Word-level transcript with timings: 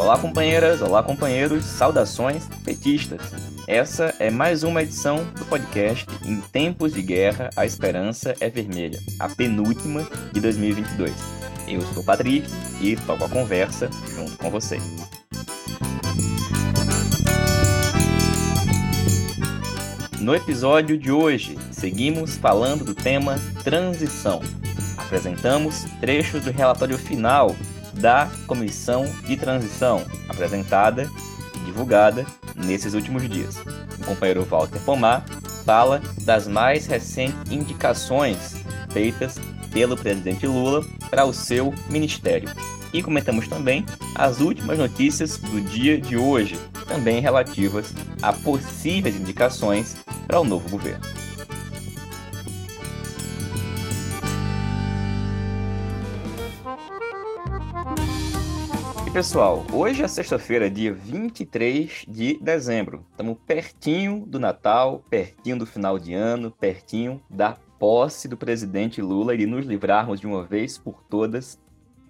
Olá, 0.00 0.16
companheiras, 0.16 0.80
olá, 0.80 1.02
companheiros, 1.02 1.62
saudações 1.62 2.48
petistas. 2.64 3.20
Essa 3.68 4.14
é 4.18 4.30
mais 4.30 4.62
uma 4.62 4.82
edição 4.82 5.22
do 5.38 5.44
podcast 5.44 6.06
Em 6.24 6.40
Tempos 6.40 6.94
de 6.94 7.02
Guerra, 7.02 7.50
a 7.54 7.66
Esperança 7.66 8.34
é 8.40 8.48
Vermelha, 8.48 8.98
a 9.18 9.28
penúltima 9.28 10.08
de 10.32 10.40
2022. 10.40 11.12
Eu 11.68 11.82
sou 11.82 12.02
o 12.02 12.06
Patrick 12.06 12.48
e 12.80 12.96
toco 12.96 13.24
a 13.24 13.28
conversa 13.28 13.90
junto 14.14 14.38
com 14.38 14.48
vocês. 14.50 14.82
No 20.18 20.34
episódio 20.34 20.96
de 20.96 21.12
hoje, 21.12 21.58
seguimos 21.70 22.38
falando 22.38 22.86
do 22.86 22.94
tema 22.94 23.38
transição. 23.62 24.40
Apresentamos 24.96 25.84
trechos 26.00 26.42
do 26.42 26.50
relatório 26.50 26.96
final 26.96 27.54
da 28.00 28.30
Comissão 28.46 29.04
de 29.26 29.36
Transição, 29.36 30.04
apresentada 30.28 31.10
e 31.54 31.58
divulgada 31.64 32.26
nesses 32.56 32.94
últimos 32.94 33.28
dias. 33.28 33.56
O 34.00 34.04
companheiro 34.04 34.44
Walter 34.44 34.80
Pomar 34.80 35.24
fala 35.64 36.00
das 36.22 36.48
mais 36.48 36.86
recentes 36.86 37.50
indicações 37.50 38.56
feitas 38.90 39.38
pelo 39.70 39.96
presidente 39.96 40.46
Lula 40.46 40.84
para 41.10 41.24
o 41.24 41.32
seu 41.32 41.72
ministério. 41.88 42.50
E 42.92 43.02
comentamos 43.02 43.46
também 43.46 43.86
as 44.16 44.40
últimas 44.40 44.78
notícias 44.78 45.36
do 45.36 45.60
dia 45.60 46.00
de 46.00 46.16
hoje, 46.16 46.58
também 46.88 47.20
relativas 47.20 47.94
a 48.20 48.32
possíveis 48.32 49.14
indicações 49.14 49.96
para 50.26 50.40
o 50.40 50.44
novo 50.44 50.68
governo. 50.68 51.04
Pessoal, 59.12 59.66
hoje 59.72 60.04
é 60.04 60.08
sexta-feira, 60.08 60.70
dia 60.70 60.92
23 60.92 62.04
de 62.06 62.38
dezembro. 62.40 63.04
Estamos 63.10 63.38
pertinho 63.44 64.24
do 64.24 64.38
Natal, 64.38 65.04
pertinho 65.10 65.58
do 65.58 65.66
final 65.66 65.98
de 65.98 66.14
ano, 66.14 66.52
pertinho 66.52 67.20
da 67.28 67.56
posse 67.80 68.28
do 68.28 68.36
presidente 68.36 69.02
Lula 69.02 69.34
e 69.34 69.38
de 69.38 69.46
nos 69.46 69.66
livrarmos 69.66 70.20
de 70.20 70.28
uma 70.28 70.44
vez 70.44 70.78
por 70.78 71.02
todas 71.10 71.60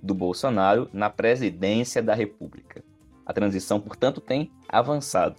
do 0.02 0.14
Bolsonaro 0.14 0.90
na 0.92 1.08
presidência 1.08 2.02
da 2.02 2.14
República. 2.14 2.84
A 3.24 3.32
transição, 3.32 3.80
portanto, 3.80 4.20
tem 4.20 4.52
avançado. 4.68 5.36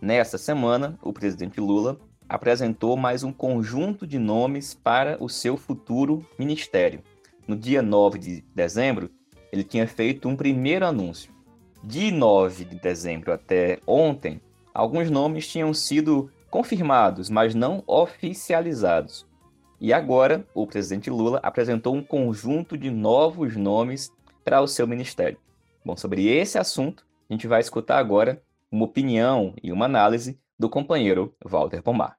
Nessa 0.00 0.38
semana, 0.38 0.98
o 1.02 1.12
presidente 1.12 1.60
Lula 1.60 2.00
apresentou 2.26 2.96
mais 2.96 3.22
um 3.22 3.32
conjunto 3.32 4.06
de 4.06 4.18
nomes 4.18 4.72
para 4.72 5.22
o 5.22 5.28
seu 5.28 5.58
futuro 5.58 6.26
ministério. 6.38 7.02
No 7.46 7.54
dia 7.54 7.82
9 7.82 8.18
de 8.18 8.44
dezembro, 8.54 9.10
ele 9.54 9.62
tinha 9.62 9.86
feito 9.86 10.28
um 10.28 10.34
primeiro 10.34 10.84
anúncio. 10.84 11.32
De 11.80 12.10
9 12.10 12.64
de 12.64 12.74
dezembro 12.74 13.32
até 13.32 13.78
ontem, 13.86 14.40
alguns 14.74 15.08
nomes 15.08 15.46
tinham 15.46 15.72
sido 15.72 16.28
confirmados, 16.50 17.30
mas 17.30 17.54
não 17.54 17.80
oficializados. 17.86 19.24
E 19.80 19.92
agora, 19.92 20.44
o 20.52 20.66
presidente 20.66 21.08
Lula 21.08 21.38
apresentou 21.40 21.94
um 21.94 22.02
conjunto 22.02 22.76
de 22.76 22.90
novos 22.90 23.54
nomes 23.54 24.12
para 24.44 24.60
o 24.60 24.66
seu 24.66 24.88
ministério. 24.88 25.38
Bom, 25.84 25.96
sobre 25.96 26.26
esse 26.26 26.58
assunto, 26.58 27.06
a 27.30 27.32
gente 27.32 27.46
vai 27.46 27.60
escutar 27.60 27.98
agora 27.98 28.42
uma 28.72 28.86
opinião 28.86 29.54
e 29.62 29.70
uma 29.70 29.84
análise 29.84 30.36
do 30.58 30.68
companheiro 30.68 31.32
Walter 31.44 31.80
Pomar. 31.80 32.16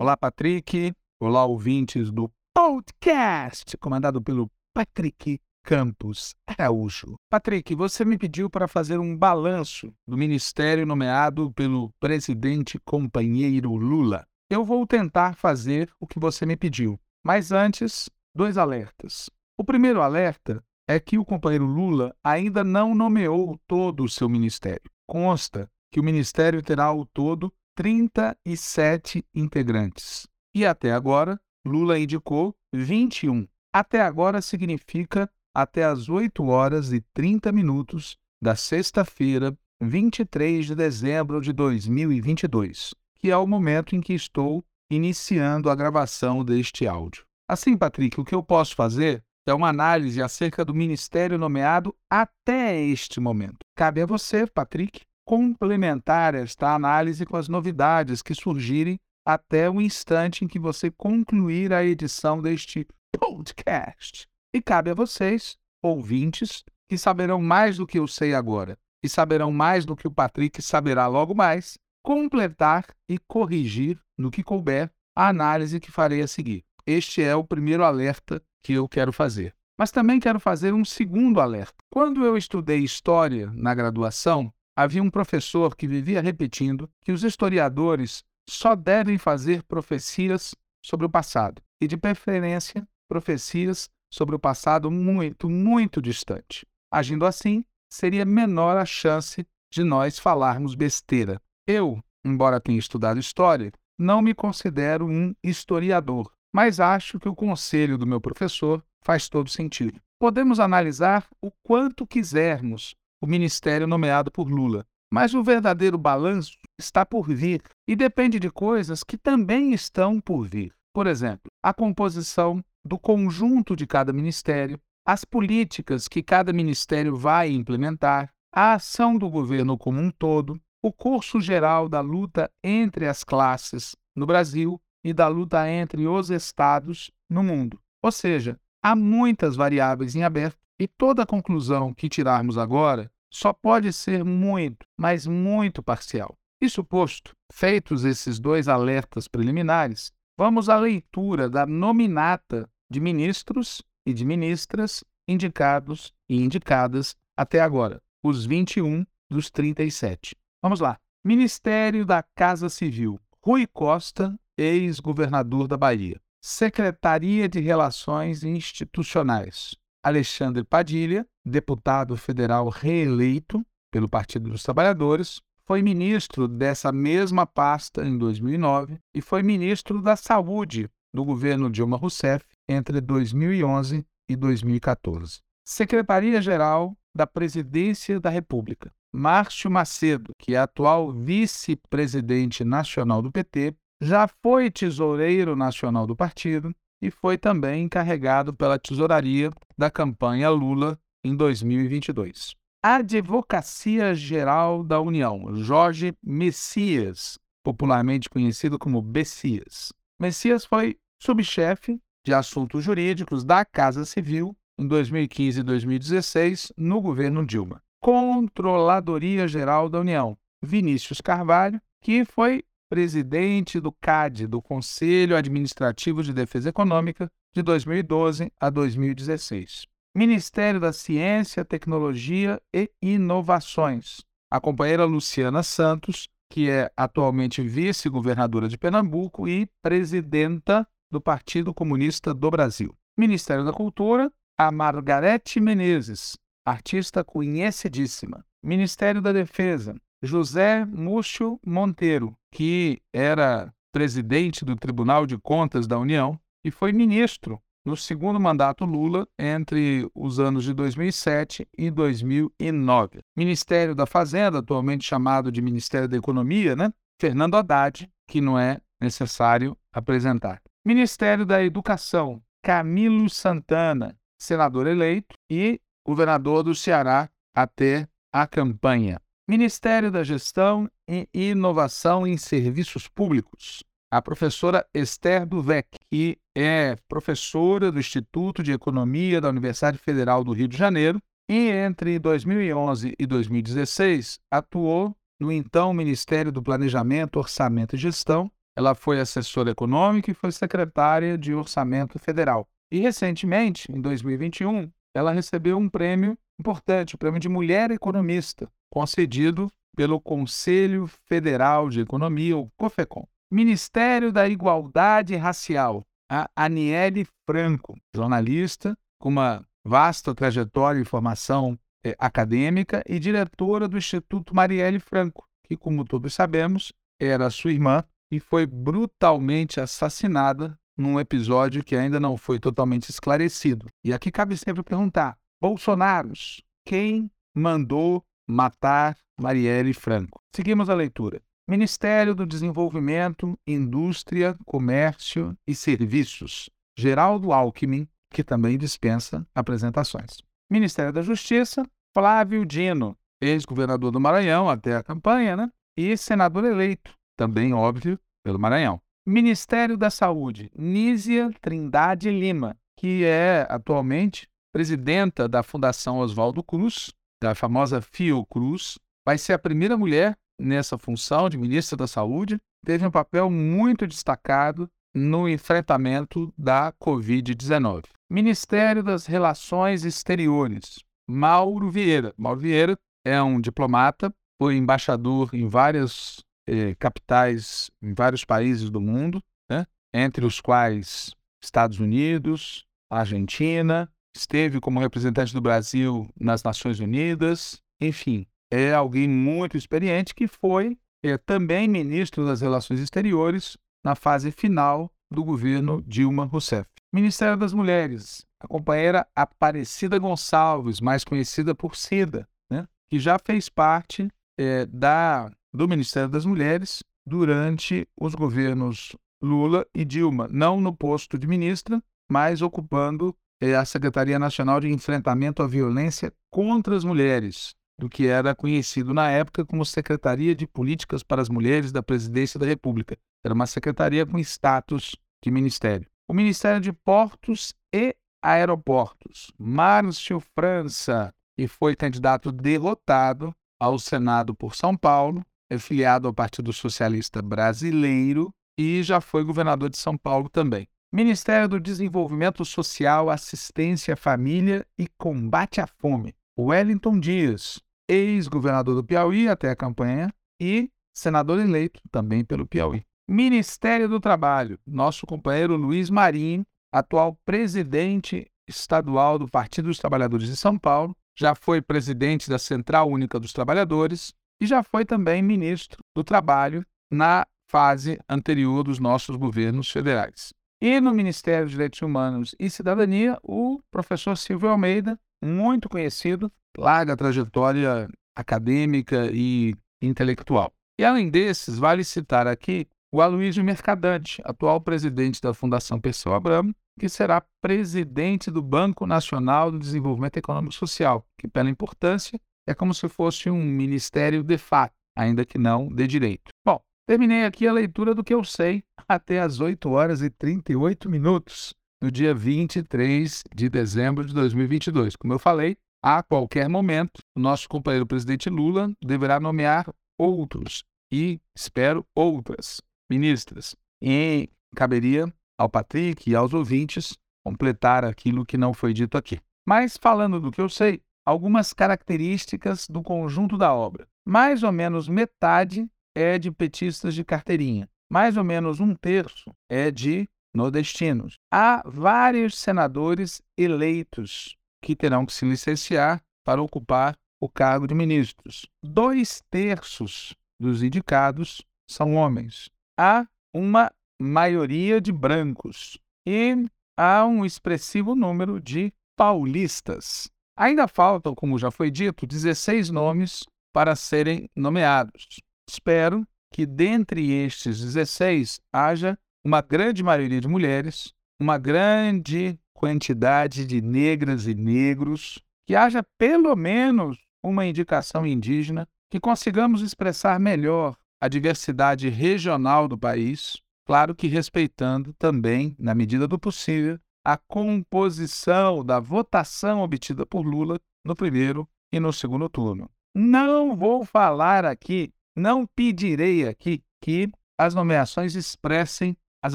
Olá, 0.00 0.16
Patrick. 0.16 0.94
Olá, 1.20 1.44
ouvintes 1.44 2.10
do 2.10 2.30
podcast, 2.54 3.76
comandado 3.76 4.22
pelo 4.22 4.50
Patrick 4.72 5.38
Campos 5.64 6.34
Araújo. 6.46 7.14
Patrick, 7.30 7.74
você 7.74 8.04
me 8.04 8.18
pediu 8.18 8.50
para 8.50 8.66
fazer 8.66 8.98
um 8.98 9.16
balanço 9.16 9.92
do 10.06 10.16
ministério 10.16 10.84
nomeado 10.84 11.52
pelo 11.52 11.90
presidente 12.00 12.78
companheiro 12.84 13.74
Lula. 13.74 14.26
Eu 14.50 14.64
vou 14.64 14.86
tentar 14.86 15.34
fazer 15.34 15.90
o 16.00 16.06
que 16.06 16.18
você 16.18 16.44
me 16.44 16.56
pediu, 16.56 17.00
mas 17.24 17.52
antes, 17.52 18.10
dois 18.34 18.58
alertas. 18.58 19.30
O 19.56 19.64
primeiro 19.64 20.02
alerta 20.02 20.62
é 20.88 20.98
que 20.98 21.16
o 21.16 21.24
companheiro 21.24 21.64
Lula 21.64 22.14
ainda 22.22 22.64
não 22.64 22.94
nomeou 22.94 23.58
todo 23.66 24.04
o 24.04 24.08
seu 24.08 24.28
ministério. 24.28 24.90
Consta 25.06 25.70
que 25.90 26.00
o 26.00 26.04
ministério 26.04 26.62
terá 26.62 26.84
ao 26.84 27.06
todo 27.06 27.52
37 27.76 29.24
integrantes. 29.34 30.26
E 30.54 30.66
até 30.66 30.92
agora, 30.92 31.40
Lula 31.64 31.98
indicou 31.98 32.54
21. 32.74 33.46
Até 33.72 34.02
agora 34.02 34.42
significa 34.42 35.30
até 35.54 35.84
às 35.84 36.08
8 36.08 36.44
horas 36.46 36.92
e 36.92 37.00
30 37.14 37.52
minutos 37.52 38.16
da 38.40 38.56
sexta-feira, 38.56 39.56
23 39.80 40.66
de 40.66 40.74
dezembro 40.74 41.40
de 41.40 41.52
2022, 41.52 42.94
que 43.18 43.30
é 43.30 43.36
o 43.36 43.46
momento 43.46 43.94
em 43.94 44.00
que 44.00 44.14
estou 44.14 44.64
iniciando 44.90 45.70
a 45.70 45.74
gravação 45.74 46.44
deste 46.44 46.86
áudio. 46.86 47.24
Assim, 47.48 47.76
Patrick, 47.76 48.20
o 48.20 48.24
que 48.24 48.34
eu 48.34 48.42
posso 48.42 48.74
fazer 48.74 49.22
é 49.46 49.52
uma 49.52 49.68
análise 49.68 50.22
acerca 50.22 50.64
do 50.64 50.74
ministério 50.74 51.36
nomeado 51.36 51.94
até 52.10 52.80
este 52.80 53.18
momento. 53.18 53.58
Cabe 53.76 54.00
a 54.00 54.06
você, 54.06 54.46
Patrick, 54.46 55.00
complementar 55.26 56.34
esta 56.34 56.74
análise 56.74 57.26
com 57.26 57.36
as 57.36 57.48
novidades 57.48 58.22
que 58.22 58.34
surgirem 58.34 58.98
até 59.26 59.68
o 59.68 59.80
instante 59.80 60.44
em 60.44 60.48
que 60.48 60.58
você 60.58 60.90
concluir 60.90 61.72
a 61.72 61.84
edição 61.84 62.40
deste 62.40 62.86
podcast. 63.18 64.26
E 64.54 64.60
cabe 64.60 64.90
a 64.90 64.94
vocês, 64.94 65.56
ouvintes, 65.82 66.62
que 66.86 66.98
saberão 66.98 67.40
mais 67.40 67.78
do 67.78 67.86
que 67.86 67.98
eu 67.98 68.06
sei 68.06 68.34
agora 68.34 68.78
e 69.02 69.08
saberão 69.08 69.50
mais 69.50 69.84
do 69.86 69.96
que 69.96 70.06
o 70.06 70.10
Patrick 70.10 70.60
saberá 70.60 71.06
logo 71.06 71.34
mais, 71.34 71.78
completar 72.04 72.84
e 73.08 73.18
corrigir 73.18 73.98
no 74.16 74.30
que 74.30 74.42
couber 74.42 74.90
a 75.16 75.28
análise 75.28 75.80
que 75.80 75.90
farei 75.90 76.20
a 76.20 76.28
seguir. 76.28 76.64
Este 76.86 77.22
é 77.22 77.34
o 77.34 77.44
primeiro 77.44 77.82
alerta 77.82 78.42
que 78.62 78.74
eu 78.74 78.88
quero 78.88 79.12
fazer. 79.12 79.54
Mas 79.78 79.90
também 79.90 80.20
quero 80.20 80.38
fazer 80.38 80.74
um 80.74 80.84
segundo 80.84 81.40
alerta. 81.40 81.74
Quando 81.90 82.24
eu 82.24 82.36
estudei 82.36 82.80
história 82.80 83.50
na 83.54 83.74
graduação, 83.74 84.52
havia 84.76 85.02
um 85.02 85.10
professor 85.10 85.74
que 85.74 85.88
vivia 85.88 86.20
repetindo 86.20 86.90
que 87.00 87.10
os 87.10 87.24
historiadores 87.24 88.22
só 88.48 88.74
devem 88.74 89.18
fazer 89.18 89.62
profecias 89.62 90.54
sobre 90.84 91.06
o 91.06 91.10
passado 91.10 91.62
e, 91.80 91.88
de 91.88 91.96
preferência, 91.96 92.86
profecias 93.08 93.88
sobre 94.12 94.36
o 94.36 94.38
passado 94.38 94.90
muito, 94.90 95.48
muito 95.48 96.02
distante. 96.02 96.66
Agindo 96.92 97.24
assim, 97.24 97.64
seria 97.90 98.26
menor 98.26 98.76
a 98.76 98.84
chance 98.84 99.46
de 99.72 99.82
nós 99.82 100.18
falarmos 100.18 100.74
besteira. 100.74 101.40
Eu, 101.66 101.98
embora 102.22 102.60
tenha 102.60 102.78
estudado 102.78 103.18
história, 103.18 103.72
não 103.98 104.20
me 104.20 104.34
considero 104.34 105.06
um 105.06 105.34
historiador, 105.42 106.30
mas 106.54 106.78
acho 106.78 107.18
que 107.18 107.28
o 107.28 107.34
conselho 107.34 107.96
do 107.96 108.06
meu 108.06 108.20
professor 108.20 108.84
faz 109.02 109.28
todo 109.28 109.48
sentido. 109.48 109.98
Podemos 110.20 110.60
analisar 110.60 111.26
o 111.40 111.50
quanto 111.62 112.06
quisermos 112.06 112.94
o 113.20 113.26
ministério 113.26 113.86
nomeado 113.86 114.30
por 114.30 114.48
Lula, 114.48 114.84
mas 115.10 115.32
o 115.32 115.42
verdadeiro 115.42 115.96
balanço 115.96 116.58
está 116.78 117.06
por 117.06 117.28
vir 117.28 117.62
e 117.88 117.96
depende 117.96 118.38
de 118.38 118.50
coisas 118.50 119.02
que 119.02 119.16
também 119.16 119.72
estão 119.72 120.20
por 120.20 120.42
vir. 120.42 120.72
Por 120.92 121.06
exemplo, 121.06 121.50
a 121.62 121.72
composição 121.72 122.62
do 122.84 122.98
conjunto 122.98 123.76
de 123.76 123.86
cada 123.86 124.12
ministério, 124.12 124.80
as 125.04 125.24
políticas 125.24 126.08
que 126.08 126.22
cada 126.22 126.52
ministério 126.52 127.16
vai 127.16 127.50
implementar, 127.50 128.32
a 128.52 128.74
ação 128.74 129.16
do 129.16 129.30
governo 129.30 129.78
como 129.78 130.00
um 130.00 130.10
todo, 130.10 130.60
o 130.82 130.92
curso 130.92 131.40
geral 131.40 131.88
da 131.88 132.00
luta 132.00 132.50
entre 132.62 133.08
as 133.08 133.24
classes 133.24 133.96
no 134.14 134.26
Brasil 134.26 134.80
e 135.04 135.12
da 135.12 135.26
luta 135.28 135.68
entre 135.70 136.06
os 136.06 136.30
estados 136.30 137.10
no 137.30 137.42
mundo. 137.42 137.80
Ou 138.02 138.12
seja, 138.12 138.58
há 138.82 138.94
muitas 138.94 139.56
variáveis 139.56 140.14
em 140.14 140.22
aberto 140.22 140.58
e 140.78 140.86
toda 140.86 141.24
conclusão 141.24 141.94
que 141.94 142.08
tirarmos 142.08 142.58
agora 142.58 143.10
só 143.30 143.52
pode 143.52 143.92
ser 143.92 144.24
muito, 144.24 144.86
mas 144.98 145.26
muito 145.26 145.82
parcial. 145.82 146.36
Isso 146.60 146.84
posto, 146.84 147.34
feitos 147.50 148.04
esses 148.04 148.38
dois 148.38 148.68
alertas 148.68 149.26
preliminares, 149.26 150.12
vamos 150.42 150.68
à 150.68 150.76
leitura 150.76 151.48
da 151.48 151.64
nominata 151.64 152.68
de 152.90 152.98
ministros 152.98 153.80
e 154.04 154.12
de 154.12 154.24
ministras 154.24 155.04
indicados 155.28 156.12
e 156.28 156.34
indicadas 156.34 157.14
até 157.36 157.60
agora, 157.60 158.02
os 158.24 158.44
21 158.44 159.06
dos 159.30 159.48
37. 159.50 160.34
Vamos 160.60 160.80
lá. 160.80 160.98
Ministério 161.24 162.04
da 162.04 162.24
Casa 162.24 162.68
Civil, 162.68 163.20
Rui 163.40 163.68
Costa, 163.68 164.36
ex-governador 164.58 165.68
da 165.68 165.76
Bahia. 165.76 166.20
Secretaria 166.42 167.48
de 167.48 167.60
Relações 167.60 168.42
Institucionais, 168.42 169.76
Alexandre 170.02 170.64
Padilha, 170.64 171.24
deputado 171.44 172.16
federal 172.16 172.68
reeleito 172.68 173.64
pelo 173.92 174.08
Partido 174.08 174.50
dos 174.50 174.64
Trabalhadores, 174.64 175.40
foi 175.66 175.82
ministro 175.82 176.48
dessa 176.48 176.90
mesma 176.90 177.46
pasta 177.46 178.04
em 178.04 178.18
2009 178.18 178.98
e 179.14 179.20
foi 179.20 179.42
ministro 179.42 180.02
da 180.02 180.16
Saúde 180.16 180.88
no 181.12 181.24
governo 181.24 181.70
Dilma 181.70 181.96
Rousseff 181.96 182.44
entre 182.68 183.00
2011 183.00 184.04
e 184.28 184.36
2014. 184.36 185.40
Secretaria-Geral 185.64 186.96
da 187.14 187.26
Presidência 187.26 188.18
da 188.18 188.30
República. 188.30 188.90
Márcio 189.14 189.70
Macedo, 189.70 190.32
que 190.38 190.54
é 190.54 190.58
atual 190.58 191.12
vice-presidente 191.12 192.64
nacional 192.64 193.20
do 193.20 193.30
PT, 193.30 193.74
já 194.00 194.26
foi 194.26 194.70
tesoureiro 194.70 195.54
nacional 195.54 196.06
do 196.06 196.16
partido 196.16 196.74
e 197.00 197.10
foi 197.10 197.36
também 197.36 197.84
encarregado 197.84 198.54
pela 198.54 198.78
tesouraria 198.78 199.50
da 199.76 199.90
campanha 199.90 200.48
Lula 200.48 200.98
em 201.22 201.36
2022. 201.36 202.56
Advocacia 202.84 204.12
Geral 204.12 204.82
da 204.82 205.00
União, 205.00 205.54
Jorge 205.54 206.12
Messias, 206.20 207.38
popularmente 207.62 208.28
conhecido 208.28 208.76
como 208.76 209.00
Bessias. 209.00 209.92
Messias 210.18 210.64
foi 210.64 210.98
subchefe 211.16 212.00
de 212.26 212.34
assuntos 212.34 212.82
jurídicos 212.82 213.44
da 213.44 213.64
Casa 213.64 214.04
Civil 214.04 214.56
em 214.76 214.88
2015 214.88 215.60
e 215.60 215.62
2016 215.62 216.72
no 216.76 217.00
governo 217.00 217.46
Dilma. 217.46 217.80
Controladoria 218.00 219.46
Geral 219.46 219.88
da 219.88 220.00
União, 220.00 220.36
Vinícius 220.60 221.20
Carvalho, 221.20 221.80
que 222.00 222.24
foi 222.24 222.64
presidente 222.90 223.78
do 223.78 223.92
CAD, 223.92 224.48
do 224.48 224.60
Conselho 224.60 225.36
Administrativo 225.36 226.20
de 226.20 226.32
Defesa 226.32 226.70
Econômica, 226.70 227.30
de 227.54 227.62
2012 227.62 228.52
a 228.58 228.68
2016. 228.68 229.86
Ministério 230.14 230.78
da 230.78 230.92
Ciência, 230.92 231.64
Tecnologia 231.64 232.60
e 232.74 232.90
Inovações. 233.00 234.20
A 234.50 234.60
companheira 234.60 235.06
Luciana 235.06 235.62
Santos, 235.62 236.28
que 236.50 236.68
é 236.68 236.92
atualmente 236.94 237.62
vice-governadora 237.62 238.68
de 238.68 238.76
Pernambuco 238.76 239.48
e 239.48 239.66
presidenta 239.80 240.86
do 241.10 241.18
Partido 241.18 241.72
Comunista 241.72 242.34
do 242.34 242.50
Brasil. 242.50 242.94
Ministério 243.16 243.64
da 243.64 243.72
Cultura, 243.72 244.30
a 244.58 244.70
Margarete 244.70 245.58
Menezes, 245.58 246.36
artista 246.62 247.24
conhecidíssima. 247.24 248.44
Ministério 248.62 249.22
da 249.22 249.32
Defesa, 249.32 249.94
José 250.22 250.84
Múcio 250.84 251.58
Monteiro, 251.64 252.36
que 252.52 253.00
era 253.14 253.72
presidente 253.90 254.62
do 254.62 254.76
Tribunal 254.76 255.24
de 255.24 255.38
Contas 255.38 255.86
da 255.86 255.98
União 255.98 256.38
e 256.62 256.70
foi 256.70 256.92
ministro 256.92 257.58
no 257.84 257.96
segundo 257.96 258.38
mandato 258.38 258.84
Lula 258.84 259.26
entre 259.38 260.08
os 260.14 260.38
anos 260.38 260.64
de 260.64 260.72
2007 260.72 261.66
e 261.76 261.90
2009. 261.90 263.20
Ministério 263.36 263.94
da 263.94 264.06
Fazenda, 264.06 264.58
atualmente 264.58 265.04
chamado 265.04 265.50
de 265.50 265.60
Ministério 265.60 266.08
da 266.08 266.16
Economia, 266.16 266.76
né? 266.76 266.92
Fernando 267.20 267.56
Haddad, 267.56 268.10
que 268.28 268.40
não 268.40 268.58
é 268.58 268.80
necessário 269.00 269.76
apresentar. 269.92 270.60
Ministério 270.84 271.44
da 271.44 271.62
Educação, 271.62 272.42
Camilo 272.62 273.28
Santana, 273.28 274.16
senador 274.38 274.86
eleito 274.86 275.34
e 275.50 275.80
governador 276.04 276.62
do 276.62 276.74
Ceará 276.74 277.28
até 277.54 278.08
a 278.32 278.46
campanha. 278.46 279.20
Ministério 279.48 280.10
da 280.10 280.24
Gestão 280.24 280.88
e 281.08 281.28
Inovação 281.34 282.26
em 282.26 282.36
Serviços 282.36 283.08
Públicos. 283.08 283.82
A 284.12 284.20
professora 284.20 284.86
Esther 284.92 285.46
Duvec, 285.46 285.88
que 286.10 286.36
é 286.54 286.98
professora 287.08 287.90
do 287.90 287.98
Instituto 287.98 288.62
de 288.62 288.70
Economia 288.70 289.40
da 289.40 289.48
Universidade 289.48 289.96
Federal 289.96 290.44
do 290.44 290.52
Rio 290.52 290.68
de 290.68 290.76
Janeiro 290.76 291.18
e 291.48 291.70
entre 291.70 292.18
2011 292.18 293.14
e 293.18 293.26
2016 293.26 294.38
atuou 294.50 295.16
no 295.40 295.50
então 295.50 295.94
Ministério 295.94 296.52
do 296.52 296.62
Planejamento, 296.62 297.38
Orçamento 297.38 297.96
e 297.96 297.98
Gestão. 297.98 298.52
Ela 298.76 298.94
foi 298.94 299.18
assessora 299.18 299.70
econômica 299.70 300.30
e 300.30 300.34
foi 300.34 300.52
secretária 300.52 301.38
de 301.38 301.54
Orçamento 301.54 302.18
Federal. 302.18 302.68
E 302.92 302.98
recentemente, 302.98 303.90
em 303.90 303.98
2021, 303.98 304.90
ela 305.16 305.32
recebeu 305.32 305.78
um 305.78 305.88
prêmio 305.88 306.36
importante, 306.60 307.14
o 307.14 307.18
prêmio 307.18 307.40
de 307.40 307.48
Mulher 307.48 307.90
Economista, 307.90 308.68
concedido 308.90 309.72
pelo 309.96 310.20
Conselho 310.20 311.06
Federal 311.06 311.88
de 311.88 312.02
Economia, 312.02 312.58
o 312.58 312.70
COFECOM. 312.76 313.26
Ministério 313.52 314.32
da 314.32 314.48
Igualdade 314.48 315.36
Racial, 315.36 316.06
a 316.26 316.48
Aniele 316.56 317.26
Franco, 317.44 317.94
jornalista 318.16 318.96
com 319.20 319.28
uma 319.28 319.62
vasta 319.84 320.34
trajetória 320.34 321.02
e 321.02 321.04
formação 321.04 321.78
eh, 322.02 322.16
acadêmica 322.18 323.04
e 323.06 323.18
diretora 323.18 323.86
do 323.86 323.98
Instituto 323.98 324.54
Marielle 324.54 324.98
Franco, 324.98 325.46
que, 325.66 325.76
como 325.76 326.02
todos 326.02 326.32
sabemos, 326.32 326.94
era 327.20 327.50
sua 327.50 327.72
irmã 327.72 328.02
e 328.32 328.40
foi 328.40 328.64
brutalmente 328.64 329.78
assassinada 329.78 330.74
num 330.96 331.20
episódio 331.20 331.84
que 331.84 331.94
ainda 331.94 332.18
não 332.18 332.38
foi 332.38 332.58
totalmente 332.58 333.10
esclarecido. 333.10 333.86
E 334.02 334.14
aqui 334.14 334.30
cabe 334.30 334.56
sempre 334.56 334.82
perguntar: 334.82 335.36
Bolsonaros, 335.60 336.62
quem 336.86 337.30
mandou 337.54 338.24
matar 338.48 339.14
Marielle 339.38 339.92
Franco? 339.92 340.40
Seguimos 340.56 340.88
a 340.88 340.94
leitura. 340.94 341.42
Ministério 341.68 342.34
do 342.34 342.44
Desenvolvimento, 342.44 343.58
Indústria, 343.66 344.56
Comércio 344.64 345.56
e 345.66 345.74
Serviços, 345.74 346.68
Geraldo 346.98 347.52
Alckmin, 347.52 348.08
que 348.30 348.42
também 348.42 348.76
dispensa 348.76 349.46
apresentações. 349.54 350.42
Ministério 350.70 351.12
da 351.12 351.22
Justiça, 351.22 351.86
Flávio 352.14 352.66
Dino, 352.66 353.16
ex-governador 353.40 354.10
do 354.10 354.20
Maranhão 354.20 354.68
até 354.68 354.96
a 354.96 355.02
campanha, 355.02 355.56
né? 355.56 355.70
E 355.96 356.16
senador 356.16 356.64
eleito, 356.64 357.14
também 357.36 357.72
óbvio, 357.72 358.18
pelo 358.44 358.58
Maranhão. 358.58 359.00
Ministério 359.26 359.96
da 359.96 360.10
Saúde, 360.10 360.70
Nízia 360.76 361.50
Trindade 361.60 362.28
Lima, 362.28 362.76
que 362.98 363.24
é 363.24 363.66
atualmente 363.70 364.48
presidenta 364.72 365.48
da 365.48 365.62
Fundação 365.62 366.18
Oswaldo 366.18 366.62
Cruz, 366.62 367.12
da 367.40 367.54
famosa 367.54 368.00
Fiocruz, 368.00 368.98
vai 369.24 369.38
ser 369.38 369.52
a 369.52 369.58
primeira 369.58 369.96
mulher 369.96 370.36
nessa 370.60 370.98
função 370.98 371.48
de 371.48 371.58
ministra 371.58 371.96
da 371.96 372.06
Saúde, 372.06 372.60
teve 372.84 373.06
um 373.06 373.10
papel 373.10 373.50
muito 373.50 374.06
destacado 374.06 374.88
no 375.14 375.48
enfrentamento 375.48 376.52
da 376.56 376.92
Covid-19. 376.92 378.04
Ministério 378.30 379.02
das 379.02 379.26
Relações 379.26 380.04
Exteriores, 380.04 381.00
Mauro 381.28 381.90
Vieira. 381.90 382.32
Mauro 382.36 382.60
Vieira 382.60 382.98
é 383.24 383.42
um 383.42 383.60
diplomata, 383.60 384.34
foi 384.60 384.76
embaixador 384.76 385.50
em 385.52 385.68
várias 385.68 386.42
eh, 386.66 386.94
capitais 386.94 387.90
em 388.00 388.14
vários 388.14 388.44
países 388.44 388.90
do 388.90 389.00
mundo, 389.00 389.42
né? 389.70 389.86
entre 390.14 390.46
os 390.46 390.60
quais 390.60 391.34
Estados 391.62 392.00
Unidos, 392.00 392.86
Argentina, 393.10 394.10
esteve 394.34 394.80
como 394.80 395.00
representante 395.00 395.52
do 395.52 395.60
Brasil 395.60 396.28
nas 396.38 396.62
Nações 396.62 397.00
Unidas, 397.00 397.82
enfim, 398.00 398.46
é 398.72 398.94
alguém 398.94 399.28
muito 399.28 399.76
experiente 399.76 400.34
que 400.34 400.48
foi 400.48 400.96
é, 401.22 401.36
também 401.36 401.86
ministro 401.86 402.46
das 402.46 402.62
Relações 402.62 403.00
Exteriores 403.00 403.76
na 404.02 404.14
fase 404.14 404.50
final 404.50 405.12
do 405.30 405.44
governo 405.44 406.02
Dilma 406.02 406.46
Rousseff. 406.46 406.88
Ministério 407.12 407.58
das 407.58 407.74
Mulheres, 407.74 408.46
a 408.58 408.66
companheira 408.66 409.26
Aparecida 409.36 410.18
Gonçalves, 410.18 411.02
mais 411.02 411.22
conhecida 411.22 411.74
por 411.74 411.94
Cida, 411.94 412.48
né? 412.70 412.88
que 413.10 413.18
já 413.18 413.38
fez 413.38 413.68
parte 413.68 414.28
é, 414.58 414.86
da 414.86 415.52
do 415.74 415.86
Ministério 415.86 416.30
das 416.30 416.46
Mulheres 416.46 417.02
durante 417.26 418.08
os 418.18 418.34
governos 418.34 419.14
Lula 419.42 419.86
e 419.94 420.04
Dilma, 420.04 420.48
não 420.50 420.80
no 420.80 420.94
posto 420.94 421.38
de 421.38 421.46
ministra, 421.46 422.02
mas 422.30 422.62
ocupando 422.62 423.36
eh, 423.60 423.74
a 423.74 423.84
Secretaria 423.84 424.38
Nacional 424.38 424.80
de 424.80 424.88
Enfrentamento 424.88 425.62
à 425.62 425.66
Violência 425.66 426.32
contra 426.50 426.94
as 426.94 427.04
Mulheres, 427.04 427.74
do 428.02 428.08
que 428.08 428.26
era 428.26 428.52
conhecido 428.52 429.14
na 429.14 429.30
época 429.30 429.64
como 429.64 429.84
Secretaria 429.84 430.56
de 430.56 430.66
Políticas 430.66 431.22
para 431.22 431.40
as 431.40 431.48
Mulheres 431.48 431.92
da 431.92 432.02
Presidência 432.02 432.58
da 432.58 432.66
República. 432.66 433.16
Era 433.44 433.54
uma 433.54 433.64
secretaria 433.64 434.26
com 434.26 434.40
status 434.40 435.14
de 435.40 435.52
ministério. 435.52 436.08
O 436.28 436.34
Ministério 436.34 436.80
de 436.80 436.92
Portos 436.92 437.72
e 437.94 438.16
Aeroportos, 438.42 439.52
Márcio 439.56 440.42
França, 440.52 441.32
que 441.56 441.68
foi 441.68 441.94
candidato 441.94 442.50
derrotado 442.50 443.54
ao 443.80 444.00
Senado 444.00 444.52
por 444.52 444.74
São 444.74 444.96
Paulo, 444.96 445.40
é 445.70 445.78
filiado 445.78 446.26
ao 446.26 446.34
Partido 446.34 446.72
Socialista 446.72 447.40
Brasileiro 447.40 448.52
e 448.76 449.00
já 449.04 449.20
foi 449.20 449.44
governador 449.44 449.88
de 449.88 449.96
São 449.96 450.18
Paulo 450.18 450.48
também. 450.48 450.88
Ministério 451.12 451.68
do 451.68 451.78
Desenvolvimento 451.78 452.64
Social, 452.64 453.30
Assistência 453.30 454.14
à 454.14 454.16
Família 454.16 454.84
e 454.98 455.06
Combate 455.16 455.80
à 455.80 455.86
Fome. 455.86 456.34
Wellington 456.58 457.18
Dias, 457.18 457.80
ex-governador 458.12 458.94
do 458.94 459.04
Piauí 459.04 459.48
até 459.48 459.70
a 459.70 459.76
campanha 459.76 460.32
e 460.60 460.90
senador 461.14 461.58
eleito 461.58 462.00
também 462.10 462.44
pelo 462.44 462.66
Piauí. 462.66 463.02
Ministério 463.28 464.08
do 464.08 464.20
Trabalho, 464.20 464.78
nosso 464.86 465.26
companheiro 465.26 465.76
Luiz 465.76 466.10
Marinho, 466.10 466.66
atual 466.92 467.38
presidente 467.44 468.46
estadual 468.68 469.38
do 469.38 469.48
Partido 469.48 469.86
dos 469.86 469.98
Trabalhadores 469.98 470.48
de 470.48 470.56
São 470.56 470.78
Paulo, 470.78 471.16
já 471.38 471.54
foi 471.54 471.80
presidente 471.80 472.50
da 472.50 472.58
Central 472.58 473.08
Única 473.08 473.40
dos 473.40 473.52
Trabalhadores, 473.52 474.34
e 474.60 474.66
já 474.66 474.82
foi 474.82 475.04
também 475.04 475.42
ministro 475.42 476.04
do 476.14 476.22
Trabalho 476.22 476.84
na 477.10 477.46
fase 477.68 478.20
anterior 478.28 478.84
dos 478.84 478.98
nossos 478.98 479.34
governos 479.36 479.90
federais. 479.90 480.52
E 480.80 481.00
no 481.00 481.12
Ministério 481.14 481.66
de 481.66 481.72
Direitos 481.72 482.02
Humanos 482.02 482.54
e 482.58 482.68
Cidadania, 482.68 483.38
o 483.42 483.80
professor 483.90 484.36
Silvio 484.36 484.68
Almeida, 484.68 485.18
muito 485.42 485.88
conhecido, 485.88 486.50
larga 486.76 487.16
trajetória 487.16 488.08
acadêmica 488.36 489.30
e 489.32 489.74
intelectual. 490.00 490.72
E 490.98 491.04
além 491.04 491.28
desses, 491.30 491.78
vale 491.78 492.04
citar 492.04 492.46
aqui 492.46 492.86
o 493.12 493.20
Aloysio 493.20 493.62
Mercadante, 493.62 494.40
atual 494.44 494.80
presidente 494.80 495.40
da 495.40 495.52
Fundação 495.52 496.00
Pessoa 496.00 496.36
Abramo, 496.36 496.74
que 496.98 497.08
será 497.08 497.42
presidente 497.60 498.50
do 498.50 498.62
Banco 498.62 499.06
Nacional 499.06 499.70
do 499.70 499.78
Desenvolvimento 499.78 500.36
Econômico 500.36 500.74
Social, 500.74 501.26
que 501.38 501.48
pela 501.48 501.68
importância 501.68 502.40
é 502.66 502.74
como 502.74 502.94
se 502.94 503.08
fosse 503.08 503.50
um 503.50 503.62
ministério 503.62 504.42
de 504.42 504.56
fato, 504.56 504.94
ainda 505.16 505.44
que 505.44 505.58
não 505.58 505.88
de 505.88 506.06
direito. 506.06 506.50
Bom, 506.64 506.80
terminei 507.06 507.44
aqui 507.44 507.66
a 507.66 507.72
leitura 507.72 508.14
do 508.14 508.24
que 508.24 508.32
eu 508.32 508.44
sei 508.44 508.82
até 509.08 509.40
às 509.40 509.60
8 509.60 509.90
horas 509.90 510.22
e 510.22 510.30
38 510.30 511.10
minutos 511.10 511.74
do 512.02 512.10
dia 512.10 512.34
23 512.34 513.44
de 513.54 513.68
dezembro 513.68 514.26
de 514.26 514.34
2022. 514.34 515.14
Como 515.14 515.32
eu 515.32 515.38
falei, 515.38 515.76
a 516.02 516.20
qualquer 516.20 516.68
momento, 516.68 517.20
o 517.36 517.38
nosso 517.38 517.68
companheiro 517.68 518.04
presidente 518.04 518.50
Lula 518.50 518.92
deverá 519.00 519.38
nomear 519.38 519.88
outros 520.18 520.82
e, 521.12 521.40
espero, 521.56 522.04
outras 522.12 522.82
ministras. 523.08 523.76
E 524.02 524.50
caberia 524.74 525.32
ao 525.56 525.68
Patrick 525.68 526.28
e 526.28 526.34
aos 526.34 526.52
ouvintes 526.52 527.16
completar 527.46 528.04
aquilo 528.04 528.44
que 528.44 528.58
não 528.58 528.74
foi 528.74 528.92
dito 528.92 529.16
aqui. 529.16 529.38
Mas, 529.64 529.96
falando 529.96 530.40
do 530.40 530.50
que 530.50 530.60
eu 530.60 530.68
sei, 530.68 531.00
algumas 531.24 531.72
características 531.72 532.88
do 532.88 533.00
conjunto 533.00 533.56
da 533.56 533.72
obra. 533.72 534.08
Mais 534.26 534.64
ou 534.64 534.72
menos 534.72 535.06
metade 535.06 535.88
é 536.16 536.36
de 536.36 536.50
petistas 536.50 537.14
de 537.14 537.24
carteirinha, 537.24 537.88
mais 538.10 538.36
ou 538.36 538.42
menos 538.42 538.80
um 538.80 538.92
terço 538.92 539.54
é 539.70 539.88
de 539.88 540.28
nordestinos. 540.54 541.38
Há 541.50 541.82
vários 541.84 542.58
senadores 542.58 543.42
eleitos 543.56 544.56
que 544.82 544.96
terão 544.96 545.24
que 545.24 545.32
se 545.32 545.44
licenciar 545.44 546.22
para 546.44 546.62
ocupar 546.62 547.16
o 547.40 547.48
cargo 547.48 547.86
de 547.86 547.94
ministros. 547.94 548.66
Dois 548.82 549.42
terços 549.50 550.34
dos 550.60 550.82
indicados 550.82 551.62
são 551.88 552.14
homens. 552.14 552.70
Há 552.98 553.26
uma 553.52 553.90
maioria 554.20 555.00
de 555.00 555.12
brancos 555.12 555.98
e 556.26 556.54
há 556.96 557.24
um 557.26 557.44
expressivo 557.44 558.14
número 558.14 558.60
de 558.60 558.92
paulistas. 559.16 560.30
Ainda 560.56 560.86
faltam, 560.86 561.34
como 561.34 561.58
já 561.58 561.70
foi 561.70 561.90
dito, 561.90 562.26
16 562.26 562.90
nomes 562.90 563.44
para 563.72 563.96
serem 563.96 564.48
nomeados. 564.54 565.40
Espero 565.68 566.26
que 566.52 566.66
dentre 566.66 567.32
estes 567.32 567.80
16 567.80 568.60
haja 568.72 569.18
uma 569.44 569.60
grande 569.60 570.02
maioria 570.02 570.40
de 570.40 570.48
mulheres, 570.48 571.12
uma 571.40 571.58
grande 571.58 572.58
quantidade 572.72 573.66
de 573.66 573.80
negras 573.80 574.46
e 574.46 574.54
negros, 574.54 575.42
que 575.66 575.74
haja 575.74 576.04
pelo 576.18 576.54
menos 576.54 577.18
uma 577.42 577.66
indicação 577.66 578.26
indígena, 578.26 578.88
que 579.10 579.20
consigamos 579.20 579.82
expressar 579.82 580.38
melhor 580.38 580.96
a 581.20 581.28
diversidade 581.28 582.08
regional 582.08 582.88
do 582.88 582.98
país, 582.98 583.56
claro 583.86 584.14
que 584.14 584.26
respeitando 584.26 585.12
também, 585.14 585.76
na 585.78 585.94
medida 585.94 586.26
do 586.26 586.38
possível, 586.38 586.98
a 587.24 587.36
composição 587.36 588.84
da 588.84 588.98
votação 588.98 589.80
obtida 589.80 590.26
por 590.26 590.42
Lula 590.42 590.80
no 591.04 591.14
primeiro 591.14 591.68
e 591.92 592.00
no 592.00 592.12
segundo 592.12 592.48
turno. 592.48 592.90
Não 593.14 593.76
vou 593.76 594.04
falar 594.04 594.64
aqui, 594.64 595.12
não 595.36 595.66
pedirei 595.66 596.48
aqui 596.48 596.82
que 597.00 597.30
as 597.58 597.74
nomeações 597.74 598.34
expressem 598.34 599.16
as 599.42 599.54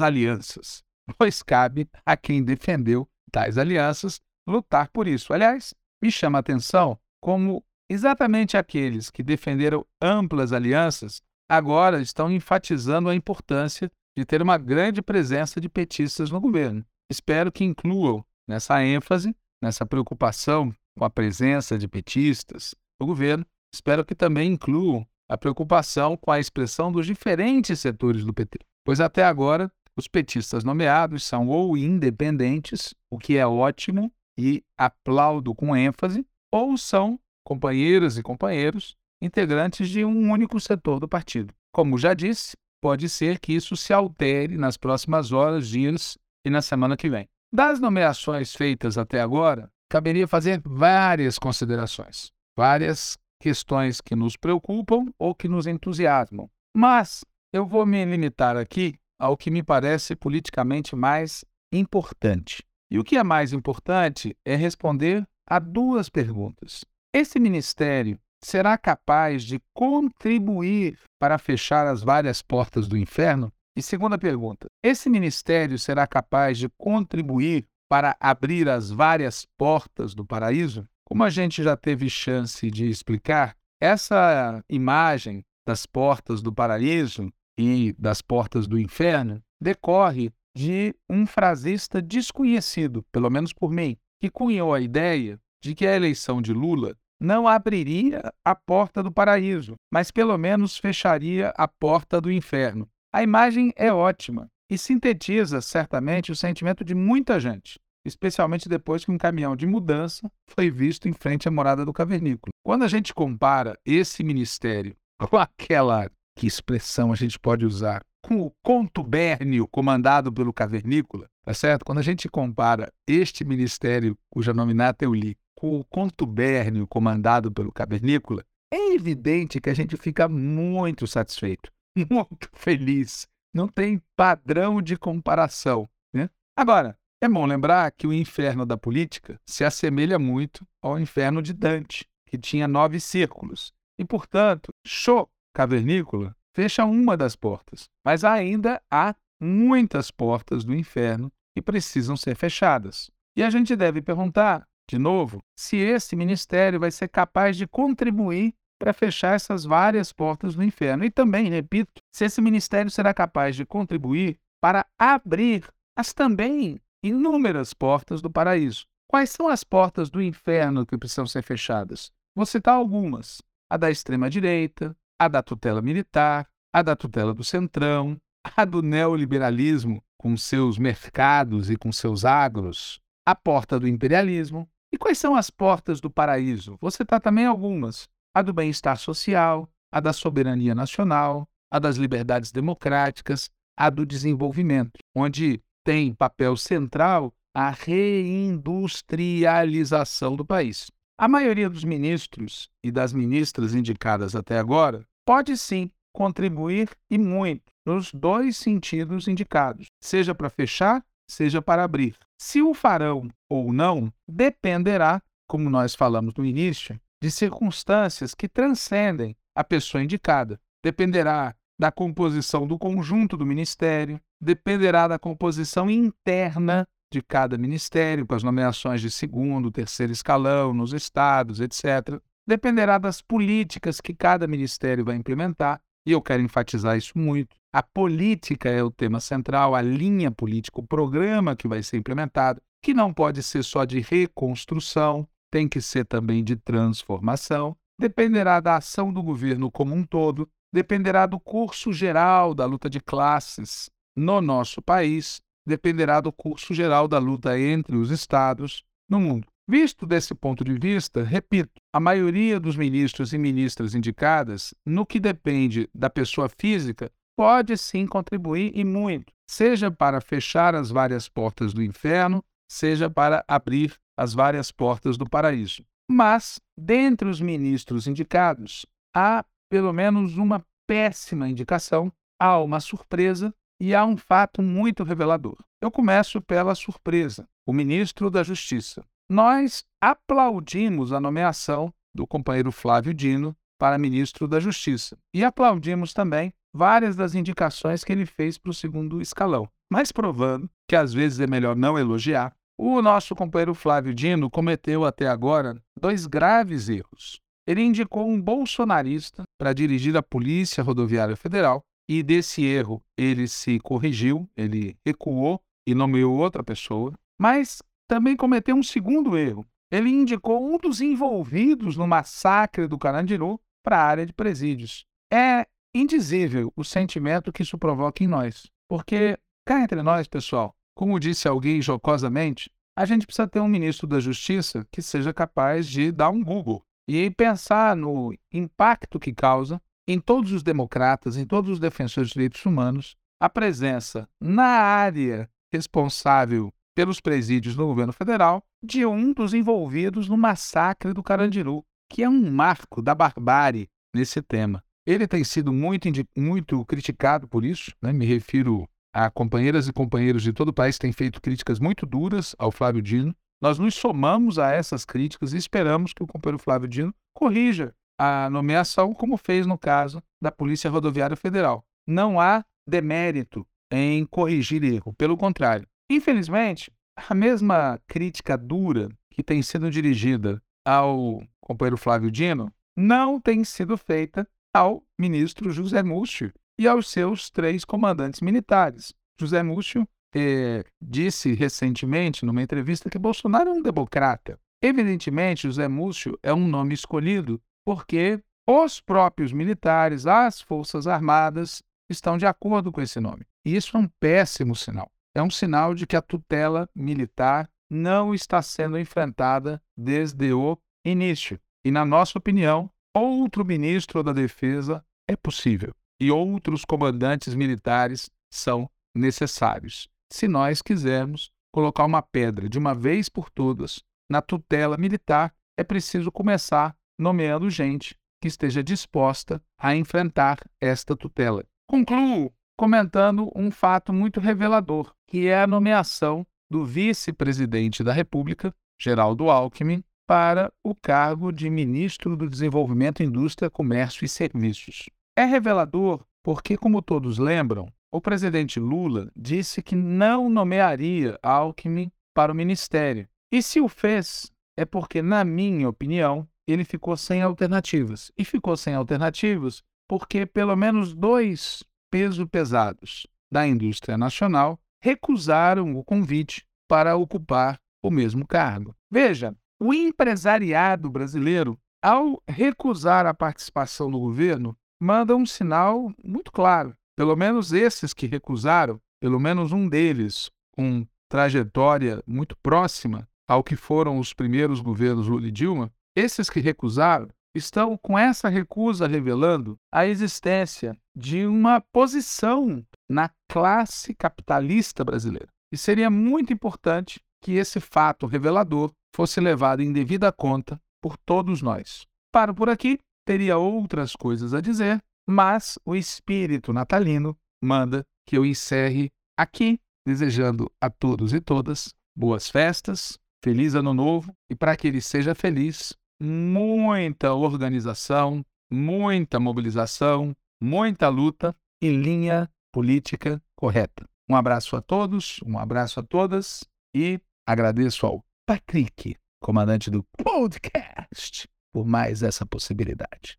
alianças, 0.00 0.82
pois 1.18 1.42
cabe 1.42 1.88
a 2.04 2.16
quem 2.16 2.42
defendeu 2.42 3.08
tais 3.30 3.58
alianças 3.58 4.20
lutar 4.46 4.88
por 4.90 5.06
isso. 5.06 5.32
Aliás, 5.32 5.74
me 6.02 6.10
chama 6.10 6.38
a 6.38 6.40
atenção 6.40 6.98
como 7.20 7.64
exatamente 7.90 8.56
aqueles 8.56 9.10
que 9.10 9.22
defenderam 9.22 9.84
amplas 10.00 10.52
alianças 10.52 11.22
agora 11.48 12.00
estão 12.00 12.30
enfatizando 12.30 13.08
a 13.08 13.14
importância 13.14 13.90
de 14.16 14.24
ter 14.24 14.42
uma 14.42 14.58
grande 14.58 15.00
presença 15.00 15.60
de 15.60 15.68
petistas 15.68 16.30
no 16.30 16.40
governo. 16.40 16.84
Espero 17.10 17.50
que 17.50 17.64
incluam 17.64 18.24
nessa 18.46 18.84
ênfase, 18.84 19.34
nessa 19.62 19.86
preocupação 19.86 20.72
com 20.98 21.04
a 21.04 21.10
presença 21.10 21.78
de 21.78 21.88
petistas 21.88 22.74
no 23.00 23.06
governo, 23.06 23.46
espero 23.72 24.04
que 24.04 24.14
também 24.14 24.52
incluam 24.52 25.06
a 25.28 25.38
preocupação 25.38 26.16
com 26.16 26.30
a 26.30 26.40
expressão 26.40 26.90
dos 26.90 27.06
diferentes 27.06 27.78
setores 27.78 28.24
do 28.24 28.34
PT. 28.34 28.58
Pois 28.84 29.00
até 29.00 29.22
agora, 29.24 29.70
os 29.98 30.06
petistas 30.06 30.62
nomeados 30.62 31.24
são 31.24 31.48
ou 31.48 31.76
independentes, 31.76 32.94
o 33.10 33.18
que 33.18 33.36
é 33.36 33.44
ótimo 33.44 34.12
e 34.38 34.62
aplaudo 34.78 35.52
com 35.52 35.76
ênfase, 35.76 36.24
ou 36.52 36.78
são 36.78 37.18
companheiras 37.44 38.16
e 38.16 38.22
companheiros 38.22 38.94
integrantes 39.20 39.88
de 39.88 40.04
um 40.04 40.30
único 40.30 40.60
setor 40.60 41.00
do 41.00 41.08
partido. 41.08 41.52
Como 41.72 41.98
já 41.98 42.14
disse, 42.14 42.56
pode 42.80 43.08
ser 43.08 43.40
que 43.40 43.52
isso 43.52 43.76
se 43.76 43.92
altere 43.92 44.56
nas 44.56 44.76
próximas 44.76 45.32
horas, 45.32 45.66
dias 45.68 46.16
e 46.46 46.50
na 46.50 46.62
semana 46.62 46.96
que 46.96 47.10
vem. 47.10 47.26
Das 47.52 47.80
nomeações 47.80 48.54
feitas 48.54 48.96
até 48.96 49.20
agora, 49.20 49.68
caberia 49.90 50.28
fazer 50.28 50.62
várias 50.64 51.40
considerações, 51.40 52.30
várias 52.56 53.18
questões 53.40 54.00
que 54.00 54.14
nos 54.14 54.36
preocupam 54.36 55.06
ou 55.18 55.34
que 55.34 55.48
nos 55.48 55.66
entusiasmam. 55.66 56.48
Mas 56.76 57.24
eu 57.52 57.66
vou 57.66 57.84
me 57.84 58.04
limitar 58.04 58.56
aqui 58.56 58.94
ao 59.18 59.36
que 59.36 59.50
me 59.50 59.62
parece 59.62 60.14
politicamente 60.14 60.94
mais 60.94 61.44
importante. 61.72 62.64
E 62.90 62.98
o 62.98 63.04
que 63.04 63.16
é 63.16 63.22
mais 63.22 63.52
importante 63.52 64.36
é 64.44 64.54
responder 64.54 65.26
a 65.46 65.58
duas 65.58 66.08
perguntas. 66.08 66.84
Esse 67.12 67.38
ministério 67.38 68.18
será 68.42 68.78
capaz 68.78 69.42
de 69.42 69.60
contribuir 69.74 70.98
para 71.18 71.38
fechar 71.38 71.86
as 71.86 72.02
várias 72.02 72.40
portas 72.40 72.86
do 72.86 72.96
inferno? 72.96 73.52
E 73.76 73.82
segunda 73.82 74.18
pergunta: 74.18 74.68
esse 74.82 75.08
ministério 75.08 75.78
será 75.78 76.06
capaz 76.06 76.58
de 76.58 76.68
contribuir 76.78 77.66
para 77.88 78.16
abrir 78.20 78.68
as 78.68 78.90
várias 78.90 79.46
portas 79.56 80.14
do 80.14 80.24
paraíso? 80.24 80.86
Como 81.04 81.24
a 81.24 81.30
gente 81.30 81.62
já 81.62 81.76
teve 81.76 82.10
chance 82.10 82.70
de 82.70 82.88
explicar, 82.88 83.56
essa 83.80 84.62
imagem 84.68 85.42
das 85.66 85.86
portas 85.86 86.42
do 86.42 86.52
paraíso 86.52 87.32
e 87.58 87.92
das 87.98 88.22
portas 88.22 88.68
do 88.68 88.78
inferno 88.78 89.42
decorre 89.60 90.30
de 90.56 90.94
um 91.10 91.26
frasista 91.26 92.00
desconhecido, 92.00 93.04
pelo 93.10 93.28
menos 93.28 93.52
por 93.52 93.70
mim, 93.70 93.96
que 94.20 94.30
cunhou 94.30 94.72
a 94.72 94.80
ideia 94.80 95.38
de 95.62 95.74
que 95.74 95.86
a 95.86 95.94
eleição 95.94 96.40
de 96.40 96.52
Lula 96.52 96.96
não 97.20 97.48
abriria 97.48 98.32
a 98.44 98.54
porta 98.54 99.02
do 99.02 99.10
paraíso, 99.10 99.74
mas 99.92 100.10
pelo 100.10 100.38
menos 100.38 100.78
fecharia 100.78 101.52
a 101.56 101.66
porta 101.66 102.20
do 102.20 102.30
inferno. 102.30 102.88
A 103.12 103.22
imagem 103.22 103.72
é 103.74 103.92
ótima 103.92 104.48
e 104.70 104.78
sintetiza 104.78 105.60
certamente 105.60 106.30
o 106.30 106.36
sentimento 106.36 106.84
de 106.84 106.94
muita 106.94 107.40
gente, 107.40 107.80
especialmente 108.04 108.68
depois 108.68 109.04
que 109.04 109.10
um 109.10 109.18
caminhão 109.18 109.56
de 109.56 109.66
mudança 109.66 110.30
foi 110.46 110.70
visto 110.70 111.08
em 111.08 111.12
frente 111.12 111.48
à 111.48 111.50
morada 111.50 111.84
do 111.84 111.92
cavernícola. 111.92 112.52
Quando 112.64 112.84
a 112.84 112.88
gente 112.88 113.12
compara 113.12 113.76
esse 113.84 114.22
ministério 114.22 114.94
com 115.28 115.36
aquela 115.36 116.08
que 116.38 116.46
expressão 116.46 117.12
a 117.12 117.16
gente 117.16 117.36
pode 117.36 117.66
usar 117.66 118.00
com 118.22 118.40
o 118.42 118.52
contubérnio 118.62 119.66
comandado 119.66 120.32
pelo 120.32 120.52
cavernícola, 120.52 121.28
tá 121.44 121.52
certo? 121.52 121.84
Quando 121.84 121.98
a 121.98 122.02
gente 122.02 122.28
compara 122.28 122.92
este 123.08 123.44
ministério 123.44 124.16
cuja 124.30 124.54
nominata 124.54 125.04
eu 125.04 125.12
li 125.12 125.36
com 125.56 125.80
o 125.80 125.84
contubérnio 125.84 126.86
comandado 126.86 127.50
pelo 127.50 127.72
cavernícola, 127.72 128.44
é 128.72 128.94
evidente 128.94 129.60
que 129.60 129.68
a 129.68 129.74
gente 129.74 129.96
fica 129.96 130.28
muito 130.28 131.08
satisfeito 131.08 131.72
muito 132.08 132.48
feliz. 132.52 133.26
Não 133.52 133.66
tem 133.66 134.00
padrão 134.14 134.80
de 134.80 134.96
comparação. 134.96 135.88
Né? 136.14 136.30
Agora, 136.56 136.96
é 137.20 137.28
bom 137.28 137.44
lembrar 137.46 137.90
que 137.90 138.06
o 138.06 138.12
inferno 138.12 138.64
da 138.64 138.76
política 138.76 139.40
se 139.44 139.64
assemelha 139.64 140.20
muito 140.20 140.64
ao 140.80 141.00
inferno 141.00 141.42
de 141.42 141.52
Dante, 141.52 142.06
que 142.26 142.38
tinha 142.38 142.68
nove 142.68 143.00
círculos. 143.00 143.72
E, 143.98 144.04
portanto, 144.04 144.72
show 144.86 145.28
cavernícola 145.54 146.34
fecha 146.54 146.84
uma 146.84 147.16
das 147.16 147.36
portas, 147.36 147.88
mas 148.04 148.24
ainda 148.24 148.82
há 148.90 149.14
muitas 149.40 150.10
portas 150.10 150.64
do 150.64 150.74
inferno 150.74 151.32
que 151.54 151.62
precisam 151.62 152.16
ser 152.16 152.34
fechadas. 152.34 153.10
E 153.36 153.42
a 153.42 153.50
gente 153.50 153.76
deve 153.76 154.02
perguntar, 154.02 154.66
de 154.90 154.98
novo, 154.98 155.42
se 155.56 155.76
esse 155.76 156.16
ministério 156.16 156.80
vai 156.80 156.90
ser 156.90 157.08
capaz 157.08 157.56
de 157.56 157.66
contribuir 157.66 158.54
para 158.78 158.92
fechar 158.92 159.34
essas 159.34 159.64
várias 159.64 160.12
portas 160.12 160.54
do 160.54 160.62
inferno. 160.62 161.04
E 161.04 161.10
também, 161.10 161.50
repito, 161.50 162.00
se 162.12 162.24
esse 162.24 162.40
ministério 162.40 162.90
será 162.90 163.12
capaz 163.12 163.56
de 163.56 163.66
contribuir 163.66 164.38
para 164.60 164.86
abrir 164.98 165.68
as 165.96 166.12
também 166.12 166.80
inúmeras 167.02 167.74
portas 167.74 168.22
do 168.22 168.30
paraíso. 168.30 168.86
Quais 169.08 169.30
são 169.30 169.48
as 169.48 169.64
portas 169.64 170.10
do 170.10 170.22
inferno 170.22 170.86
que 170.86 170.98
precisam 170.98 171.26
ser 171.26 171.42
fechadas? 171.42 172.12
Vou 172.34 172.46
citar 172.46 172.74
algumas: 172.74 173.42
a 173.70 173.76
da 173.76 173.90
extrema-direita, 173.90 174.96
a 175.18 175.28
da 175.28 175.42
tutela 175.42 175.82
militar, 175.82 176.46
a 176.72 176.82
da 176.82 176.94
tutela 176.94 177.34
do 177.34 177.42
centrão, 177.42 178.16
a 178.56 178.64
do 178.64 178.80
neoliberalismo 178.82 180.02
com 180.16 180.36
seus 180.36 180.78
mercados 180.78 181.70
e 181.70 181.76
com 181.76 181.90
seus 181.92 182.24
agros, 182.24 183.00
a 183.26 183.34
porta 183.34 183.78
do 183.78 183.88
imperialismo. 183.88 184.68
E 184.92 184.98
quais 184.98 185.18
são 185.18 185.34
as 185.34 185.50
portas 185.50 186.00
do 186.00 186.10
paraíso? 186.10 186.78
Vou 186.80 186.90
citar 186.90 187.20
também 187.20 187.46
algumas: 187.46 188.08
a 188.34 188.42
do 188.42 188.52
bem-estar 188.52 188.96
social, 188.96 189.68
a 189.92 190.00
da 190.00 190.12
soberania 190.12 190.74
nacional, 190.74 191.48
a 191.70 191.78
das 191.78 191.96
liberdades 191.96 192.50
democráticas, 192.50 193.48
a 193.76 193.90
do 193.90 194.06
desenvolvimento, 194.06 194.98
onde 195.14 195.62
tem 195.84 196.14
papel 196.14 196.56
central 196.56 197.32
a 197.54 197.70
reindustrialização 197.70 200.36
do 200.36 200.44
país. 200.44 200.90
A 201.20 201.26
maioria 201.26 201.68
dos 201.68 201.82
ministros 201.82 202.70
e 202.80 202.92
das 202.92 203.12
ministras 203.12 203.74
indicadas 203.74 204.36
até 204.36 204.56
agora 204.56 205.04
pode 205.26 205.56
sim 205.56 205.90
contribuir 206.12 206.88
e 207.10 207.18
muito 207.18 207.72
nos 207.84 208.12
dois 208.12 208.56
sentidos 208.56 209.26
indicados, 209.26 209.88
seja 210.00 210.32
para 210.32 210.48
fechar, 210.48 211.04
seja 211.28 211.60
para 211.60 211.82
abrir. 211.82 212.16
Se 212.40 212.62
o 212.62 212.72
farão 212.72 213.28
ou 213.48 213.72
não 213.72 214.12
dependerá, 214.28 215.20
como 215.48 215.68
nós 215.68 215.92
falamos 215.92 216.34
no 216.34 216.44
início, 216.44 217.00
de 217.20 217.32
circunstâncias 217.32 218.32
que 218.32 218.48
transcendem 218.48 219.36
a 219.56 219.64
pessoa 219.64 220.04
indicada. 220.04 220.60
Dependerá 220.84 221.52
da 221.76 221.90
composição 221.90 222.64
do 222.64 222.78
conjunto 222.78 223.36
do 223.36 223.44
ministério, 223.44 224.20
dependerá 224.40 225.08
da 225.08 225.18
composição 225.18 225.90
interna 225.90 226.86
de 227.10 227.22
cada 227.22 227.56
ministério, 227.56 228.26
com 228.26 228.34
as 228.34 228.42
nomeações 228.42 229.00
de 229.00 229.10
segundo, 229.10 229.70
terceiro 229.70 230.12
escalão 230.12 230.74
nos 230.74 230.92
estados, 230.92 231.60
etc. 231.60 232.20
Dependerá 232.46 232.98
das 232.98 233.22
políticas 233.22 234.00
que 234.00 234.14
cada 234.14 234.46
ministério 234.46 235.04
vai 235.04 235.16
implementar, 235.16 235.80
e 236.06 236.12
eu 236.12 236.22
quero 236.22 236.42
enfatizar 236.42 236.96
isso 236.96 237.18
muito. 237.18 237.56
A 237.72 237.82
política 237.82 238.68
é 238.68 238.82
o 238.82 238.90
tema 238.90 239.20
central, 239.20 239.74
a 239.74 239.82
linha 239.82 240.30
política, 240.30 240.80
o 240.80 240.86
programa 240.86 241.56
que 241.56 241.68
vai 241.68 241.82
ser 241.82 241.98
implementado, 241.98 242.60
que 242.82 242.94
não 242.94 243.12
pode 243.12 243.42
ser 243.42 243.62
só 243.62 243.84
de 243.84 244.00
reconstrução, 244.00 245.26
tem 245.50 245.68
que 245.68 245.80
ser 245.80 246.04
também 246.04 246.44
de 246.44 246.56
transformação. 246.56 247.76
Dependerá 247.98 248.60
da 248.60 248.76
ação 248.76 249.12
do 249.12 249.22
governo 249.22 249.70
como 249.70 249.94
um 249.94 250.04
todo, 250.04 250.48
dependerá 250.72 251.26
do 251.26 251.40
curso 251.40 251.92
geral 251.92 252.54
da 252.54 252.64
luta 252.64 252.88
de 252.88 253.00
classes 253.00 253.90
no 254.16 254.40
nosso 254.40 254.80
país, 254.82 255.40
dependerá 255.68 256.20
do 256.20 256.32
curso 256.32 256.74
geral 256.74 257.06
da 257.06 257.18
luta 257.18 257.58
entre 257.58 257.96
os 257.96 258.10
estados 258.10 258.82
no 259.08 259.20
mundo. 259.20 259.46
Visto 259.70 260.06
desse 260.06 260.34
ponto 260.34 260.64
de 260.64 260.72
vista, 260.72 261.22
repito, 261.22 261.80
a 261.92 262.00
maioria 262.00 262.58
dos 262.58 262.74
ministros 262.74 263.34
e 263.34 263.38
ministras 263.38 263.94
indicadas, 263.94 264.72
no 264.84 265.04
que 265.04 265.20
depende 265.20 265.88
da 265.94 266.08
pessoa 266.08 266.48
física, 266.48 267.10
pode 267.36 267.76
sim 267.76 268.06
contribuir 268.06 268.72
e 268.74 268.82
muito, 268.82 269.32
seja 269.48 269.90
para 269.90 270.20
fechar 270.20 270.74
as 270.74 270.90
várias 270.90 271.28
portas 271.28 271.74
do 271.74 271.82
inferno, 271.82 272.42
seja 272.68 273.10
para 273.10 273.44
abrir 273.46 273.94
as 274.16 274.32
várias 274.32 274.72
portas 274.72 275.16
do 275.18 275.28
paraíso. 275.28 275.84
Mas, 276.10 276.58
dentre 276.76 277.28
os 277.28 277.40
ministros 277.40 278.06
indicados, 278.06 278.86
há 279.14 279.44
pelo 279.70 279.92
menos 279.92 280.38
uma 280.38 280.64
péssima 280.86 281.48
indicação, 281.48 282.10
há 282.40 282.58
uma 282.58 282.80
surpresa 282.80 283.54
e 283.80 283.94
há 283.94 284.04
um 284.04 284.16
fato 284.16 284.62
muito 284.62 285.04
revelador. 285.04 285.56
Eu 285.80 285.90
começo 285.90 286.40
pela 286.40 286.74
surpresa: 286.74 287.46
o 287.66 287.72
ministro 287.72 288.30
da 288.30 288.42
Justiça. 288.42 289.04
Nós 289.30 289.84
aplaudimos 290.00 291.12
a 291.12 291.20
nomeação 291.20 291.92
do 292.14 292.26
companheiro 292.26 292.72
Flávio 292.72 293.12
Dino 293.12 293.54
para 293.78 293.98
ministro 293.98 294.48
da 294.48 294.58
Justiça 294.58 295.16
e 295.32 295.44
aplaudimos 295.44 296.12
também 296.12 296.52
várias 296.74 297.14
das 297.14 297.34
indicações 297.34 298.02
que 298.02 298.12
ele 298.12 298.26
fez 298.26 298.58
para 298.58 298.70
o 298.70 298.74
segundo 298.74 299.20
escalão. 299.20 299.68
Mas 299.90 300.10
provando 300.10 300.68
que 300.88 300.96
às 300.96 301.12
vezes 301.12 301.40
é 301.40 301.46
melhor 301.46 301.76
não 301.76 301.98
elogiar, 301.98 302.54
o 302.76 303.02
nosso 303.02 303.34
companheiro 303.34 303.74
Flávio 303.74 304.14
Dino 304.14 304.50
cometeu 304.50 305.04
até 305.04 305.26
agora 305.26 305.76
dois 305.98 306.26
graves 306.26 306.88
erros. 306.88 307.40
Ele 307.66 307.82
indicou 307.82 308.26
um 308.26 308.40
bolsonarista 308.40 309.42
para 309.58 309.72
dirigir 309.72 310.16
a 310.16 310.22
Polícia 310.22 310.82
Rodoviária 310.82 311.36
Federal 311.36 311.82
e 312.08 312.22
desse 312.22 312.64
erro 312.64 313.02
ele 313.16 313.46
se 313.46 313.78
corrigiu, 313.80 314.48
ele 314.56 314.96
recuou 315.04 315.60
e 315.86 315.94
nomeou 315.94 316.36
outra 316.36 316.62
pessoa, 316.64 317.12
mas 317.38 317.82
também 318.08 318.36
cometeu 318.36 318.74
um 318.74 318.82
segundo 318.82 319.36
erro. 319.36 319.66
Ele 319.90 320.08
indicou 320.08 320.62
um 320.62 320.78
dos 320.78 321.00
envolvidos 321.00 321.96
no 321.96 322.06
massacre 322.06 322.86
do 322.86 322.98
Carandiru 322.98 323.60
para 323.82 323.98
a 323.98 324.04
área 324.04 324.26
de 324.26 324.32
presídios. 324.32 325.06
É 325.32 325.66
indizível 325.94 326.72
o 326.76 326.84
sentimento 326.84 327.52
que 327.52 327.62
isso 327.62 327.78
provoca 327.78 328.22
em 328.22 328.26
nós, 328.26 328.70
porque 328.88 329.38
cá 329.66 329.82
entre 329.82 330.02
nós, 330.02 330.26
pessoal, 330.26 330.74
como 330.94 331.20
disse 331.20 331.46
alguém 331.46 331.80
jocosamente, 331.80 332.70
a 332.96 333.04
gente 333.04 333.26
precisa 333.26 333.46
ter 333.46 333.60
um 333.60 333.68
ministro 333.68 334.06
da 334.06 334.18
Justiça 334.18 334.86
que 334.90 335.00
seja 335.00 335.32
capaz 335.32 335.86
de 335.86 336.10
dar 336.10 336.30
um 336.30 336.42
Google 336.42 336.82
e 337.06 337.30
pensar 337.30 337.96
no 337.96 338.34
impacto 338.52 339.18
que 339.18 339.32
causa 339.32 339.80
em 340.08 340.18
todos 340.18 340.52
os 340.52 340.62
democratas, 340.62 341.36
em 341.36 341.44
todos 341.44 341.70
os 341.70 341.78
defensores 341.78 342.28
de 342.28 342.34
direitos 342.34 342.64
humanos, 342.64 343.14
a 343.38 343.48
presença 343.48 344.26
na 344.40 344.64
área 344.64 345.50
responsável 345.70 346.72
pelos 346.96 347.20
presídios 347.20 347.76
no 347.76 347.86
governo 347.86 348.12
federal 348.12 348.64
de 348.82 349.04
um 349.04 349.34
dos 349.34 349.52
envolvidos 349.52 350.26
no 350.26 350.38
massacre 350.38 351.12
do 351.12 351.22
Carandiru, 351.22 351.84
que 352.10 352.22
é 352.22 352.28
um 352.28 352.50
marco 352.50 353.02
da 353.02 353.14
barbárie 353.14 353.86
nesse 354.14 354.40
tema. 354.40 354.82
Ele 355.06 355.28
tem 355.28 355.44
sido 355.44 355.72
muito, 355.74 356.08
muito 356.36 356.84
criticado 356.86 357.46
por 357.46 357.62
isso, 357.62 357.92
né? 358.00 358.10
me 358.10 358.24
refiro 358.24 358.88
a 359.14 359.30
companheiras 359.30 359.88
e 359.88 359.92
companheiros 359.92 360.42
de 360.42 360.54
todo 360.54 360.68
o 360.68 360.72
país 360.72 360.96
que 360.96 361.02
têm 361.02 361.12
feito 361.12 361.40
críticas 361.40 361.78
muito 361.78 362.06
duras 362.06 362.56
ao 362.58 362.72
Flávio 362.72 363.02
Dino. 363.02 363.34
Nós 363.60 363.78
nos 363.78 363.94
somamos 363.94 364.58
a 364.58 364.72
essas 364.72 365.04
críticas 365.04 365.52
e 365.52 365.58
esperamos 365.58 366.14
que 366.14 366.22
o 366.22 366.26
companheiro 366.26 366.62
Flávio 366.62 366.88
Dino 366.88 367.14
corrija 367.34 367.94
a 368.18 368.50
nomeação, 368.50 369.14
como 369.14 369.36
fez 369.36 369.66
no 369.66 369.78
caso 369.78 370.22
da 370.42 370.50
Polícia 370.50 370.90
Rodoviária 370.90 371.36
Federal. 371.36 371.84
Não 372.06 372.40
há 372.40 372.64
demérito 372.86 373.66
em 373.90 374.26
corrigir 374.26 374.82
erro, 374.82 375.14
pelo 375.14 375.36
contrário. 375.36 375.86
Infelizmente, 376.10 376.90
a 377.16 377.34
mesma 377.34 378.00
crítica 378.06 378.56
dura 378.56 379.08
que 379.30 379.42
tem 379.42 379.62
sido 379.62 379.90
dirigida 379.90 380.60
ao 380.84 381.42
companheiro 381.60 381.96
Flávio 381.96 382.30
Dino 382.30 382.72
não 382.96 383.40
tem 383.40 383.62
sido 383.62 383.96
feita 383.96 384.48
ao 384.74 385.04
ministro 385.18 385.70
José 385.70 386.02
Múcio 386.02 386.52
e 386.78 386.86
aos 386.86 387.10
seus 387.10 387.50
três 387.50 387.84
comandantes 387.84 388.40
militares. 388.40 389.14
José 389.38 389.62
Múcio 389.62 390.06
eh, 390.34 390.84
disse 391.00 391.52
recentemente, 391.54 392.44
numa 392.44 392.62
entrevista, 392.62 393.08
que 393.10 393.18
Bolsonaro 393.18 393.70
é 393.70 393.72
um 393.72 393.82
democrata. 393.82 394.58
Evidentemente, 394.82 395.62
José 395.62 395.88
Múcio 395.88 396.38
é 396.42 396.52
um 396.52 396.66
nome 396.66 396.94
escolhido 396.94 397.60
porque 397.88 398.38
os 398.68 399.00
próprios 399.00 399.50
militares, 399.50 400.26
as 400.26 400.60
Forças 400.60 401.06
Armadas, 401.06 401.82
estão 402.10 402.36
de 402.36 402.44
acordo 402.44 402.92
com 402.92 403.00
esse 403.00 403.18
nome. 403.18 403.46
E 403.64 403.74
isso 403.74 403.96
é 403.96 404.00
um 404.00 404.08
péssimo 404.20 404.76
sinal. 404.76 405.10
É 405.34 405.42
um 405.42 405.48
sinal 405.48 405.94
de 405.94 406.06
que 406.06 406.14
a 406.14 406.20
tutela 406.20 406.86
militar 406.94 407.66
não 407.90 408.34
está 408.34 408.60
sendo 408.60 408.98
enfrentada 408.98 409.82
desde 409.96 410.52
o 410.52 410.76
início. 411.02 411.58
E, 411.82 411.90
na 411.90 412.04
nossa 412.04 412.36
opinião, 412.36 412.90
outro 413.16 413.64
ministro 413.64 414.22
da 414.22 414.34
Defesa 414.34 415.02
é 415.26 415.34
possível 415.34 415.94
e 416.20 416.30
outros 416.30 416.84
comandantes 416.84 417.54
militares 417.54 418.28
são 418.52 418.86
necessários. 419.16 420.10
Se 420.30 420.46
nós 420.46 420.82
quisermos 420.82 421.50
colocar 421.72 422.04
uma 422.04 422.20
pedra 422.20 422.68
de 422.68 422.78
uma 422.78 422.94
vez 422.94 423.30
por 423.30 423.48
todas 423.48 424.04
na 424.30 424.42
tutela 424.42 424.98
militar, 424.98 425.54
é 425.74 425.82
preciso 425.82 426.30
começar 426.30 426.94
nomeando 427.18 427.68
gente 427.68 428.16
que 428.40 428.48
esteja 428.48 428.82
disposta 428.82 429.60
a 429.78 429.96
enfrentar 429.96 430.58
esta 430.80 431.16
tutela. 431.16 431.64
Concluo 431.88 432.52
comentando 432.76 433.50
um 433.56 433.70
fato 433.70 434.12
muito 434.12 434.38
revelador, 434.38 435.12
que 435.26 435.48
é 435.48 435.62
a 435.62 435.66
nomeação 435.66 436.46
do 436.70 436.84
vice-presidente 436.84 438.04
da 438.04 438.12
República, 438.12 438.72
Geraldo 439.00 439.50
Alckmin, 439.50 440.04
para 440.26 440.72
o 440.84 440.94
cargo 440.94 441.50
de 441.50 441.68
ministro 441.70 442.36
do 442.36 442.48
Desenvolvimento, 442.48 443.22
Indústria, 443.22 443.70
Comércio 443.70 444.24
e 444.24 444.28
Serviços. 444.28 445.08
É 445.36 445.44
revelador 445.44 446.24
porque, 446.44 446.76
como 446.76 447.02
todos 447.02 447.38
lembram, 447.38 447.90
o 448.12 448.20
presidente 448.20 448.78
Lula 448.78 449.30
disse 449.34 449.82
que 449.82 449.96
não 449.96 450.48
nomearia 450.48 451.38
Alckmin 451.42 452.10
para 452.34 452.52
o 452.52 452.54
ministério. 452.54 453.28
E 453.50 453.62
se 453.62 453.80
o 453.80 453.88
fez, 453.88 454.52
é 454.76 454.84
porque, 454.84 455.22
na 455.22 455.44
minha 455.44 455.88
opinião, 455.88 456.46
ele 456.70 456.84
ficou 456.84 457.16
sem 457.16 457.40
alternativas. 457.42 458.30
E 458.36 458.44
ficou 458.44 458.76
sem 458.76 458.94
alternativas 458.94 459.82
porque 460.06 460.46
pelo 460.46 460.76
menos 460.76 461.14
dois 461.14 461.82
pesos 462.10 462.46
pesados 462.50 463.26
da 463.50 463.66
indústria 463.66 464.16
nacional 464.16 464.78
recusaram 465.02 465.96
o 465.96 466.04
convite 466.04 466.66
para 466.88 467.16
ocupar 467.16 467.78
o 468.02 468.10
mesmo 468.10 468.46
cargo. 468.46 468.94
Veja, 469.10 469.54
o 469.80 469.92
empresariado 469.94 471.10
brasileiro, 471.10 471.78
ao 472.02 472.42
recusar 472.48 473.26
a 473.26 473.34
participação 473.34 474.10
no 474.10 474.18
governo, 474.18 474.76
manda 475.00 475.36
um 475.36 475.46
sinal 475.46 476.12
muito 476.22 476.50
claro. 476.50 476.94
Pelo 477.16 477.36
menos 477.36 477.72
esses 477.72 478.12
que 478.12 478.26
recusaram, 478.26 479.00
pelo 479.20 479.38
menos 479.38 479.72
um 479.72 479.88
deles 479.88 480.50
com 480.72 481.06
trajetória 481.28 482.22
muito 482.26 482.56
próxima 482.62 483.28
ao 483.46 483.62
que 483.64 483.76
foram 483.76 484.18
os 484.18 484.32
primeiros 484.32 484.80
governos 484.80 485.26
Lula 485.26 485.48
e 485.48 485.50
Dilma, 485.50 485.92
esses 486.18 486.50
que 486.50 486.58
recusaram 486.58 487.28
estão 487.54 487.96
com 487.96 488.18
essa 488.18 488.48
recusa 488.48 489.06
revelando 489.06 489.78
a 489.92 490.06
existência 490.06 490.96
de 491.16 491.46
uma 491.46 491.80
posição 491.80 492.84
na 493.08 493.30
classe 493.48 494.14
capitalista 494.14 495.04
brasileira. 495.04 495.48
E 495.72 495.76
seria 495.76 496.10
muito 496.10 496.52
importante 496.52 497.20
que 497.42 497.52
esse 497.52 497.78
fato 497.80 498.26
revelador 498.26 498.92
fosse 499.14 499.40
levado 499.40 499.80
em 499.80 499.92
devida 499.92 500.32
conta 500.32 500.80
por 501.00 501.16
todos 501.16 501.62
nós. 501.62 502.06
Paro 502.32 502.54
por 502.54 502.68
aqui, 502.68 502.98
teria 503.24 503.56
outras 503.56 504.14
coisas 504.14 504.52
a 504.52 504.60
dizer, 504.60 505.00
mas 505.28 505.78
o 505.84 505.94
espírito 505.94 506.72
natalino 506.72 507.36
manda 507.62 508.04
que 508.26 508.36
eu 508.36 508.44
encerre 508.44 509.08
aqui, 509.38 509.78
desejando 510.06 510.70
a 510.80 510.90
todos 510.90 511.32
e 511.32 511.40
todas 511.40 511.94
boas 512.16 512.50
festas, 512.50 513.18
feliz 513.42 513.74
ano 513.74 513.94
novo 513.94 514.32
e 514.50 514.54
para 514.54 514.76
que 514.76 514.88
ele 514.88 515.00
seja 515.00 515.34
feliz, 515.34 515.94
muita 516.20 517.32
organização, 517.34 518.44
muita 518.70 519.38
mobilização, 519.38 520.34
muita 520.60 521.08
luta 521.08 521.54
e 521.80 521.88
linha 521.90 522.50
política 522.72 523.42
correta. 523.56 524.08
Um 524.28 524.36
abraço 524.36 524.76
a 524.76 524.82
todos, 524.82 525.40
um 525.44 525.58
abraço 525.58 526.00
a 526.00 526.02
todas 526.02 526.64
e 526.94 527.20
agradeço 527.46 528.06
ao 528.06 528.24
Patrick, 528.46 529.16
comandante 529.40 529.90
do 529.90 530.02
podcast, 530.22 531.48
por 531.72 531.86
mais 531.86 532.22
essa 532.22 532.44
possibilidade. 532.44 533.38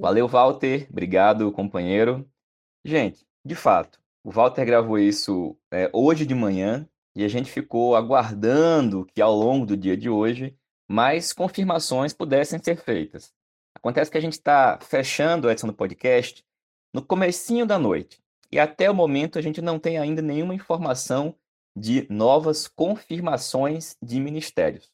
Valeu, 0.00 0.28
Walter. 0.28 0.86
Obrigado, 0.90 1.50
companheiro. 1.52 2.28
Gente, 2.84 3.26
de 3.44 3.54
fato, 3.54 4.00
o 4.24 4.30
Walter 4.30 4.64
gravou 4.64 4.98
isso 4.98 5.56
é, 5.70 5.90
hoje 5.92 6.26
de 6.26 6.34
manhã 6.34 6.88
e 7.14 7.24
a 7.24 7.28
gente 7.28 7.50
ficou 7.50 7.96
aguardando 7.96 9.04
que 9.06 9.20
ao 9.20 9.34
longo 9.34 9.66
do 9.66 9.76
dia 9.76 9.96
de 9.96 10.08
hoje 10.08 10.56
mais 10.88 11.34
confirmações 11.34 12.14
pudessem 12.14 12.58
ser 12.62 12.76
feitas. 12.76 13.30
Acontece 13.74 14.10
que 14.10 14.16
a 14.16 14.20
gente 14.20 14.32
está 14.32 14.78
fechando 14.80 15.46
a 15.46 15.52
edição 15.52 15.68
do 15.68 15.76
podcast 15.76 16.42
no 16.92 17.02
comecinho 17.02 17.66
da 17.66 17.78
noite 17.78 18.20
e 18.50 18.58
até 18.58 18.90
o 18.90 18.94
momento 18.94 19.38
a 19.38 19.42
gente 19.42 19.60
não 19.60 19.78
tem 19.78 19.98
ainda 19.98 20.22
nenhuma 20.22 20.54
informação 20.54 21.34
de 21.76 22.06
novas 22.10 22.66
confirmações 22.66 23.96
de 24.02 24.18
ministérios. 24.18 24.90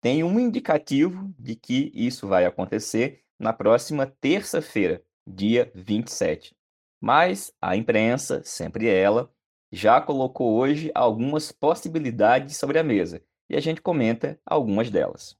Tem 0.00 0.22
um 0.22 0.38
indicativo 0.38 1.34
de 1.38 1.56
que 1.56 1.90
isso 1.94 2.28
vai 2.28 2.44
acontecer 2.44 3.24
na 3.38 3.52
próxima 3.52 4.06
terça-feira, 4.20 5.02
dia 5.26 5.72
27. 5.74 6.54
Mas 7.00 7.52
a 7.60 7.74
imprensa, 7.74 8.42
sempre 8.44 8.86
ela, 8.86 9.32
já 9.72 10.00
colocou 10.00 10.54
hoje 10.56 10.92
algumas 10.94 11.50
possibilidades 11.50 12.56
sobre 12.56 12.78
a 12.78 12.84
mesa 12.84 13.22
e 13.48 13.56
a 13.56 13.60
gente 13.60 13.80
comenta 13.80 14.40
algumas 14.44 14.90
delas. 14.90 15.36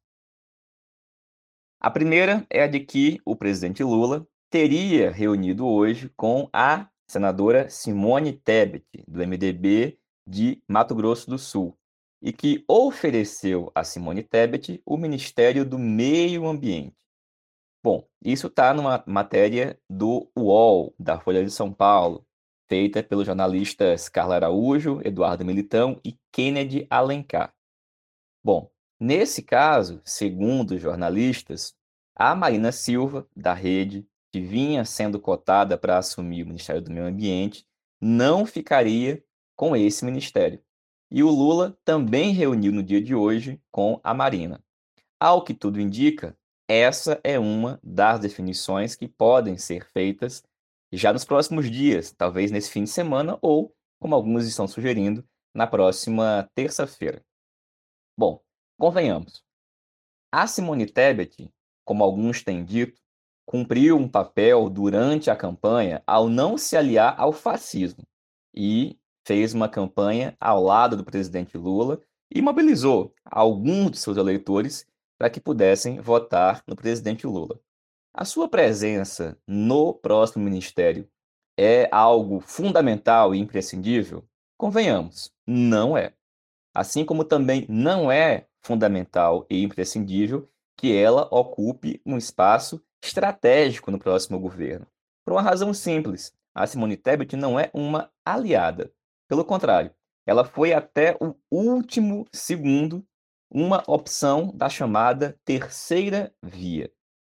A 1.80 1.90
primeira 1.90 2.46
é 2.50 2.62
a 2.62 2.66
de 2.66 2.80
que 2.80 3.20
o 3.24 3.36
presidente 3.36 3.84
Lula 3.84 4.26
teria 4.50 5.10
reunido 5.10 5.66
hoje 5.66 6.10
com 6.16 6.48
a 6.52 6.88
senadora 7.06 7.70
Simone 7.70 8.32
Tebet, 8.32 8.84
do 9.06 9.20
MDB 9.26 9.98
de 10.26 10.62
Mato 10.66 10.94
Grosso 10.94 11.30
do 11.30 11.38
Sul, 11.38 11.76
e 12.20 12.32
que 12.32 12.64
ofereceu 12.66 13.70
a 13.74 13.84
Simone 13.84 14.22
Tebet 14.22 14.82
o 14.84 14.96
Ministério 14.96 15.64
do 15.64 15.78
Meio 15.78 16.46
Ambiente. 16.48 16.94
Bom, 17.82 18.04
isso 18.22 18.48
está 18.48 18.74
numa 18.74 19.04
matéria 19.06 19.78
do 19.88 20.28
UOL, 20.36 20.92
da 20.98 21.20
Folha 21.20 21.44
de 21.44 21.50
São 21.50 21.72
Paulo, 21.72 22.26
feita 22.68 23.02
pelos 23.02 23.24
jornalistas 23.24 24.08
Carla 24.08 24.34
Araújo, 24.34 25.00
Eduardo 25.04 25.44
Militão 25.44 26.00
e 26.04 26.18
Kennedy 26.32 26.86
Alencar. 26.90 27.54
Bom, 28.42 28.70
nesse 28.98 29.42
caso, 29.42 30.00
segundo 30.04 30.78
jornalistas, 30.78 31.74
a 32.14 32.34
Marina 32.34 32.72
Silva, 32.72 33.28
da 33.36 33.54
Rede, 33.54 34.06
que 34.32 34.40
vinha 34.40 34.84
sendo 34.84 35.20
cotada 35.20 35.76
para 35.78 35.98
assumir 35.98 36.42
o 36.42 36.46
Ministério 36.46 36.82
do 36.82 36.90
Meio 36.90 37.06
Ambiente, 37.06 37.66
não 38.00 38.46
ficaria 38.46 39.22
com 39.56 39.74
esse 39.74 40.04
ministério. 40.04 40.60
E 41.10 41.22
o 41.22 41.30
Lula 41.30 41.76
também 41.84 42.32
reuniu 42.32 42.72
no 42.72 42.82
dia 42.82 43.00
de 43.00 43.14
hoje 43.14 43.60
com 43.70 44.00
a 44.04 44.12
Marina. 44.12 44.62
Ao 45.18 45.42
que 45.42 45.54
tudo 45.54 45.80
indica, 45.80 46.36
essa 46.68 47.18
é 47.24 47.38
uma 47.38 47.80
das 47.82 48.20
definições 48.20 48.94
que 48.94 49.08
podem 49.08 49.56
ser 49.56 49.88
feitas 49.90 50.44
já 50.92 51.12
nos 51.12 51.24
próximos 51.24 51.70
dias, 51.70 52.12
talvez 52.12 52.50
nesse 52.50 52.70
fim 52.70 52.84
de 52.84 52.90
semana 52.90 53.38
ou, 53.40 53.74
como 53.98 54.14
alguns 54.14 54.46
estão 54.46 54.68
sugerindo, 54.68 55.24
na 55.54 55.66
próxima 55.66 56.48
terça-feira. 56.54 57.24
Bom, 58.18 58.42
convenhamos. 58.76 59.44
A 60.32 60.48
Simone 60.48 60.86
Tebet, 60.86 61.48
como 61.84 62.02
alguns 62.02 62.42
têm 62.42 62.64
dito, 62.64 63.00
cumpriu 63.46 63.96
um 63.96 64.08
papel 64.08 64.68
durante 64.68 65.30
a 65.30 65.36
campanha 65.36 66.02
ao 66.04 66.28
não 66.28 66.58
se 66.58 66.76
aliar 66.76 67.14
ao 67.16 67.32
fascismo 67.32 68.02
e 68.52 68.98
fez 69.24 69.54
uma 69.54 69.68
campanha 69.68 70.36
ao 70.40 70.60
lado 70.60 70.96
do 70.96 71.04
presidente 71.04 71.56
Lula 71.56 72.00
e 72.28 72.42
mobilizou 72.42 73.14
alguns 73.24 73.92
de 73.92 73.98
seus 73.98 74.16
eleitores 74.16 74.84
para 75.16 75.30
que 75.30 75.40
pudessem 75.40 76.00
votar 76.00 76.64
no 76.66 76.74
presidente 76.74 77.24
Lula. 77.24 77.60
A 78.12 78.24
sua 78.24 78.48
presença 78.48 79.38
no 79.46 79.94
próximo 79.94 80.44
ministério 80.44 81.08
é 81.56 81.88
algo 81.92 82.40
fundamental 82.40 83.32
e 83.32 83.38
imprescindível? 83.38 84.28
Convenhamos, 84.56 85.32
não 85.46 85.96
é. 85.96 86.17
Assim 86.74 87.04
como 87.04 87.24
também 87.24 87.66
não 87.68 88.10
é 88.10 88.46
fundamental 88.62 89.46
e 89.50 89.62
imprescindível 89.62 90.48
que 90.76 90.96
ela 90.96 91.28
ocupe 91.30 92.00
um 92.06 92.16
espaço 92.16 92.82
estratégico 93.02 93.90
no 93.90 93.98
próximo 93.98 94.38
governo. 94.38 94.86
Por 95.24 95.32
uma 95.32 95.42
razão 95.42 95.74
simples: 95.74 96.32
a 96.54 96.66
Simone 96.66 96.96
Tebet 96.96 97.36
não 97.36 97.58
é 97.58 97.70
uma 97.74 98.10
aliada. 98.24 98.92
Pelo 99.28 99.44
contrário, 99.44 99.92
ela 100.26 100.44
foi 100.44 100.72
até 100.72 101.16
o 101.20 101.34
último 101.50 102.26
segundo 102.32 103.04
uma 103.50 103.82
opção 103.86 104.52
da 104.54 104.68
chamada 104.68 105.38
terceira 105.44 106.32
via, 106.42 106.90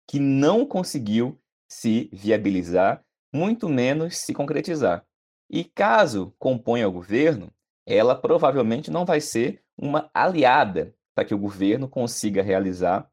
que 0.09 0.21
não 0.21 0.65
conseguiu 0.65 1.41
se 1.69 2.09
viabilizar, 2.13 3.05
muito 3.33 3.69
menos 3.69 4.19
se 4.19 4.33
concretizar. 4.33 5.05
E 5.51 5.65
caso 5.65 6.35
componha 6.39 6.89
o 6.89 6.93
governo, 6.93 7.53
ela 7.87 8.15
provavelmente 8.15 8.91
não 8.91 9.05
vai 9.05 9.21
ser 9.21 9.63
uma 9.77 10.11
aliada 10.15 10.95
para 11.15 11.25
que 11.25 11.35
o 11.35 11.39
governo 11.39 11.89
consiga 11.89 12.43
realizar 12.43 13.11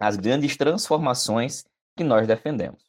as 0.00 0.16
grandes 0.16 0.56
transformações 0.56 1.64
que 1.96 2.04
nós 2.04 2.26
defendemos. 2.26 2.84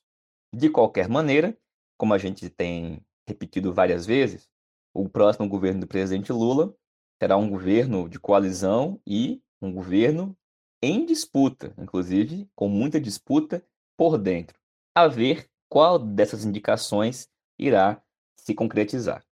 De 0.54 0.70
qualquer 0.70 1.08
maneira, 1.08 1.58
como 1.98 2.14
a 2.14 2.18
gente 2.18 2.50
tem 2.50 3.06
repetido 3.28 3.74
várias 3.74 4.06
vezes, 4.06 4.50
o 4.94 5.08
próximo 5.08 5.48
governo 5.48 5.82
do 5.82 5.88
presidente 5.88 6.32
Lula 6.32 6.74
será 7.22 7.38
um 7.38 7.50
governo 7.50 8.08
de 8.10 8.20
coalizão 8.20 9.00
e 9.06 9.42
um 9.62 9.72
governo 9.72 10.38
em 10.82 11.06
disputa, 11.06 11.74
inclusive 11.78 12.50
com 12.56 12.70
muita 12.70 13.00
disputa 13.00 13.64
por 13.98 14.18
dentro, 14.18 14.58
a 14.96 15.08
ver 15.08 15.50
qual 15.70 15.98
dessas 15.98 16.46
indicações 16.46 17.28
irá 17.60 18.02
se 18.36 18.54
concretizar. 18.54 19.26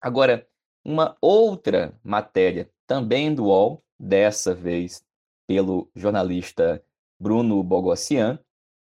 Agora, 0.00 0.48
uma 0.84 1.16
outra 1.20 1.98
matéria 2.02 2.70
também 2.86 3.34
do 3.34 3.44
UOL, 3.44 3.82
dessa 3.98 4.54
vez 4.54 5.04
pelo 5.46 5.90
jornalista 5.94 6.82
Bruno 7.18 7.62
Bogossian, 7.62 8.38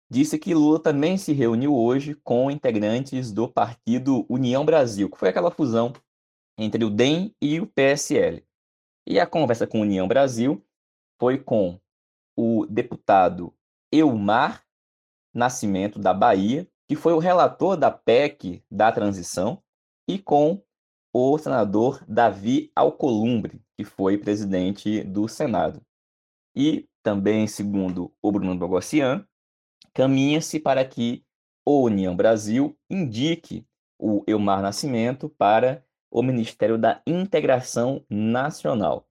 disse 0.09 0.37
que 0.37 0.53
Lula 0.53 0.79
também 0.79 1.17
se 1.17 1.33
reuniu 1.33 1.75
hoje 1.75 2.15
com 2.15 2.49
integrantes 2.49 3.31
do 3.31 3.47
partido 3.47 4.25
União 4.29 4.65
Brasil, 4.65 5.09
que 5.09 5.17
foi 5.17 5.29
aquela 5.29 5.51
fusão 5.51 5.93
entre 6.57 6.83
o 6.83 6.89
DEM 6.89 7.35
e 7.41 7.59
o 7.59 7.67
PSL. 7.67 8.43
E 9.07 9.19
a 9.19 9.27
conversa 9.27 9.67
com 9.67 9.81
União 9.81 10.07
Brasil 10.07 10.63
foi 11.19 11.37
com 11.37 11.79
o 12.35 12.65
deputado 12.65 13.53
Eumar 13.91 14.63
Nascimento, 15.33 15.97
da 15.97 16.13
Bahia, 16.13 16.67
que 16.87 16.95
foi 16.95 17.13
o 17.13 17.19
relator 17.19 17.75
da 17.75 17.89
PEC 17.89 18.63
da 18.69 18.91
transição, 18.91 19.61
e 20.07 20.19
com 20.19 20.61
o 21.13 21.37
senador 21.37 22.03
Davi 22.07 22.71
Alcolumbre, 22.75 23.61
que 23.77 23.85
foi 23.85 24.17
presidente 24.17 25.03
do 25.03 25.27
Senado. 25.27 25.79
E 26.55 26.89
também, 27.03 27.45
segundo 27.45 28.11
o 28.21 28.31
Bruno 28.31 28.57
Bogossian, 28.57 29.27
caminha-se 29.93 30.59
para 30.59 30.83
que 30.83 31.23
o 31.63 31.83
União 31.83 32.15
Brasil 32.15 32.75
indique 32.89 33.65
o 33.99 34.23
Elmar 34.27 34.61
Nascimento 34.61 35.29
para 35.29 35.85
o 36.11 36.23
Ministério 36.23 36.77
da 36.77 37.01
Integração 37.05 38.03
Nacional. 38.09 39.07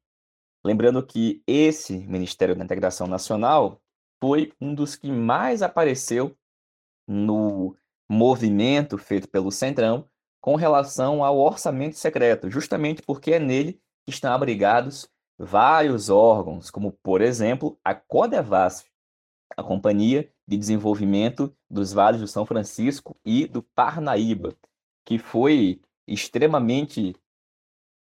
Lembrando 0.65 1.05
que 1.05 1.43
esse 1.47 1.99
Ministério 2.07 2.55
da 2.55 2.65
Integração 2.65 3.07
Nacional 3.07 3.81
foi 4.21 4.53
um 4.61 4.75
dos 4.75 4.97
que 4.97 5.11
mais 5.11 5.63
apareceu 5.63 6.37
no 7.09 7.77
movimento 8.09 8.99
feito 8.99 9.29
pelo 9.29 9.51
Centrão 9.51 10.09
com 10.43 10.57
relação 10.57 11.25
ao 11.25 11.39
orçamento 11.39 11.97
secreto, 11.97 12.51
justamente 12.51 13.01
porque 13.01 13.35
é 13.35 13.39
nele 13.39 13.81
que 14.05 14.13
estão 14.13 14.33
abrigados 14.33 15.09
vários 15.39 16.11
órgãos, 16.11 16.69
como, 16.69 16.91
por 17.01 17.21
exemplo, 17.21 17.79
a 17.85 17.95
Codevasf, 17.95 18.89
a 19.57 19.63
companhia 19.63 20.29
de 20.47 20.57
Desenvolvimento 20.57 21.55
dos 21.71 21.93
Vales 21.93 22.21
do 22.21 22.27
São 22.27 22.45
Francisco 22.45 23.17
e 23.25 23.47
do 23.47 23.63
Parnaíba, 23.63 24.55
que 25.07 25.17
foi 25.17 25.81
extremamente 26.09 27.15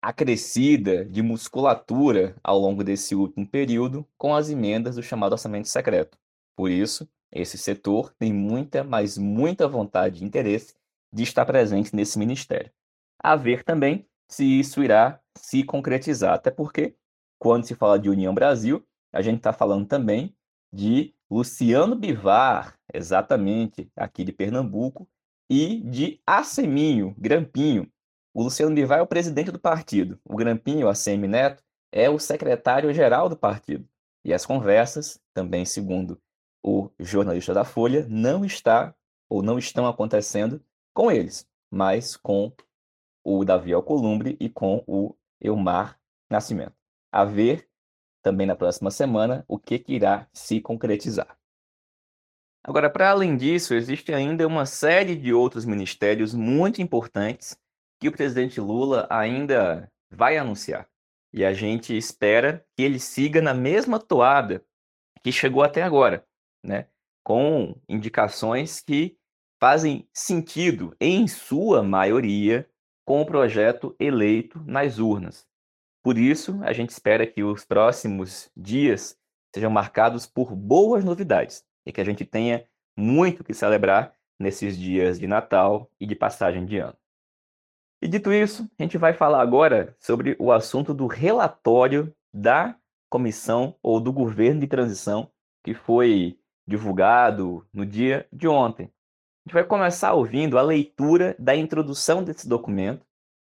acrescida 0.02 1.06
de 1.06 1.22
musculatura 1.22 2.36
ao 2.44 2.58
longo 2.58 2.84
desse 2.84 3.14
último 3.14 3.48
período 3.48 4.06
com 4.18 4.34
as 4.34 4.50
emendas 4.50 4.96
do 4.96 5.02
chamado 5.02 5.32
orçamento 5.32 5.68
secreto. 5.68 6.18
Por 6.54 6.70
isso, 6.70 7.08
esse 7.32 7.56
setor 7.56 8.12
tem 8.18 8.32
muita, 8.32 8.84
mas 8.84 9.16
muita 9.16 9.66
vontade 9.66 10.22
e 10.22 10.26
interesse 10.26 10.77
de 11.12 11.22
estar 11.22 11.44
presente 11.44 11.94
nesse 11.94 12.18
ministério. 12.18 12.70
A 13.18 13.36
ver 13.36 13.64
também 13.64 14.06
se 14.28 14.44
isso 14.44 14.82
irá 14.82 15.20
se 15.36 15.64
concretizar, 15.64 16.34
até 16.34 16.50
porque, 16.50 16.94
quando 17.38 17.64
se 17.64 17.74
fala 17.74 17.98
de 17.98 18.10
União 18.10 18.34
Brasil, 18.34 18.84
a 19.12 19.22
gente 19.22 19.38
está 19.38 19.52
falando 19.52 19.86
também 19.86 20.36
de 20.72 21.14
Luciano 21.30 21.96
Bivar, 21.96 22.78
exatamente 22.92 23.90
aqui 23.96 24.24
de 24.24 24.32
Pernambuco, 24.32 25.08
e 25.50 25.80
de 25.80 26.20
Aceminho, 26.26 27.14
Grampinho, 27.18 27.90
o 28.34 28.42
Luciano 28.42 28.74
Bivar 28.74 28.98
é 28.98 29.02
o 29.02 29.06
presidente 29.06 29.50
do 29.50 29.58
partido. 29.58 30.20
O 30.24 30.36
Grampinho, 30.36 30.88
ACM 30.88 31.26
Neto, 31.26 31.62
é 31.90 32.08
o 32.08 32.18
secretário-geral 32.18 33.28
do 33.28 33.36
partido. 33.36 33.88
E 34.24 34.32
as 34.32 34.46
conversas, 34.46 35.20
também 35.34 35.64
segundo 35.64 36.20
o 36.62 36.90
jornalista 36.98 37.54
da 37.54 37.64
Folha, 37.64 38.06
não 38.08 38.44
está 38.44 38.94
ou 39.28 39.42
não 39.42 39.58
estão 39.58 39.86
acontecendo 39.86 40.62
com 40.94 41.10
eles, 41.10 41.48
mas 41.70 42.16
com 42.16 42.52
o 43.24 43.44
Davi 43.44 43.72
Alcolumbre 43.72 44.36
e 44.40 44.48
com 44.48 44.82
o 44.86 45.14
Elmar 45.40 45.98
Nascimento. 46.30 46.74
A 47.12 47.24
ver 47.24 47.68
também 48.22 48.46
na 48.46 48.56
próxima 48.56 48.90
semana 48.90 49.44
o 49.48 49.58
que, 49.58 49.78
que 49.78 49.94
irá 49.94 50.28
se 50.32 50.60
concretizar. 50.60 51.38
Agora, 52.62 52.90
para 52.90 53.10
além 53.10 53.36
disso, 53.36 53.72
existe 53.74 54.12
ainda 54.12 54.46
uma 54.46 54.66
série 54.66 55.16
de 55.16 55.32
outros 55.32 55.64
ministérios 55.64 56.34
muito 56.34 56.82
importantes 56.82 57.56
que 58.00 58.08
o 58.08 58.12
presidente 58.12 58.60
Lula 58.60 59.06
ainda 59.08 59.90
vai 60.10 60.36
anunciar. 60.36 60.88
E 61.32 61.44
a 61.44 61.52
gente 61.52 61.96
espera 61.96 62.64
que 62.76 62.82
ele 62.82 62.98
siga 62.98 63.40
na 63.40 63.54
mesma 63.54 63.98
toada 63.98 64.64
que 65.22 65.32
chegou 65.32 65.62
até 65.62 65.82
agora, 65.82 66.26
né? 66.62 66.86
com 67.28 67.78
indicações 67.86 68.80
que 68.80 69.17
fazem 69.60 70.08
sentido, 70.12 70.94
em 71.00 71.26
sua 71.26 71.82
maioria, 71.82 72.68
com 73.04 73.20
o 73.20 73.26
projeto 73.26 73.94
eleito 73.98 74.62
nas 74.66 74.98
urnas. 74.98 75.46
Por 76.02 76.16
isso, 76.16 76.58
a 76.62 76.72
gente 76.72 76.90
espera 76.90 77.26
que 77.26 77.42
os 77.42 77.64
próximos 77.64 78.50
dias 78.56 79.18
sejam 79.54 79.70
marcados 79.70 80.26
por 80.26 80.54
boas 80.54 81.04
novidades 81.04 81.64
e 81.84 81.92
que 81.92 82.00
a 82.00 82.04
gente 82.04 82.24
tenha 82.24 82.64
muito 82.96 83.42
que 83.42 83.54
celebrar 83.54 84.14
nesses 84.38 84.76
dias 84.76 85.18
de 85.18 85.26
Natal 85.26 85.90
e 85.98 86.06
de 86.06 86.14
passagem 86.14 86.64
de 86.64 86.78
ano. 86.78 86.96
E 88.00 88.06
dito 88.06 88.32
isso, 88.32 88.70
a 88.78 88.82
gente 88.82 88.96
vai 88.96 89.12
falar 89.12 89.42
agora 89.42 89.96
sobre 89.98 90.36
o 90.38 90.52
assunto 90.52 90.94
do 90.94 91.06
relatório 91.06 92.14
da 92.32 92.76
comissão 93.10 93.74
ou 93.82 94.00
do 94.00 94.12
governo 94.12 94.60
de 94.60 94.68
transição 94.68 95.30
que 95.64 95.74
foi 95.74 96.38
divulgado 96.66 97.66
no 97.72 97.84
dia 97.84 98.28
de 98.32 98.46
ontem. 98.46 98.92
Gente 99.48 99.54
vai 99.54 99.64
começar 99.64 100.12
ouvindo 100.12 100.58
a 100.58 100.62
leitura 100.62 101.34
da 101.38 101.56
introdução 101.56 102.22
desse 102.22 102.46
documento, 102.46 103.06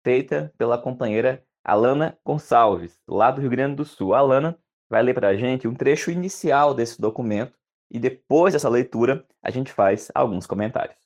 feita 0.03 0.51
pela 0.57 0.79
companheira 0.79 1.45
Alana 1.63 2.19
Gonçalves, 2.25 2.99
lá 3.07 3.31
do 3.31 3.43
Rio 3.43 3.51
Grande 3.51 3.77
do 3.77 3.85
Sul. 3.85 4.15
A 4.15 4.21
Alana 4.21 4.59
vai 4.89 5.03
ler 5.03 5.13
para 5.13 5.29
a 5.29 5.37
gente 5.37 5.69
um 5.69 5.75
trecho 5.75 6.11
inicial 6.11 6.73
desse 6.73 6.99
documento 6.99 7.53
e 7.91 7.99
depois 7.99 8.55
dessa 8.55 8.71
leitura 8.71 9.27
a 9.43 9.51
gente 9.51 9.71
faz 9.71 10.11
alguns 10.15 10.47
comentários. 10.47 11.02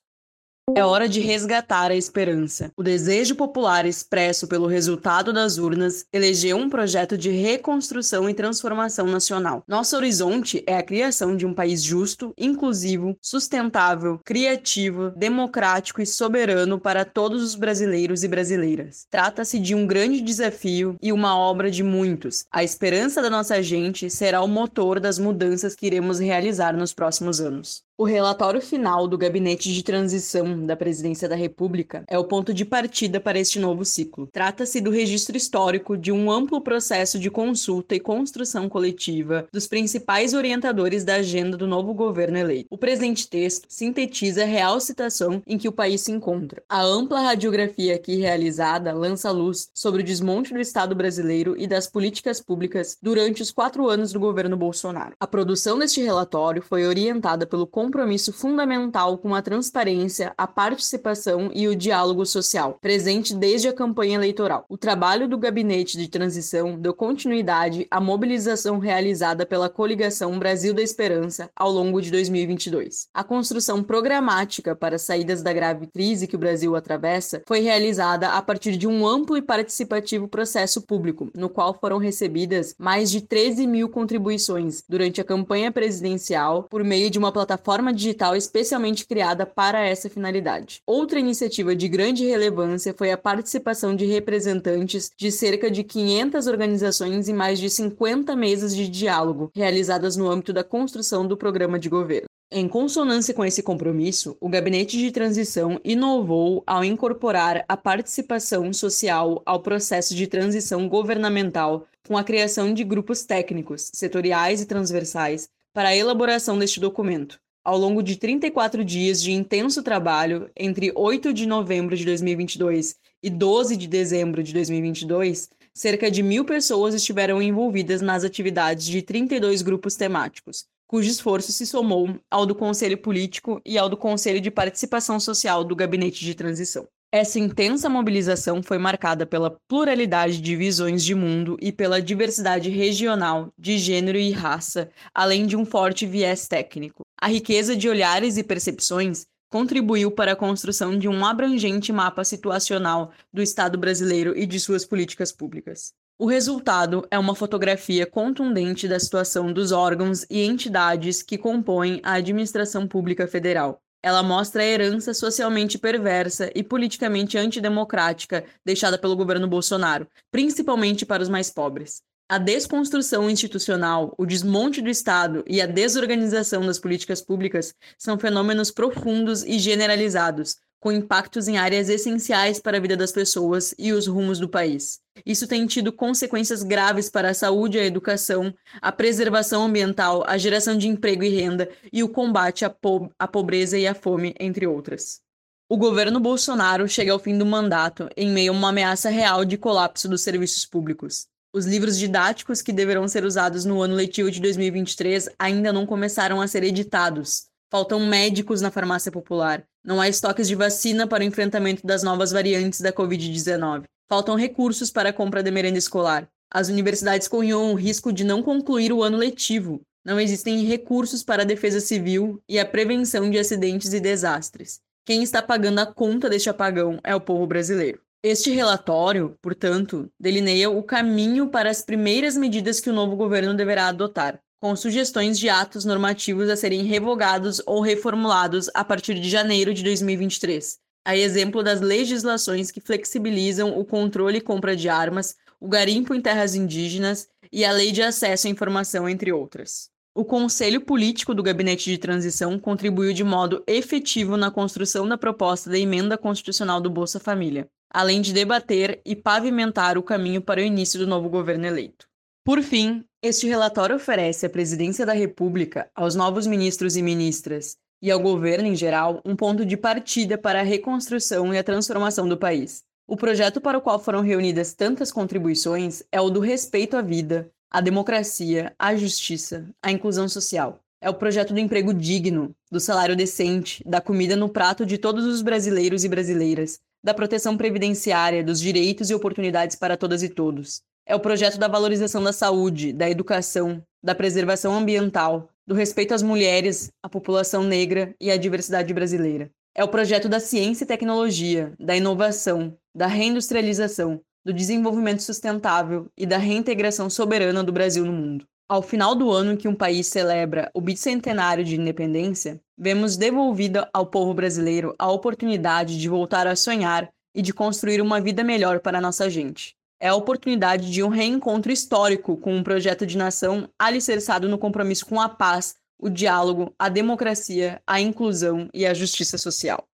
É 0.74 0.84
hora 0.84 1.08
de 1.08 1.20
resgatar 1.20 1.92
a 1.92 1.96
esperança. 1.96 2.72
O 2.76 2.82
desejo 2.82 3.36
popular 3.36 3.86
expresso 3.86 4.48
pelo 4.48 4.66
resultado 4.66 5.32
das 5.32 5.58
urnas 5.58 6.04
elegeu 6.12 6.56
um 6.56 6.68
projeto 6.68 7.16
de 7.16 7.30
reconstrução 7.30 8.28
e 8.28 8.34
transformação 8.34 9.06
nacional. 9.06 9.62
Nosso 9.68 9.96
horizonte 9.96 10.64
é 10.66 10.76
a 10.76 10.82
criação 10.82 11.36
de 11.36 11.46
um 11.46 11.54
país 11.54 11.82
justo, 11.82 12.34
inclusivo, 12.36 13.16
sustentável, 13.22 14.20
criativo, 14.24 15.12
democrático 15.16 16.02
e 16.02 16.06
soberano 16.06 16.80
para 16.80 17.04
todos 17.04 17.44
os 17.44 17.54
brasileiros 17.54 18.24
e 18.24 18.28
brasileiras. 18.28 19.06
Trata-se 19.08 19.60
de 19.60 19.72
um 19.72 19.86
grande 19.86 20.20
desafio 20.20 20.96
e 21.00 21.12
uma 21.12 21.38
obra 21.38 21.70
de 21.70 21.84
muitos. 21.84 22.44
A 22.50 22.64
esperança 22.64 23.22
da 23.22 23.30
nossa 23.30 23.62
gente 23.62 24.10
será 24.10 24.42
o 24.42 24.48
motor 24.48 24.98
das 24.98 25.18
mudanças 25.18 25.76
que 25.76 25.86
iremos 25.86 26.18
realizar 26.18 26.76
nos 26.76 26.92
próximos 26.92 27.40
anos. 27.40 27.85
O 27.98 28.04
relatório 28.04 28.60
final 28.60 29.08
do 29.08 29.16
Gabinete 29.16 29.72
de 29.72 29.82
Transição 29.82 30.66
da 30.66 30.76
Presidência 30.76 31.26
da 31.26 31.34
República 31.34 32.04
é 32.06 32.18
o 32.18 32.24
ponto 32.24 32.52
de 32.52 32.62
partida 32.62 33.18
para 33.18 33.38
este 33.38 33.58
novo 33.58 33.86
ciclo. 33.86 34.28
Trata-se 34.30 34.82
do 34.82 34.90
registro 34.90 35.34
histórico 35.34 35.96
de 35.96 36.12
um 36.12 36.30
amplo 36.30 36.60
processo 36.60 37.18
de 37.18 37.30
consulta 37.30 37.94
e 37.94 38.00
construção 38.00 38.68
coletiva 38.68 39.48
dos 39.50 39.66
principais 39.66 40.34
orientadores 40.34 41.04
da 41.04 41.14
agenda 41.14 41.56
do 41.56 41.66
novo 41.66 41.94
governo 41.94 42.36
eleito. 42.36 42.68
O 42.68 42.76
presente 42.76 43.26
texto 43.30 43.64
sintetiza 43.66 44.42
a 44.42 44.46
real 44.46 44.78
situação 44.78 45.42
em 45.46 45.56
que 45.56 45.66
o 45.66 45.72
país 45.72 46.02
se 46.02 46.12
encontra. 46.12 46.62
A 46.68 46.82
ampla 46.82 47.22
radiografia 47.22 47.94
aqui 47.94 48.16
realizada 48.16 48.92
lança 48.92 49.30
luz 49.30 49.70
sobre 49.72 50.02
o 50.02 50.04
desmonte 50.04 50.52
do 50.52 50.60
Estado 50.60 50.94
brasileiro 50.94 51.56
e 51.56 51.66
das 51.66 51.86
políticas 51.86 52.42
públicas 52.42 52.98
durante 53.00 53.40
os 53.40 53.50
quatro 53.50 53.88
anos 53.88 54.12
do 54.12 54.20
governo 54.20 54.54
Bolsonaro. 54.54 55.14
A 55.18 55.26
produção 55.26 55.78
deste 55.78 56.02
relatório 56.02 56.60
foi 56.60 56.86
orientada 56.86 57.46
pelo 57.46 57.66
compromisso 57.86 58.32
fundamental 58.32 59.16
com 59.16 59.32
a 59.32 59.40
transparência, 59.40 60.34
a 60.36 60.44
participação 60.44 61.52
e 61.54 61.68
o 61.68 61.76
diálogo 61.76 62.26
social, 62.26 62.78
presente 62.80 63.32
desde 63.32 63.68
a 63.68 63.72
campanha 63.72 64.16
eleitoral. 64.16 64.64
O 64.68 64.76
trabalho 64.76 65.28
do 65.28 65.38
gabinete 65.38 65.96
de 65.96 66.08
transição 66.08 66.76
deu 66.76 66.92
continuidade 66.92 67.86
à 67.88 68.00
mobilização 68.00 68.80
realizada 68.80 69.46
pela 69.46 69.68
coligação 69.68 70.36
Brasil 70.36 70.74
da 70.74 70.82
Esperança 70.82 71.48
ao 71.54 71.70
longo 71.70 72.02
de 72.02 72.10
2022. 72.10 73.06
A 73.14 73.22
construção 73.22 73.84
programática 73.84 74.74
para 74.74 74.98
saídas 74.98 75.40
da 75.40 75.52
grave 75.52 75.86
crise 75.86 76.26
que 76.26 76.34
o 76.34 76.40
Brasil 76.40 76.74
atravessa 76.74 77.40
foi 77.46 77.60
realizada 77.60 78.30
a 78.30 78.42
partir 78.42 78.76
de 78.76 78.88
um 78.88 79.06
amplo 79.06 79.36
e 79.36 79.42
participativo 79.42 80.26
processo 80.26 80.82
público, 80.82 81.30
no 81.36 81.48
qual 81.48 81.72
foram 81.72 81.98
recebidas 81.98 82.74
mais 82.76 83.12
de 83.12 83.20
13 83.20 83.64
mil 83.64 83.88
contribuições 83.88 84.82
durante 84.88 85.20
a 85.20 85.24
campanha 85.24 85.70
presidencial 85.70 86.64
por 86.64 86.82
meio 86.82 87.08
de 87.08 87.18
uma 87.18 87.30
plataforma 87.30 87.75
plataforma 87.76 87.92
digital 87.92 88.34
especialmente 88.34 89.06
criada 89.06 89.44
para 89.44 89.80
essa 89.80 90.08
finalidade. 90.08 90.80
Outra 90.86 91.18
iniciativa 91.18 91.76
de 91.76 91.88
grande 91.88 92.24
relevância 92.24 92.94
foi 92.96 93.10
a 93.10 93.18
participação 93.18 93.94
de 93.94 94.06
representantes 94.06 95.10
de 95.16 95.30
cerca 95.30 95.70
de 95.70 95.84
500 95.84 96.46
organizações 96.46 97.28
e 97.28 97.32
mais 97.32 97.58
de 97.58 97.68
50 97.68 98.34
mesas 98.34 98.74
de 98.74 98.88
diálogo 98.88 99.50
realizadas 99.54 100.16
no 100.16 100.28
âmbito 100.30 100.52
da 100.52 100.64
construção 100.64 101.26
do 101.26 101.36
programa 101.36 101.78
de 101.78 101.88
governo. 101.88 102.26
Em 102.50 102.68
consonância 102.68 103.34
com 103.34 103.44
esse 103.44 103.62
compromisso, 103.62 104.36
o 104.40 104.48
Gabinete 104.48 104.96
de 104.96 105.10
Transição 105.10 105.80
inovou 105.84 106.62
ao 106.66 106.84
incorporar 106.84 107.64
a 107.68 107.76
participação 107.76 108.72
social 108.72 109.42
ao 109.44 109.60
processo 109.60 110.14
de 110.14 110.26
transição 110.28 110.88
governamental 110.88 111.86
com 112.06 112.16
a 112.16 112.22
criação 112.22 112.72
de 112.72 112.84
grupos 112.84 113.24
técnicos, 113.24 113.90
setoriais 113.92 114.62
e 114.62 114.66
transversais 114.66 115.48
para 115.74 115.90
a 115.90 115.96
elaboração 115.96 116.58
deste 116.58 116.80
documento, 116.80 117.38
ao 117.66 117.76
longo 117.76 118.00
de 118.00 118.14
34 118.14 118.84
dias 118.84 119.20
de 119.20 119.32
intenso 119.32 119.82
trabalho, 119.82 120.48
entre 120.56 120.92
8 120.94 121.32
de 121.32 121.46
novembro 121.46 121.96
de 121.96 122.04
2022 122.04 122.94
e 123.20 123.28
12 123.28 123.76
de 123.76 123.88
dezembro 123.88 124.40
de 124.40 124.52
2022, 124.52 125.50
cerca 125.74 126.08
de 126.08 126.22
mil 126.22 126.44
pessoas 126.44 126.94
estiveram 126.94 127.42
envolvidas 127.42 128.00
nas 128.00 128.22
atividades 128.22 128.86
de 128.86 129.02
32 129.02 129.62
grupos 129.62 129.96
temáticos, 129.96 130.64
cujo 130.86 131.10
esforço 131.10 131.50
se 131.50 131.66
somou 131.66 132.16
ao 132.30 132.46
do 132.46 132.54
Conselho 132.54 132.98
Político 132.98 133.60
e 133.66 133.76
ao 133.76 133.88
do 133.88 133.96
Conselho 133.96 134.40
de 134.40 134.48
Participação 134.48 135.18
Social 135.18 135.64
do 135.64 135.74
Gabinete 135.74 136.24
de 136.24 136.36
Transição. 136.36 136.86
Essa 137.12 137.38
intensa 137.38 137.88
mobilização 137.88 138.62
foi 138.62 138.78
marcada 138.78 139.24
pela 139.24 139.56
pluralidade 139.68 140.40
de 140.40 140.56
visões 140.56 141.04
de 141.04 141.14
mundo 141.14 141.56
e 141.60 141.70
pela 141.70 142.02
diversidade 142.02 142.68
regional, 142.68 143.52
de 143.56 143.78
gênero 143.78 144.18
e 144.18 144.32
raça, 144.32 144.90
além 145.14 145.46
de 145.46 145.56
um 145.56 145.64
forte 145.64 146.04
viés 146.04 146.48
técnico. 146.48 147.02
A 147.20 147.28
riqueza 147.28 147.76
de 147.76 147.88
olhares 147.88 148.36
e 148.36 148.42
percepções 148.42 149.24
contribuiu 149.48 150.10
para 150.10 150.32
a 150.32 150.36
construção 150.36 150.98
de 150.98 151.08
um 151.08 151.24
abrangente 151.24 151.92
mapa 151.92 152.24
situacional 152.24 153.12
do 153.32 153.40
Estado 153.40 153.78
brasileiro 153.78 154.36
e 154.36 154.44
de 154.44 154.58
suas 154.58 154.84
políticas 154.84 155.30
públicas. 155.30 155.94
O 156.18 156.26
resultado 156.26 157.06
é 157.10 157.18
uma 157.18 157.34
fotografia 157.34 158.06
contundente 158.06 158.88
da 158.88 158.98
situação 158.98 159.52
dos 159.52 159.70
órgãos 159.70 160.26
e 160.28 160.42
entidades 160.42 161.22
que 161.22 161.38
compõem 161.38 162.00
a 162.02 162.14
administração 162.14 162.88
pública 162.88 163.28
federal, 163.28 163.80
ela 164.02 164.22
mostra 164.22 164.62
a 164.62 164.66
herança 164.66 165.12
socialmente 165.12 165.78
perversa 165.78 166.50
e 166.54 166.62
politicamente 166.62 167.36
antidemocrática 167.36 168.44
deixada 168.64 168.98
pelo 168.98 169.16
governo 169.16 169.48
Bolsonaro, 169.48 170.06
principalmente 170.30 171.04
para 171.04 171.22
os 171.22 171.28
mais 171.28 171.50
pobres. 171.50 172.02
A 172.28 172.38
desconstrução 172.38 173.30
institucional, 173.30 174.12
o 174.18 174.26
desmonte 174.26 174.82
do 174.82 174.90
Estado 174.90 175.44
e 175.46 175.60
a 175.60 175.66
desorganização 175.66 176.66
das 176.66 176.76
políticas 176.76 177.22
públicas 177.22 177.72
são 177.96 178.18
fenômenos 178.18 178.72
profundos 178.72 179.44
e 179.44 179.60
generalizados, 179.60 180.56
com 180.80 180.92
impactos 180.92 181.48
em 181.48 181.58
áreas 181.58 181.88
essenciais 181.88 182.60
para 182.60 182.76
a 182.76 182.80
vida 182.80 182.96
das 182.96 183.12
pessoas 183.12 183.74
e 183.78 183.92
os 183.92 184.06
rumos 184.06 184.38
do 184.38 184.48
país. 184.48 185.00
Isso 185.24 185.46
tem 185.46 185.66
tido 185.66 185.92
consequências 185.92 186.62
graves 186.62 187.08
para 187.08 187.30
a 187.30 187.34
saúde, 187.34 187.78
a 187.78 187.84
educação, 187.84 188.54
a 188.80 188.92
preservação 188.92 189.64
ambiental, 189.64 190.24
a 190.26 190.36
geração 190.36 190.76
de 190.76 190.88
emprego 190.88 191.24
e 191.24 191.28
renda 191.28 191.68
e 191.92 192.02
o 192.02 192.08
combate 192.08 192.64
à, 192.64 192.70
po 192.70 193.10
à 193.18 193.26
pobreza 193.26 193.78
e 193.78 193.86
à 193.86 193.94
fome, 193.94 194.34
entre 194.38 194.66
outras. 194.66 195.20
O 195.68 195.76
governo 195.76 196.20
Bolsonaro 196.20 196.88
chega 196.88 197.12
ao 197.12 197.18
fim 197.18 197.36
do 197.36 197.44
mandato 197.44 198.08
em 198.16 198.30
meio 198.30 198.52
a 198.52 198.56
uma 198.56 198.68
ameaça 198.68 199.10
real 199.10 199.44
de 199.44 199.58
colapso 199.58 200.08
dos 200.08 200.22
serviços 200.22 200.64
públicos. 200.64 201.26
Os 201.52 201.66
livros 201.66 201.98
didáticos 201.98 202.62
que 202.62 202.72
deverão 202.72 203.08
ser 203.08 203.24
usados 203.24 203.64
no 203.64 203.80
ano 203.80 203.94
letivo 203.94 204.30
de 204.30 204.40
2023 204.40 205.30
ainda 205.38 205.72
não 205.72 205.86
começaram 205.86 206.40
a 206.40 206.46
ser 206.46 206.62
editados. 206.62 207.46
Faltam 207.68 207.98
médicos 207.98 208.60
na 208.60 208.70
farmácia 208.70 209.10
popular. 209.10 209.64
Não 209.84 210.00
há 210.00 210.08
estoques 210.08 210.46
de 210.46 210.54
vacina 210.54 211.04
para 211.06 211.24
o 211.24 211.26
enfrentamento 211.26 211.84
das 211.84 212.02
novas 212.02 212.30
variantes 212.30 212.80
da 212.80 212.92
Covid-19. 212.92 213.84
Faltam 214.08 214.36
recursos 214.36 214.90
para 214.90 215.08
a 215.08 215.12
compra 215.12 215.42
de 215.42 215.50
merenda 215.50 215.78
escolar. 215.78 216.28
As 216.48 216.68
universidades 216.68 217.26
correm 217.26 217.54
o 217.54 217.74
risco 217.74 218.12
de 218.12 218.22
não 218.22 218.40
concluir 218.40 218.92
o 218.92 219.02
ano 219.02 219.18
letivo. 219.18 219.80
Não 220.04 220.20
existem 220.20 220.64
recursos 220.64 221.24
para 221.24 221.42
a 221.42 221.46
defesa 221.46 221.80
civil 221.80 222.40
e 222.48 222.60
a 222.60 222.64
prevenção 222.64 223.28
de 223.28 223.38
acidentes 223.38 223.92
e 223.92 223.98
desastres. 223.98 224.78
Quem 225.04 225.24
está 225.24 225.42
pagando 225.42 225.80
a 225.80 225.86
conta 225.86 226.30
deste 226.30 226.48
apagão 226.48 227.00
é 227.02 227.16
o 227.16 227.20
povo 227.20 227.48
brasileiro. 227.48 228.00
Este 228.22 228.50
relatório, 228.50 229.36
portanto, 229.42 230.08
delineia 230.18 230.70
o 230.70 230.82
caminho 230.84 231.48
para 231.48 231.68
as 231.68 231.82
primeiras 231.82 232.36
medidas 232.36 232.78
que 232.78 232.90
o 232.90 232.92
novo 232.92 233.16
governo 233.16 233.54
deverá 233.54 233.88
adotar, 233.88 234.40
com 234.60 234.74
sugestões 234.74 235.38
de 235.38 235.48
atos 235.48 235.84
normativos 235.84 236.48
a 236.48 236.56
serem 236.56 236.84
revogados 236.84 237.60
ou 237.66 237.80
reformulados 237.80 238.70
a 238.74 238.82
partir 238.84 239.14
de 239.14 239.28
janeiro 239.28 239.74
de 239.74 239.82
2023, 239.82 240.78
a 241.04 241.16
exemplo 241.16 241.62
das 241.62 241.80
legislações 241.80 242.70
que 242.70 242.80
flexibilizam 242.80 243.78
o 243.78 243.84
controle 243.84 244.38
e 244.38 244.40
compra 244.40 244.74
de 244.74 244.88
armas, 244.88 245.36
o 245.60 245.68
garimpo 245.68 246.14
em 246.14 246.20
terras 246.20 246.54
indígenas 246.54 247.28
e 247.52 247.64
a 247.64 247.72
Lei 247.72 247.92
de 247.92 248.02
Acesso 248.02 248.46
à 248.46 248.50
Informação, 248.50 249.08
entre 249.08 249.32
outras. 249.32 249.88
O 250.14 250.24
Conselho 250.24 250.80
Político 250.80 251.34
do 251.34 251.42
Gabinete 251.42 251.90
de 251.90 251.98
Transição 251.98 252.58
contribuiu 252.58 253.12
de 253.12 253.22
modo 253.22 253.62
efetivo 253.66 254.36
na 254.36 254.50
construção 254.50 255.06
da 255.06 255.18
proposta 255.18 255.68
da 255.68 255.78
emenda 255.78 256.16
constitucional 256.16 256.80
do 256.80 256.88
Bolsa 256.88 257.20
Família, 257.20 257.68
além 257.90 258.22
de 258.22 258.32
debater 258.32 259.00
e 259.04 259.14
pavimentar 259.14 259.98
o 259.98 260.02
caminho 260.02 260.40
para 260.40 260.60
o 260.60 260.64
início 260.64 260.98
do 260.98 261.06
novo 261.06 261.28
governo 261.28 261.66
eleito. 261.66 262.08
Por 262.46 262.62
fim, 262.62 263.04
este 263.20 263.48
relatório 263.48 263.96
oferece 263.96 264.46
à 264.46 264.48
Presidência 264.48 265.04
da 265.04 265.12
República, 265.12 265.90
aos 265.92 266.14
novos 266.14 266.46
ministros 266.46 266.94
e 266.94 267.02
ministras 267.02 267.76
e 268.00 268.08
ao 268.08 268.20
governo 268.20 268.68
em 268.68 268.76
geral 268.76 269.20
um 269.24 269.34
ponto 269.34 269.66
de 269.66 269.76
partida 269.76 270.38
para 270.38 270.60
a 270.60 270.62
reconstrução 270.62 271.52
e 271.52 271.58
a 271.58 271.64
transformação 271.64 272.28
do 272.28 272.36
país. 272.36 272.84
O 273.04 273.16
projeto 273.16 273.60
para 273.60 273.76
o 273.76 273.80
qual 273.80 273.98
foram 273.98 274.20
reunidas 274.20 274.74
tantas 274.74 275.10
contribuições 275.10 276.04
é 276.12 276.20
o 276.20 276.30
do 276.30 276.38
respeito 276.38 276.96
à 276.96 277.02
vida, 277.02 277.50
à 277.68 277.80
democracia, 277.80 278.72
à 278.78 278.94
justiça, 278.94 279.68
à 279.82 279.90
inclusão 279.90 280.28
social. 280.28 280.78
É 281.00 281.10
o 281.10 281.14
projeto 281.14 281.52
do 281.52 281.58
emprego 281.58 281.92
digno, 281.92 282.54
do 282.70 282.78
salário 282.78 283.16
decente, 283.16 283.82
da 283.84 284.00
comida 284.00 284.36
no 284.36 284.48
prato 284.48 284.86
de 284.86 284.98
todos 284.98 285.24
os 285.24 285.42
brasileiros 285.42 286.04
e 286.04 286.08
brasileiras, 286.08 286.78
da 287.02 287.12
proteção 287.12 287.56
previdenciária, 287.56 288.44
dos 288.44 288.60
direitos 288.60 289.10
e 289.10 289.14
oportunidades 289.16 289.74
para 289.74 289.96
todas 289.96 290.22
e 290.22 290.28
todos. 290.28 290.80
É 291.08 291.14
o 291.14 291.20
projeto 291.20 291.56
da 291.56 291.68
valorização 291.68 292.20
da 292.20 292.32
saúde, 292.32 292.92
da 292.92 293.08
educação, 293.08 293.80
da 294.02 294.12
preservação 294.12 294.74
ambiental, 294.74 295.48
do 295.64 295.72
respeito 295.72 296.12
às 296.12 296.20
mulheres, 296.20 296.90
à 297.00 297.08
população 297.08 297.62
negra 297.62 298.12
e 298.20 298.28
à 298.28 298.36
diversidade 298.36 298.92
brasileira. 298.92 299.48
É 299.72 299.84
o 299.84 299.88
projeto 299.88 300.28
da 300.28 300.40
ciência 300.40 300.82
e 300.82 300.86
tecnologia, 300.86 301.72
da 301.78 301.96
inovação, 301.96 302.76
da 302.92 303.06
reindustrialização, 303.06 304.20
do 304.44 304.52
desenvolvimento 304.52 305.22
sustentável 305.22 306.08
e 306.16 306.26
da 306.26 306.38
reintegração 306.38 307.08
soberana 307.08 307.62
do 307.62 307.72
Brasil 307.72 308.04
no 308.04 308.12
mundo. 308.12 308.44
Ao 308.68 308.82
final 308.82 309.14
do 309.14 309.30
ano 309.30 309.52
em 309.52 309.56
que 309.56 309.68
um 309.68 309.76
país 309.76 310.08
celebra 310.08 310.72
o 310.74 310.80
bicentenário 310.80 311.64
de 311.64 311.80
independência, 311.80 312.60
vemos 312.76 313.16
devolvida 313.16 313.88
ao 313.92 314.06
povo 314.06 314.34
brasileiro 314.34 314.92
a 314.98 315.08
oportunidade 315.08 316.00
de 316.00 316.08
voltar 316.08 316.48
a 316.48 316.56
sonhar 316.56 317.08
e 317.32 317.42
de 317.42 317.52
construir 317.52 318.00
uma 318.00 318.20
vida 318.20 318.42
melhor 318.42 318.80
para 318.80 319.00
nossa 319.00 319.30
gente. 319.30 319.76
É 319.98 320.08
a 320.08 320.14
oportunidade 320.14 320.90
de 320.90 321.02
um 321.02 321.08
reencontro 321.08 321.72
histórico 321.72 322.36
com 322.36 322.54
um 322.54 322.62
projeto 322.62 323.06
de 323.06 323.16
nação 323.16 323.68
alicerçado 323.78 324.48
no 324.48 324.58
compromisso 324.58 325.06
com 325.06 325.20
a 325.20 325.28
paz, 325.28 325.74
o 325.98 326.10
diálogo, 326.10 326.74
a 326.78 326.90
democracia, 326.90 327.80
a 327.86 327.98
inclusão 327.98 328.68
e 328.74 328.84
a 328.84 328.92
justiça 328.92 329.38
social. 329.38 329.88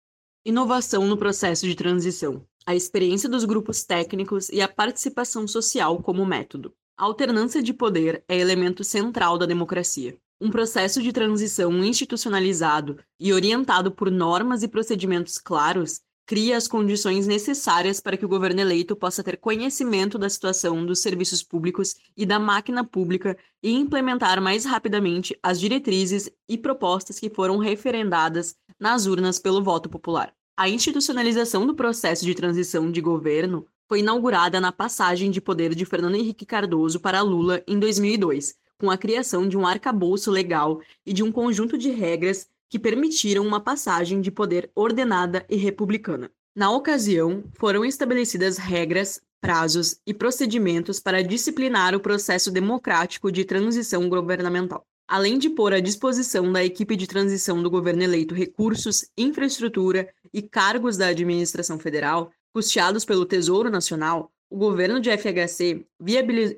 Inovação 0.44 1.06
no 1.06 1.18
processo 1.18 1.68
de 1.68 1.76
transição. 1.76 2.44
A 2.66 2.76
experiência 2.76 3.30
dos 3.30 3.46
grupos 3.46 3.84
técnicos 3.84 4.50
e 4.50 4.60
a 4.60 4.68
participação 4.68 5.48
social 5.48 6.02
como 6.02 6.26
método. 6.26 6.74
A 6.98 7.06
alternância 7.06 7.62
de 7.62 7.74
poder 7.74 8.24
é 8.28 8.38
elemento 8.38 8.84
central 8.84 9.38
da 9.38 9.46
democracia. 9.46 10.18
Um 10.40 10.50
processo 10.50 11.02
de 11.02 11.12
transição 11.12 11.72
institucionalizado 11.84 12.98
e 13.20 13.32
orientado 13.32 13.92
por 13.92 14.10
normas 14.10 14.64
e 14.64 14.68
procedimentos 14.68 15.38
claros 15.38 16.02
cria 16.32 16.56
as 16.56 16.66
condições 16.66 17.28
necessárias 17.28 18.00
para 18.00 18.16
que 18.16 18.24
o 18.24 18.30
governo 18.30 18.62
eleito 18.62 18.96
possa 18.96 19.22
ter 19.22 19.36
conhecimento 19.36 20.18
da 20.18 20.30
situação 20.30 20.86
dos 20.86 21.00
serviços 21.00 21.44
públicos 21.44 21.98
e 22.16 22.26
da 22.26 22.40
máquina 22.40 22.86
pública 22.86 23.38
e 23.62 23.74
implementar 23.74 24.42
mais 24.42 24.64
rapidamente 24.64 25.38
as 25.44 25.60
diretrizes 25.60 26.32
e 26.48 26.58
propostas 26.58 27.20
que 27.20 27.30
foram 27.30 27.58
referendadas 27.58 28.56
nas 28.80 29.08
urnas 29.08 29.40
pelo 29.40 29.62
voto 29.62 29.90
popular. 29.90 30.34
A 30.56 30.70
institucionalização 30.70 31.68
do 31.68 31.76
processo 31.76 32.24
de 32.24 32.34
transição 32.34 32.90
de 32.90 33.02
governo 33.02 33.68
foi 33.86 34.00
inaugurada 34.00 34.62
na 34.62 34.72
passagem 34.72 35.32
de 35.32 35.42
poder 35.42 35.76
de 35.76 35.84
Fernando 35.84 36.16
Henrique 36.16 36.46
Cardoso 36.46 37.02
para 37.02 37.20
Lula 37.20 37.62
em 37.68 37.78
2002, 37.78 38.56
com 38.80 38.90
a 38.90 38.98
criação 38.98 39.50
de 39.50 39.58
um 39.58 39.68
arcabouço 39.68 40.32
legal 40.32 40.80
e 41.06 41.12
de 41.12 41.24
um 41.24 41.30
conjunto 41.30 41.78
de 41.78 41.90
regras 41.90 42.48
que 42.72 42.80
permitiram 42.80 43.46
uma 43.46 43.60
passagem 43.60 44.22
de 44.22 44.32
poder 44.32 44.72
ordenada 44.74 45.46
e 45.50 45.58
republicana. 45.58 46.32
Na 46.56 46.72
ocasião, 46.72 47.44
foram 47.60 47.84
estabelecidas 47.84 48.58
regras, 48.58 49.20
prazos 49.42 50.00
e 50.08 50.14
procedimentos 50.14 50.98
para 50.98 51.22
disciplinar 51.22 51.94
o 51.94 52.00
processo 52.00 52.50
democrático 52.50 53.30
de 53.30 53.44
transição 53.44 54.08
governamental. 54.08 54.86
Além 55.06 55.38
de 55.38 55.50
pôr 55.50 55.74
à 55.74 55.82
disposição 55.82 56.50
da 56.50 56.64
equipe 56.64 56.96
de 56.96 57.08
transição 57.08 57.62
do 57.62 57.70
governo 57.70 58.04
eleito 58.04 58.34
recursos, 58.34 59.06
infraestrutura 59.18 60.08
e 60.34 60.42
cargos 60.42 60.96
da 60.96 61.08
administração 61.08 61.78
federal, 61.78 62.32
custeados 62.54 63.04
pelo 63.04 63.26
Tesouro 63.26 63.70
Nacional, 63.70 64.32
o 64.50 64.58
governo 64.58 65.02
de 65.02 65.10
FHC 65.10 65.86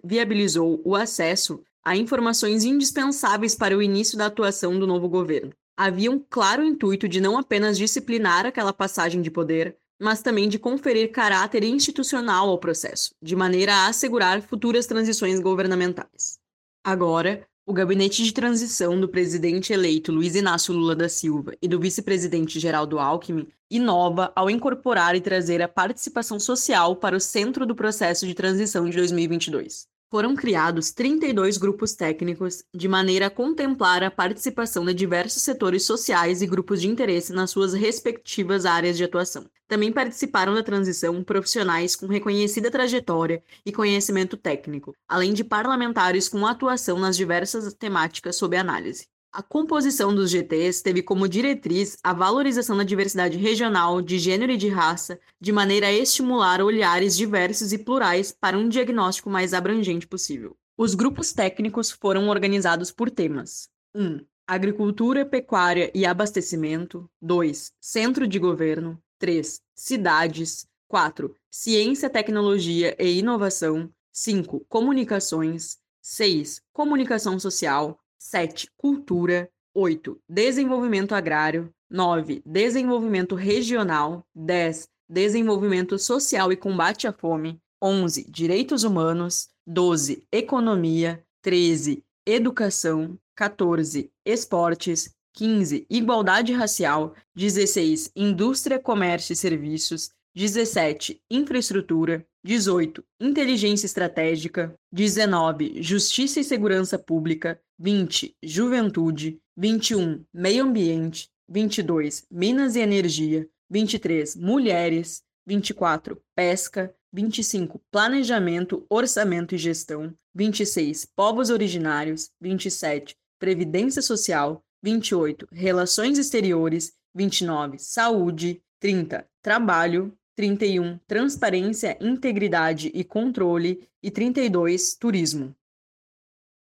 viabilizou 0.04 0.80
o 0.86 0.95
acesso 0.95 1.63
a 1.84 1.97
informações 1.97 2.63
indispensáveis 2.63 3.56
para 3.56 3.76
o 3.76 3.82
início 3.82 4.15
da 4.15 4.28
atuação 4.28 4.78
do 4.78 4.86
novo 4.86 5.10
governo. 5.10 5.52
Havia 5.76 6.12
um 6.12 6.20
claro 6.20 6.64
intuito 6.64 7.08
de 7.08 7.20
não 7.20 7.36
apenas 7.36 7.78
disciplinar 7.78 8.46
aquela 8.46 8.72
passagem 8.72 9.24
de 9.24 9.32
poder, 9.32 9.76
mas 10.00 10.22
também 10.22 10.48
de 10.48 10.60
conferir 10.60 11.12
caráter 11.12 11.64
institucional 11.64 12.48
ao 12.50 12.60
processo, 12.60 13.16
de 13.22 13.36
maneira 13.36 13.74
a 13.74 13.88
assegurar 13.88 14.42
futuras 14.42 14.86
transições 14.86 15.40
governamentais. 15.40 16.38
Agora, 16.84 17.48
o 17.66 17.74
gabinete 17.74 18.24
de 18.24 18.34
transição 18.34 19.00
do 19.00 19.08
presidente 19.08 19.74
eleito 19.74 20.12
Luiz 20.12 20.36
Inácio 20.36 20.74
Lula 20.74 20.96
da 20.96 21.10
Silva 21.10 21.54
e 21.62 21.68
do 21.68 21.80
vice-presidente 21.80 22.60
Geraldo 22.60 23.00
Alckmin 23.00 23.48
inova 23.72 24.32
ao 24.36 24.50
incorporar 24.50 25.16
e 25.16 25.22
trazer 25.22 25.62
a 25.62 25.68
participação 25.68 26.39
social 26.39 26.97
para 26.97 27.16
o 27.16 27.22
centro 27.22 27.66
do 27.66 27.74
processo 27.74 28.28
de 28.28 28.36
transição 28.36 28.88
de 28.88 28.97
2022 28.97 29.91
foram 30.14 30.36
criados 30.36 30.91
32 30.91 31.57
grupos 31.57 31.95
técnicos 31.95 32.64
de 32.72 32.88
maneira 32.88 33.26
a 33.26 33.30
contemplar 33.32 34.03
a 34.03 34.11
participação 34.11 34.86
de 34.86 34.93
diversos 34.93 35.41
setores 35.41 35.88
sociais 35.88 36.43
e 36.43 36.45
grupos 36.45 36.82
de 36.82 36.88
interesse 36.88 37.34
nas 37.34 37.49
suas 37.49 37.74
respectivas 37.74 38.64
áreas 38.64 38.95
de 38.95 39.03
atuação. 39.03 39.49
Também 39.68 39.91
participaram 39.91 40.53
da 40.53 40.61
transição 40.61 41.24
profissionais 41.24 41.95
com 41.95 42.05
reconhecida 42.05 42.70
trajetória 42.70 43.43
e 43.66 43.72
conhecimento 43.72 44.38
técnico, 44.38 44.93
além 45.07 45.34
de 45.34 45.43
parlamentares 45.43 46.30
com 46.30 46.45
atuação 46.45 46.99
nas 46.99 47.18
diversas 47.18 47.74
temáticas 47.74 48.36
sob 48.36 48.55
análise. 48.55 49.07
A 49.34 49.42
composição 49.42 50.14
dos 50.14 50.30
GTs 50.30 50.84
teve 50.84 51.02
como 51.02 51.28
diretriz 51.28 51.98
a 52.04 52.14
valorização 52.14 52.78
da 52.78 52.84
diversidade 52.84 53.36
regional, 53.36 54.00
de 54.00 54.20
gênero 54.20 54.52
e 54.52 54.58
de 54.58 54.70
raça, 54.70 55.20
de 55.42 55.52
maneira 55.52 55.88
a 55.88 55.92
estimular 55.92 56.62
olhares 56.62 57.18
diversos 57.18 57.74
e 57.74 57.80
plurais 57.80 58.32
para 58.32 58.56
um 58.56 58.70
diagnóstico 58.70 59.32
mais 59.32 59.56
abrangente 59.56 60.06
possível. 60.06 60.56
Os 60.78 60.94
grupos 60.94 61.34
técnicos 61.34 61.90
foram 61.90 62.30
organizados 62.30 62.92
por 62.92 63.10
temas: 63.10 63.68
1. 63.96 64.04
Um, 64.04 64.26
agricultura, 64.46 65.26
pecuária 65.26 65.92
e 65.96 66.06
abastecimento. 66.06 67.10
2. 67.20 67.72
Centro 67.82 68.28
de 68.28 68.38
governo. 68.38 69.02
3. 69.18 69.60
Cidades. 69.74 70.68
4. 70.88 71.36
Ciência, 71.50 72.08
tecnologia 72.08 72.96
e 73.00 73.18
inovação. 73.18 73.90
5. 74.12 74.64
Comunicações. 74.70 75.80
6. 76.04 76.62
Comunicação 76.72 77.40
social. 77.40 78.00
7. 78.24 78.69
Cultura. 78.78 79.49
8. 79.76 80.17
Desenvolvimento 80.30 81.13
agrário. 81.13 81.69
9. 81.89 82.41
Desenvolvimento 82.45 83.36
regional. 83.36 84.26
10. 84.34 84.88
Desenvolvimento 85.09 85.99
social 85.99 86.51
e 86.51 86.55
combate 86.55 87.05
à 87.05 87.11
fome. 87.11 87.59
11. 87.84 88.26
Direitos 88.32 88.86
humanos. 88.86 89.49
12. 89.67 90.26
Economia. 90.32 91.21
13. 91.41 92.01
Educação. 92.26 93.19
14. 93.36 94.09
Esportes. 94.26 95.13
15. 95.34 95.86
Igualdade 95.89 96.53
racial. 96.53 97.13
16. 97.36 98.09
Indústria, 98.15 98.80
comércio 98.80 99.34
e 99.34 99.36
serviços. 99.36 100.11
17. 100.36 101.22
Infraestrutura. 101.30 102.26
18. 102.44 103.04
Inteligência 103.20 103.86
estratégica. 103.86 104.74
19. 104.92 105.82
Justiça 105.82 106.40
e 106.40 106.44
segurança 106.44 106.98
pública. 106.98 107.62
20. 107.78 108.36
Juventude. 108.42 109.40
21. 109.56 110.26
Meio 110.34 110.64
ambiente. 110.66 111.30
22. 111.48 112.26
Minas 112.32 112.76
e 112.76 112.80
energia. 112.80 113.48
23. 113.70 114.36
Mulheres. 114.36 115.22
24. 115.46 116.20
Pesca. 116.36 116.94
25. 117.14 117.80
Planejamento, 117.92 118.86
orçamento 118.90 119.54
e 119.54 119.58
gestão. 119.58 120.14
26. 120.34 121.06
Povos 121.16 121.52
originários. 121.52 122.32
27. 122.42 123.16
Previdência 123.38 124.02
social. 124.02 124.64
28. 124.82 125.48
Relações 125.52 126.18
exteriores. 126.18 126.94
29. 127.14 127.78
Saúde. 127.78 128.62
30. 128.80 129.26
Trabalho. 129.44 130.12
31, 130.36 130.98
transparência, 131.08 131.98
integridade 132.02 132.92
e 132.94 133.04
controle, 133.04 133.88
e 134.02 134.10
32, 134.10 134.96
turismo. 134.96 135.56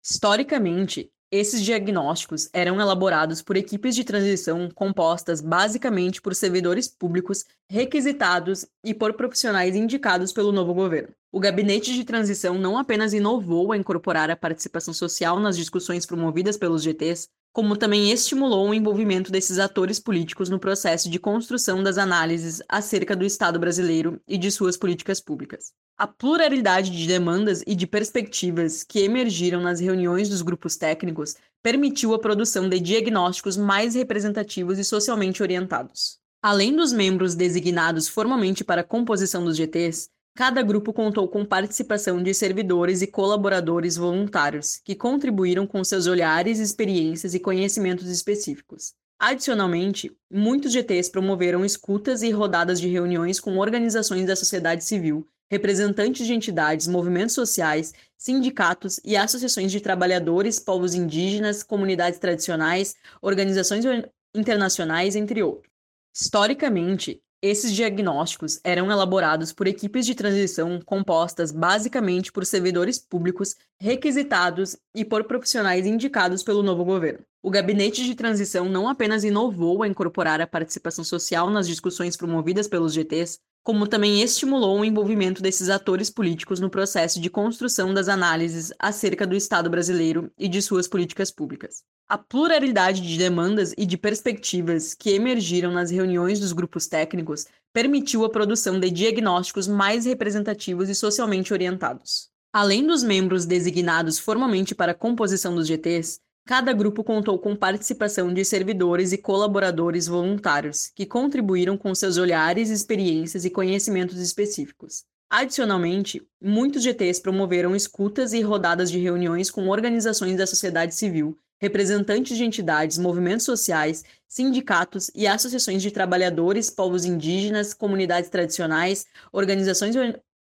Historicamente, 0.04 1.12
esses 1.36 1.64
diagnósticos 1.64 2.48
eram 2.54 2.80
elaborados 2.80 3.42
por 3.42 3.58
equipes 3.58 3.96
de 3.96 4.04
transição 4.04 4.70
compostas 4.70 5.42
basicamente 5.42 6.22
por 6.22 6.36
servidores 6.36 6.88
públicos 6.88 7.44
requisitados 7.68 8.68
e 8.84 8.94
por 8.94 9.14
profissionais 9.14 9.76
indicados 9.76 10.32
pelo 10.32 10.52
novo 10.52 10.76
governo. 10.76 11.12
O 11.32 11.40
gabinete 11.40 11.92
de 11.94 12.04
transição 12.04 12.60
não 12.60 12.78
apenas 12.78 13.14
inovou 13.14 13.72
a 13.72 13.78
incorporar 13.78 14.30
a 14.30 14.36
participação 14.36 14.94
social 14.94 15.40
nas 15.40 15.58
discussões 15.58 16.06
promovidas 16.06 16.56
pelos 16.56 16.84
GTs, 16.84 17.28
como 17.54 17.78
também 17.78 18.12
estimulou 18.12 18.68
o 18.68 18.74
envolvimento 18.74 19.32
desses 19.32 19.60
atores 19.60 20.00
políticos 20.00 20.50
no 20.50 20.60
processo 20.60 21.08
de 21.08 21.20
construção 21.20 21.84
das 21.84 22.00
análises 22.00 22.64
acerca 22.68 23.16
do 23.16 23.24
Estado 23.24 23.60
brasileiro 23.60 24.20
e 24.28 24.40
de 24.40 24.50
suas 24.50 24.76
políticas 24.76 25.22
públicas. 25.22 25.72
A 25.96 26.08
pluralidade 26.08 26.90
de 26.90 27.08
demandas 27.08 27.64
e 27.68 27.76
de 27.76 27.86
perspectivas 27.86 28.84
que 28.84 29.02
emergiram 29.02 29.62
nas 29.62 29.80
reuniões 29.80 30.28
dos 30.28 30.42
grupos 30.42 30.76
técnicos 30.76 31.36
permitiu 31.62 32.16
a 32.16 32.20
produção 32.20 32.68
de 32.68 32.80
diagnósticos 32.80 33.56
mais 33.56 33.94
representativos 33.94 34.80
e 34.80 34.84
socialmente 34.84 35.44
orientados. 35.44 36.18
Além 36.42 36.76
dos 36.76 36.92
membros 36.92 37.36
designados 37.36 38.08
formalmente 38.08 38.64
para 38.64 38.82
a 38.82 38.84
composição 38.84 39.46
dos 39.46 39.56
GTs, 39.56 40.10
Cada 40.36 40.64
grupo 40.64 40.92
contou 40.92 41.28
com 41.28 41.46
participação 41.46 42.22
de 42.22 42.34
servidores 42.34 43.04
e 43.04 43.08
colaboradores 43.08 43.96
voluntários, 43.96 44.82
que 44.84 44.96
contribuíram 44.96 45.68
com 45.68 45.84
seus 45.84 46.08
olhares, 46.08 46.58
experiências 46.58 47.36
e 47.36 47.40
conhecimentos 47.40 48.08
específicos. 48.08 48.96
Adicionalmente, 49.20 50.12
muitos 50.32 50.74
GTs 50.74 51.12
promoveram 51.12 51.64
escutas 51.64 52.24
e 52.24 52.32
rodadas 52.32 52.82
de 52.82 52.88
reuniões 52.88 53.40
com 53.40 53.60
organizações 53.60 54.26
da 54.26 54.36
sociedade 54.36 54.84
civil, 54.84 55.28
representantes 55.52 56.26
de 56.26 56.34
entidades, 56.34 56.88
movimentos 56.88 57.36
sociais, 57.36 57.94
sindicatos 58.18 59.00
e 59.06 59.16
associações 59.16 59.72
de 59.72 59.80
trabalhadores, 59.80 60.60
povos 60.60 60.96
indígenas, 60.96 61.62
comunidades 61.62 62.18
tradicionais, 62.18 62.96
organizações 63.22 63.86
internacionais, 64.34 65.16
entre 65.16 65.44
outros. 65.44 65.72
Historicamente, 66.12 67.22
esses 67.44 67.74
diagnósticos 67.74 68.58
eram 68.64 68.90
elaborados 68.90 69.52
por 69.52 69.68
equipes 69.68 70.06
de 70.06 70.16
transição 70.16 70.80
compostas 70.80 71.52
basicamente 71.52 72.32
por 72.32 72.46
servidores 72.46 72.98
públicos 72.98 73.58
requisitados 73.78 74.78
e 74.96 75.04
por 75.04 75.26
profissionais 75.26 75.86
indicados 75.86 76.42
pelo 76.42 76.64
novo 76.64 76.86
governo. 76.86 77.26
O 77.42 77.52
gabinete 77.52 78.06
de 78.06 78.16
transição 78.16 78.70
não 78.70 78.88
apenas 78.88 79.26
inovou 79.26 79.84
a 79.84 79.90
incorporar 79.90 80.40
a 80.40 80.48
participação 80.48 81.04
social 81.04 81.50
nas 81.50 81.68
discussões 81.68 82.16
promovidas 82.16 82.70
pelos 82.70 82.94
GTs, 82.94 83.42
como 83.64 83.88
também 83.88 84.22
estimulou 84.22 84.80
o 84.80 84.86
envolvimento 84.86 85.42
desses 85.42 85.70
atores 85.70 86.10
políticos 86.10 86.60
no 86.60 86.70
processo 86.70 87.20
de 87.20 87.30
construção 87.30 87.94
das 87.94 88.10
análises 88.10 88.74
acerca 88.78 89.26
do 89.26 89.36
Estado 89.36 89.70
brasileiro 89.70 90.30
e 90.38 90.50
de 90.50 90.62
suas 90.62 90.88
políticas 90.88 91.32
públicas. 91.32 91.82
A 92.08 92.18
pluralidade 92.18 93.02
de 93.02 93.18
demandas 93.18 93.74
e 93.78 93.86
de 93.86 93.98
perspectivas 93.98 94.94
que 94.94 95.12
emergiram 95.12 95.72
nas 95.72 95.90
reuniões 95.90 96.40
dos 96.42 96.52
grupos 96.52 96.88
técnicos 96.88 97.48
permitiu 97.72 98.26
a 98.26 98.30
produção 98.30 98.80
de 98.80 98.92
diagnósticos 98.92 99.68
mais 99.68 100.06
representativos 100.06 100.90
e 100.90 100.96
socialmente 100.96 101.54
orientados. 101.54 102.30
Além 102.52 102.86
dos 102.86 103.02
membros 103.02 103.46
designados 103.46 104.20
formalmente 104.20 104.76
para 104.76 104.92
a 104.92 104.96
composição 104.96 105.56
dos 105.56 105.68
GTs, 105.68 106.20
cada 106.46 106.74
grupo 106.74 107.04
contou 107.04 107.40
com 107.40 107.56
participação 107.56 108.34
de 108.34 108.44
servidores 108.44 109.12
e 109.12 109.18
colaboradores 109.18 110.08
voluntários, 110.08 110.92
que 110.96 111.06
contribuíram 111.06 111.78
com 111.78 111.96
seus 111.96 112.18
olhares, 112.18 112.70
experiências 112.70 113.46
e 113.46 113.50
conhecimentos 113.50 114.20
específicos. 114.20 115.06
Adicionalmente, 115.30 116.22
muitos 116.40 116.84
GTs 116.84 117.22
promoveram 117.22 117.76
escutas 117.76 118.34
e 118.34 118.42
rodadas 118.42 118.92
de 118.92 119.00
reuniões 119.00 119.50
com 119.50 119.68
organizações 119.68 120.38
da 120.38 120.46
sociedade 120.46 120.94
civil, 120.94 121.38
representantes 121.60 122.38
de 122.38 122.44
entidades, 122.44 122.98
movimentos 122.98 123.46
sociais, 123.46 124.04
sindicatos 124.28 125.10
e 125.16 125.26
associações 125.26 125.82
de 125.82 125.92
trabalhadores, 125.92 126.70
povos 126.70 127.06
indígenas, 127.06 127.74
comunidades 127.74 128.30
tradicionais, 128.30 129.06
organizações 129.32 129.96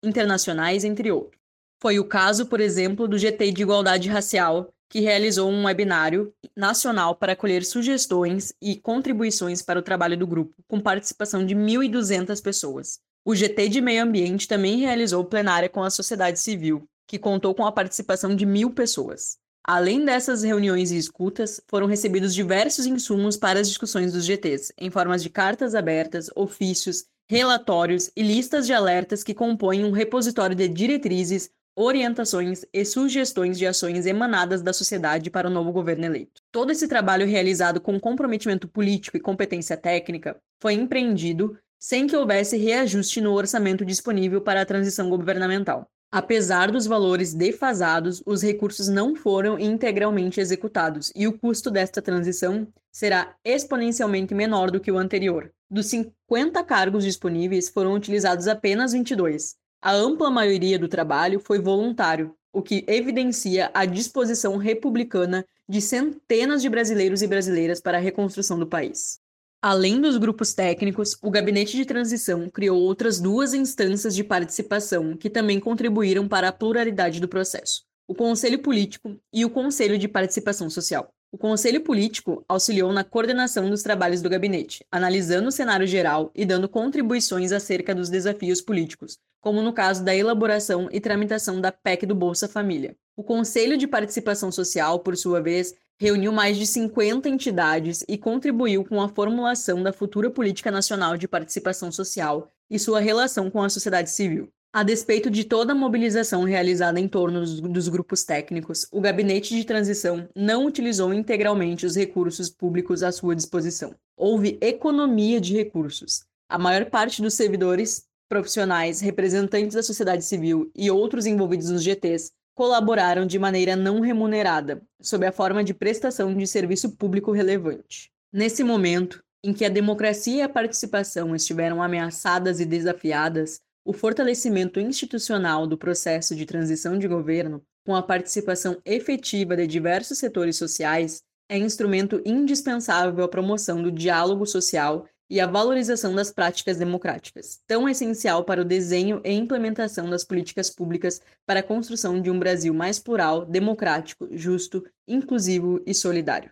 internacionais, 0.03 0.83
entre 0.83 1.11
outros. 1.11 1.39
Foi 1.79 1.99
o 1.99 2.05
caso, 2.05 2.47
por 2.47 2.59
exemplo, 2.59 3.07
do 3.07 3.17
GT 3.17 3.51
de 3.51 3.61
Igualdade 3.61 4.09
Racial, 4.09 4.73
que 4.91 4.99
realizou 4.99 5.49
um 5.49 5.63
webinário 5.63 6.33
nacional 6.53 7.15
para 7.15 7.33
colher 7.33 7.63
sugestões 7.63 8.53
e 8.61 8.75
contribuições 8.75 9.61
para 9.61 9.79
o 9.79 9.81
trabalho 9.81 10.17
do 10.17 10.27
grupo, 10.27 10.53
com 10.67 10.81
participação 10.81 11.45
de 11.45 11.55
1.200 11.55 12.43
pessoas. 12.43 12.99
O 13.23 13.33
GT 13.33 13.69
de 13.69 13.79
Meio 13.79 14.03
Ambiente 14.03 14.49
também 14.49 14.79
realizou 14.79 15.23
plenária 15.23 15.69
com 15.69 15.81
a 15.81 15.89
sociedade 15.89 16.41
civil, 16.41 16.83
que 17.07 17.17
contou 17.17 17.55
com 17.55 17.65
a 17.65 17.71
participação 17.71 18.35
de 18.35 18.45
mil 18.45 18.69
pessoas. 18.71 19.37
Além 19.63 20.03
dessas 20.03 20.43
reuniões 20.43 20.91
e 20.91 20.97
escutas, 20.97 21.61
foram 21.69 21.87
recebidos 21.87 22.33
diversos 22.35 22.85
insumos 22.85 23.37
para 23.37 23.61
as 23.61 23.69
discussões 23.69 24.11
dos 24.11 24.25
GTs, 24.25 24.73
em 24.77 24.91
formas 24.91 25.23
de 25.23 25.29
cartas 25.29 25.73
abertas, 25.73 26.29
ofícios, 26.35 27.05
relatórios 27.29 28.11
e 28.13 28.21
listas 28.21 28.65
de 28.67 28.73
alertas 28.73 29.23
que 29.23 29.33
compõem 29.33 29.85
um 29.85 29.91
repositório 29.91 30.53
de 30.53 30.67
diretrizes, 30.67 31.49
orientações 31.75 32.65
e 32.73 32.83
sugestões 32.85 33.57
de 33.57 33.65
ações 33.65 34.05
emanadas 34.05 34.61
da 34.61 34.73
sociedade 34.73 35.29
para 35.29 35.47
o 35.47 35.51
novo 35.51 35.71
governo 35.71 36.05
eleito. 36.05 36.41
Todo 36.51 36.71
esse 36.71 36.87
trabalho 36.87 37.25
realizado 37.25 37.79
com 37.79 37.99
comprometimento 37.99 38.67
político 38.67 39.17
e 39.17 39.21
competência 39.21 39.77
técnica 39.77 40.39
foi 40.59 40.73
empreendido 40.73 41.57
sem 41.79 42.05
que 42.05 42.15
houvesse 42.15 42.57
reajuste 42.57 43.19
no 43.21 43.33
orçamento 43.33 43.83
disponível 43.83 44.41
para 44.41 44.61
a 44.61 44.65
transição 44.65 45.09
governamental. 45.09 45.89
Apesar 46.11 46.69
dos 46.69 46.85
valores 46.85 47.33
defasados, 47.33 48.21
os 48.25 48.43
recursos 48.43 48.89
não 48.89 49.15
foram 49.15 49.57
integralmente 49.57 50.41
executados 50.41 51.09
e 51.15 51.25
o 51.25 51.37
custo 51.37 51.71
desta 51.71 52.01
transição 52.01 52.67
será 52.91 53.33
exponencialmente 53.45 54.35
menor 54.35 54.69
do 54.69 54.79
que 54.81 54.91
o 54.91 54.97
anterior. 54.97 55.49
Dos 55.69 55.85
50 55.85 56.61
cargos 56.65 57.05
disponíveis, 57.05 57.69
foram 57.69 57.93
utilizados 57.93 58.49
apenas 58.49 58.91
22. 58.91 59.55
A 59.83 59.93
ampla 59.93 60.29
maioria 60.29 60.77
do 60.77 60.87
trabalho 60.87 61.39
foi 61.39 61.57
voluntário, 61.57 62.35
o 62.53 62.61
que 62.61 62.85
evidencia 62.87 63.71
a 63.73 63.83
disposição 63.83 64.55
republicana 64.57 65.43
de 65.67 65.81
centenas 65.81 66.61
de 66.61 66.69
brasileiros 66.69 67.23
e 67.23 67.27
brasileiras 67.27 67.81
para 67.81 67.97
a 67.97 68.01
reconstrução 68.01 68.59
do 68.59 68.67
país. 68.67 69.19
Além 69.59 69.99
dos 69.99 70.17
grupos 70.17 70.53
técnicos, 70.53 71.17
o 71.23 71.31
Gabinete 71.31 71.75
de 71.75 71.83
Transição 71.83 72.47
criou 72.47 72.79
outras 72.79 73.19
duas 73.19 73.55
instâncias 73.55 74.13
de 74.13 74.23
participação 74.23 75.17
que 75.17 75.31
também 75.31 75.59
contribuíram 75.59 76.27
para 76.27 76.49
a 76.49 76.53
pluralidade 76.53 77.19
do 77.19 77.27
processo: 77.27 77.81
o 78.07 78.13
Conselho 78.13 78.59
Político 78.59 79.19
e 79.33 79.43
o 79.43 79.49
Conselho 79.49 79.97
de 79.97 80.07
Participação 80.07 80.69
Social. 80.69 81.11
O 81.31 81.39
Conselho 81.39 81.81
Político 81.81 82.45
auxiliou 82.47 82.93
na 82.93 83.03
coordenação 83.03 83.67
dos 83.67 83.81
trabalhos 83.81 84.21
do 84.21 84.29
gabinete, 84.29 84.85
analisando 84.91 85.47
o 85.47 85.51
cenário 85.51 85.87
geral 85.87 86.29
e 86.35 86.45
dando 86.45 86.69
contribuições 86.69 87.51
acerca 87.51 87.95
dos 87.95 88.09
desafios 88.09 88.61
políticos, 88.61 89.17
como 89.41 89.61
no 89.61 89.73
caso 89.73 90.05
da 90.05 90.15
elaboração 90.15 90.87
e 90.91 91.01
tramitação 91.01 91.59
da 91.59 91.71
PEC 91.71 92.05
do 92.05 92.15
Bolsa 92.15 92.47
Família. 92.47 92.95
O 93.17 93.23
Conselho 93.23 93.75
de 93.75 93.87
Participação 93.87 94.51
Social, 94.51 94.99
por 94.99 95.17
sua 95.17 95.41
vez, 95.41 95.75
reuniu 95.99 96.31
mais 96.31 96.57
de 96.57 96.65
50 96.65 97.27
entidades 97.27 98.05
e 98.07 98.17
contribuiu 98.17 98.85
com 98.85 99.01
a 99.01 99.09
formulação 99.09 99.83
da 99.83 99.91
futura 99.91 100.29
Política 100.29 100.71
Nacional 100.71 101.17
de 101.17 101.27
Participação 101.27 101.91
Social 101.91 102.49
e 102.69 102.79
sua 102.79 102.99
relação 102.99 103.51
com 103.51 103.61
a 103.61 103.69
sociedade 103.69 104.09
civil. 104.09 104.49
A 104.73 104.83
despeito 104.83 105.29
de 105.29 105.43
toda 105.43 105.73
a 105.73 105.75
mobilização 105.75 106.45
realizada 106.45 106.97
em 106.97 107.07
torno 107.07 107.45
dos, 107.45 107.89
grupos 107.89 108.23
técnicos, 108.23 108.87
o 108.89 109.01
gabinete 109.01 109.53
de 109.53 109.65
transição 109.65 110.29
não 110.33 110.65
utilizou 110.65 111.13
integralmente 111.13 111.85
os 111.85 111.95
recursos 111.95 112.49
públicos 112.49 113.03
à 113.03 113.11
sua 113.11 113.35
disposição. 113.35 113.93
Houve 114.15 114.57
economia 114.61 115.41
de 115.41 115.53
recursos. 115.53 116.23
A 116.49 116.57
maior 116.57 116.85
parte 116.85 117.21
dos 117.21 117.33
servidores, 117.33 118.05
profissionais, 118.31 119.01
representantes 119.01 119.75
da 119.75 119.83
sociedade 119.83 120.23
civil 120.23 120.71
e 120.73 120.89
outros 120.89 121.25
envolvidos 121.25 121.69
nos 121.69 121.83
GTs 121.83 122.31
colaboraram 122.55 123.25
de 123.25 123.37
maneira 123.37 123.75
não 123.75 123.99
remunerada, 123.99 124.81
sob 125.01 125.25
a 125.25 125.33
forma 125.33 125.61
de 125.65 125.73
prestação 125.73 126.33
de 126.33 126.47
serviço 126.47 126.95
público 126.95 127.33
relevante. 127.33 128.09
Nesse 128.31 128.63
momento, 128.63 129.21
em 129.43 129.51
que 129.51 129.65
a 129.65 129.69
democracia 129.69 130.37
e 130.37 130.41
a 130.41 130.47
participação 130.47 131.35
estiveram 131.35 131.83
ameaçadas 131.83 132.61
e 132.61 132.65
desafiadas, 132.65 133.59
o 133.83 133.91
fortalecimento 133.91 134.79
institucional 134.79 135.67
do 135.67 135.77
processo 135.77 136.33
de 136.33 136.45
transição 136.45 136.97
de 136.97 137.09
governo, 137.09 137.61
com 137.85 137.93
a 137.93 138.01
participação 138.01 138.77
efetiva 138.85 139.57
de 139.57 139.67
diversos 139.67 140.17
setores 140.17 140.55
sociais, 140.55 141.21
é 141.49 141.57
instrumento 141.57 142.21
indispensável 142.25 143.25
à 143.25 143.27
promoção 143.27 143.83
do 143.83 143.91
diálogo 143.91 144.45
social 144.45 145.05
e 145.31 145.39
à 145.39 145.47
valorização 145.47 146.13
das 146.13 146.29
práticas 146.29 146.77
democráticas, 146.77 147.63
tão 147.65 147.87
essencial 147.87 148.43
para 148.43 148.59
o 148.61 148.65
desenho 148.65 149.21
e 149.23 149.31
implementação 149.31 150.09
das 150.09 150.25
políticas 150.25 150.69
públicas 150.69 151.21
para 151.45 151.61
a 151.61 151.63
construção 151.63 152.21
de 152.21 152.29
um 152.29 152.37
Brasil 152.37 152.73
mais 152.73 152.99
plural, 152.99 153.45
democrático, 153.45 154.27
justo, 154.29 154.83
inclusivo 155.07 155.81
e 155.85 155.93
solidário. 155.93 156.51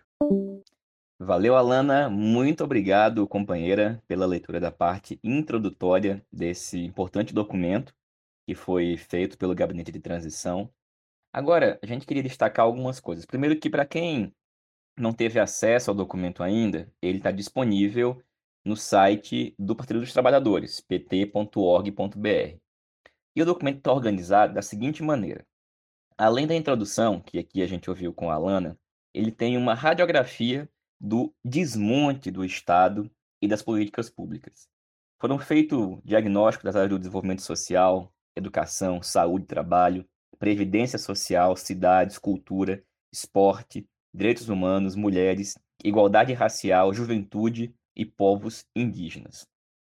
Valeu, 1.18 1.56
Alana. 1.56 2.08
Muito 2.08 2.64
obrigado, 2.64 3.28
companheira, 3.28 4.02
pela 4.08 4.24
leitura 4.24 4.58
da 4.58 4.72
parte 4.72 5.20
introdutória 5.22 6.24
desse 6.32 6.82
importante 6.82 7.34
documento 7.34 7.92
que 8.48 8.54
foi 8.54 8.96
feito 8.96 9.36
pelo 9.36 9.54
Gabinete 9.54 9.92
de 9.92 10.00
Transição. 10.00 10.70
Agora, 11.30 11.78
a 11.82 11.86
gente 11.86 12.06
queria 12.06 12.22
destacar 12.22 12.64
algumas 12.64 12.98
coisas. 12.98 13.26
Primeiro 13.26 13.60
que 13.60 13.68
para 13.68 13.84
quem 13.84 14.32
não 14.98 15.12
teve 15.12 15.38
acesso 15.38 15.90
ao 15.90 15.94
documento 15.94 16.42
ainda, 16.42 16.90
ele 17.02 17.18
está 17.18 17.30
disponível 17.30 18.22
no 18.64 18.76
site 18.76 19.54
do 19.58 19.74
Partido 19.74 20.00
dos 20.00 20.12
Trabalhadores, 20.12 20.80
pt.org.br. 20.80 22.56
E 23.34 23.42
o 23.42 23.44
documento 23.44 23.78
está 23.78 23.92
organizado 23.92 24.54
da 24.54 24.62
seguinte 24.62 25.02
maneira. 25.02 25.46
Além 26.18 26.46
da 26.46 26.54
introdução, 26.54 27.20
que 27.20 27.38
aqui 27.38 27.62
a 27.62 27.66
gente 27.66 27.88
ouviu 27.88 28.12
com 28.12 28.30
a 28.30 28.34
Alana, 28.34 28.78
ele 29.14 29.32
tem 29.32 29.56
uma 29.56 29.74
radiografia 29.74 30.68
do 31.00 31.34
desmonte 31.44 32.30
do 32.30 32.44
Estado 32.44 33.10
e 33.40 33.48
das 33.48 33.62
políticas 33.62 34.10
públicas. 34.10 34.68
Foram 35.18 35.38
feitos 35.38 35.98
diagnósticos 36.04 36.64
das 36.64 36.76
áreas 36.76 36.90
do 36.90 36.98
desenvolvimento 36.98 37.42
social, 37.42 38.12
educação, 38.36 39.02
saúde, 39.02 39.46
trabalho, 39.46 40.06
previdência 40.38 40.98
social, 40.98 41.56
cidades, 41.56 42.18
cultura, 42.18 42.82
esporte, 43.12 43.86
direitos 44.12 44.48
humanos, 44.48 44.94
mulheres, 44.94 45.58
igualdade 45.82 46.32
racial, 46.32 46.92
juventude 46.92 47.74
e 47.96 48.04
povos 48.04 48.66
indígenas. 48.74 49.46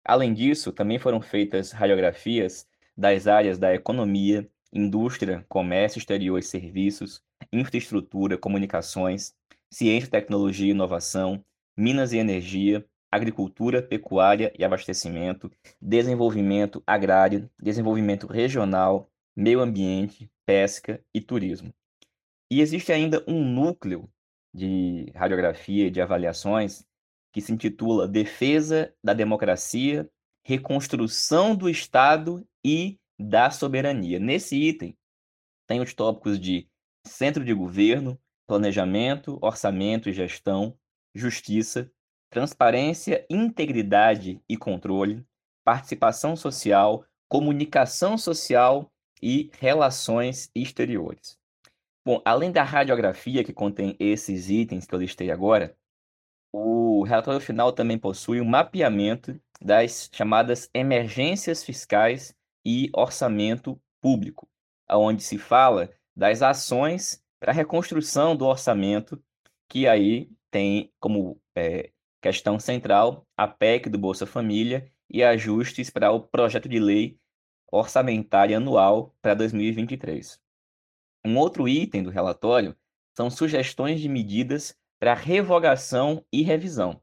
Além 0.04 0.34
disso, 0.34 0.72
também 0.72 0.98
foram 0.98 1.20
feitas 1.20 1.72
radiografias 1.72 2.66
das 2.96 3.26
áreas 3.26 3.58
da 3.58 3.74
economia, 3.74 4.48
indústria, 4.72 5.44
comércio 5.48 5.98
exterior 5.98 6.38
e 6.38 6.42
serviços, 6.42 7.22
infraestrutura, 7.52 8.36
comunicações, 8.36 9.34
ciência, 9.70 10.10
tecnologia 10.10 10.66
e 10.66 10.70
inovação, 10.70 11.44
minas 11.76 12.12
e 12.12 12.18
energia, 12.18 12.84
agricultura, 13.10 13.80
pecuária 13.80 14.52
e 14.58 14.64
abastecimento, 14.64 15.50
desenvolvimento 15.80 16.82
agrário, 16.86 17.48
desenvolvimento 17.60 18.26
regional, 18.26 19.08
meio 19.36 19.60
ambiente, 19.60 20.30
pesca 20.44 21.00
e 21.14 21.20
turismo. 21.20 21.72
E 22.50 22.60
existe 22.60 22.92
ainda 22.92 23.24
um 23.26 23.44
núcleo 23.44 24.08
de 24.52 25.10
radiografia 25.14 25.86
e 25.86 25.90
de 25.90 26.00
avaliações 26.00 26.84
que 27.34 27.40
se 27.40 27.52
intitula 27.52 28.06
Defesa 28.06 28.94
da 29.02 29.12
Democracia, 29.12 30.08
Reconstrução 30.44 31.56
do 31.56 31.68
Estado 31.68 32.46
e 32.64 32.96
da 33.18 33.50
Soberania. 33.50 34.20
Nesse 34.20 34.56
item, 34.56 34.96
tem 35.66 35.80
os 35.80 35.92
tópicos 35.92 36.38
de 36.38 36.68
centro 37.04 37.44
de 37.44 37.52
governo, 37.52 38.16
planejamento, 38.46 39.36
orçamento 39.42 40.08
e 40.08 40.12
gestão, 40.12 40.78
justiça, 41.12 41.90
transparência, 42.30 43.26
integridade 43.28 44.40
e 44.48 44.56
controle, 44.56 45.26
participação 45.64 46.36
social, 46.36 47.04
comunicação 47.28 48.16
social 48.16 48.92
e 49.20 49.50
relações 49.58 50.50
exteriores. 50.54 51.36
Bom, 52.06 52.22
além 52.24 52.52
da 52.52 52.62
radiografia 52.62 53.42
que 53.42 53.52
contém 53.52 53.96
esses 53.98 54.50
itens 54.50 54.86
que 54.86 54.94
eu 54.94 55.00
listei 55.00 55.32
agora, 55.32 55.76
o 56.56 57.02
relatório 57.02 57.40
final 57.40 57.72
também 57.72 57.98
possui 57.98 58.40
um 58.40 58.44
mapeamento 58.44 59.40
das 59.60 60.08
chamadas 60.12 60.70
emergências 60.72 61.64
fiscais 61.64 62.32
e 62.64 62.90
orçamento 62.94 63.80
público, 64.00 64.48
onde 64.88 65.20
se 65.20 65.36
fala 65.36 65.90
das 66.14 66.42
ações 66.42 67.20
para 67.40 67.50
a 67.50 67.54
reconstrução 67.54 68.36
do 68.36 68.46
orçamento, 68.46 69.20
que 69.68 69.88
aí 69.88 70.30
tem 70.48 70.92
como 71.00 71.40
é, 71.56 71.90
questão 72.22 72.60
central 72.60 73.26
a 73.36 73.48
PEC 73.48 73.88
do 73.88 73.98
Bolsa 73.98 74.24
Família 74.24 74.88
e 75.10 75.24
ajustes 75.24 75.90
para 75.90 76.12
o 76.12 76.20
projeto 76.20 76.68
de 76.68 76.78
lei 76.78 77.18
orçamentária 77.72 78.58
anual 78.58 79.12
para 79.20 79.34
2023. 79.34 80.40
Um 81.24 81.36
outro 81.36 81.68
item 81.68 82.04
do 82.04 82.10
relatório 82.10 82.76
são 83.16 83.28
sugestões 83.28 84.00
de 84.00 84.08
medidas 84.08 84.78
para 84.98 85.14
revogação 85.14 86.24
e 86.32 86.42
revisão. 86.42 87.00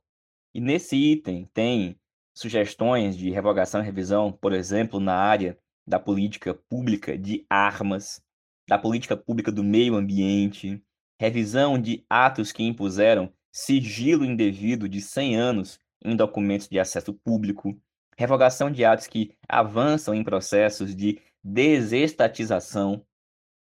E 0.54 0.60
nesse 0.60 0.96
item 0.96 1.50
tem 1.54 2.00
sugestões 2.34 3.18
de 3.18 3.30
revogação 3.30 3.82
e 3.82 3.86
revisão, 3.86 4.32
por 4.32 4.54
exemplo, 4.54 5.00
na 5.00 5.16
área 5.16 5.58
da 5.86 6.00
política 6.00 6.54
pública 6.54 7.18
de 7.18 7.46
armas, 7.50 8.22
da 8.68 8.78
política 8.78 9.18
pública 9.18 9.52
do 9.52 9.64
meio 9.64 9.96
ambiente, 9.96 10.82
revisão 11.20 11.80
de 11.80 12.06
atos 12.10 12.52
que 12.52 12.64
impuseram 12.64 13.32
sigilo 13.52 14.26
indevido 14.26 14.88
de 14.88 15.02
100 15.02 15.36
anos 15.36 15.80
em 16.04 16.16
documentos 16.16 16.68
de 16.68 16.80
acesso 16.80 17.14
público, 17.14 17.80
revogação 18.18 18.72
de 18.72 18.84
atos 18.84 19.08
que 19.08 19.36
avançam 19.48 20.16
em 20.16 20.24
processos 20.24 20.96
de 20.96 21.20
desestatização, 21.44 23.06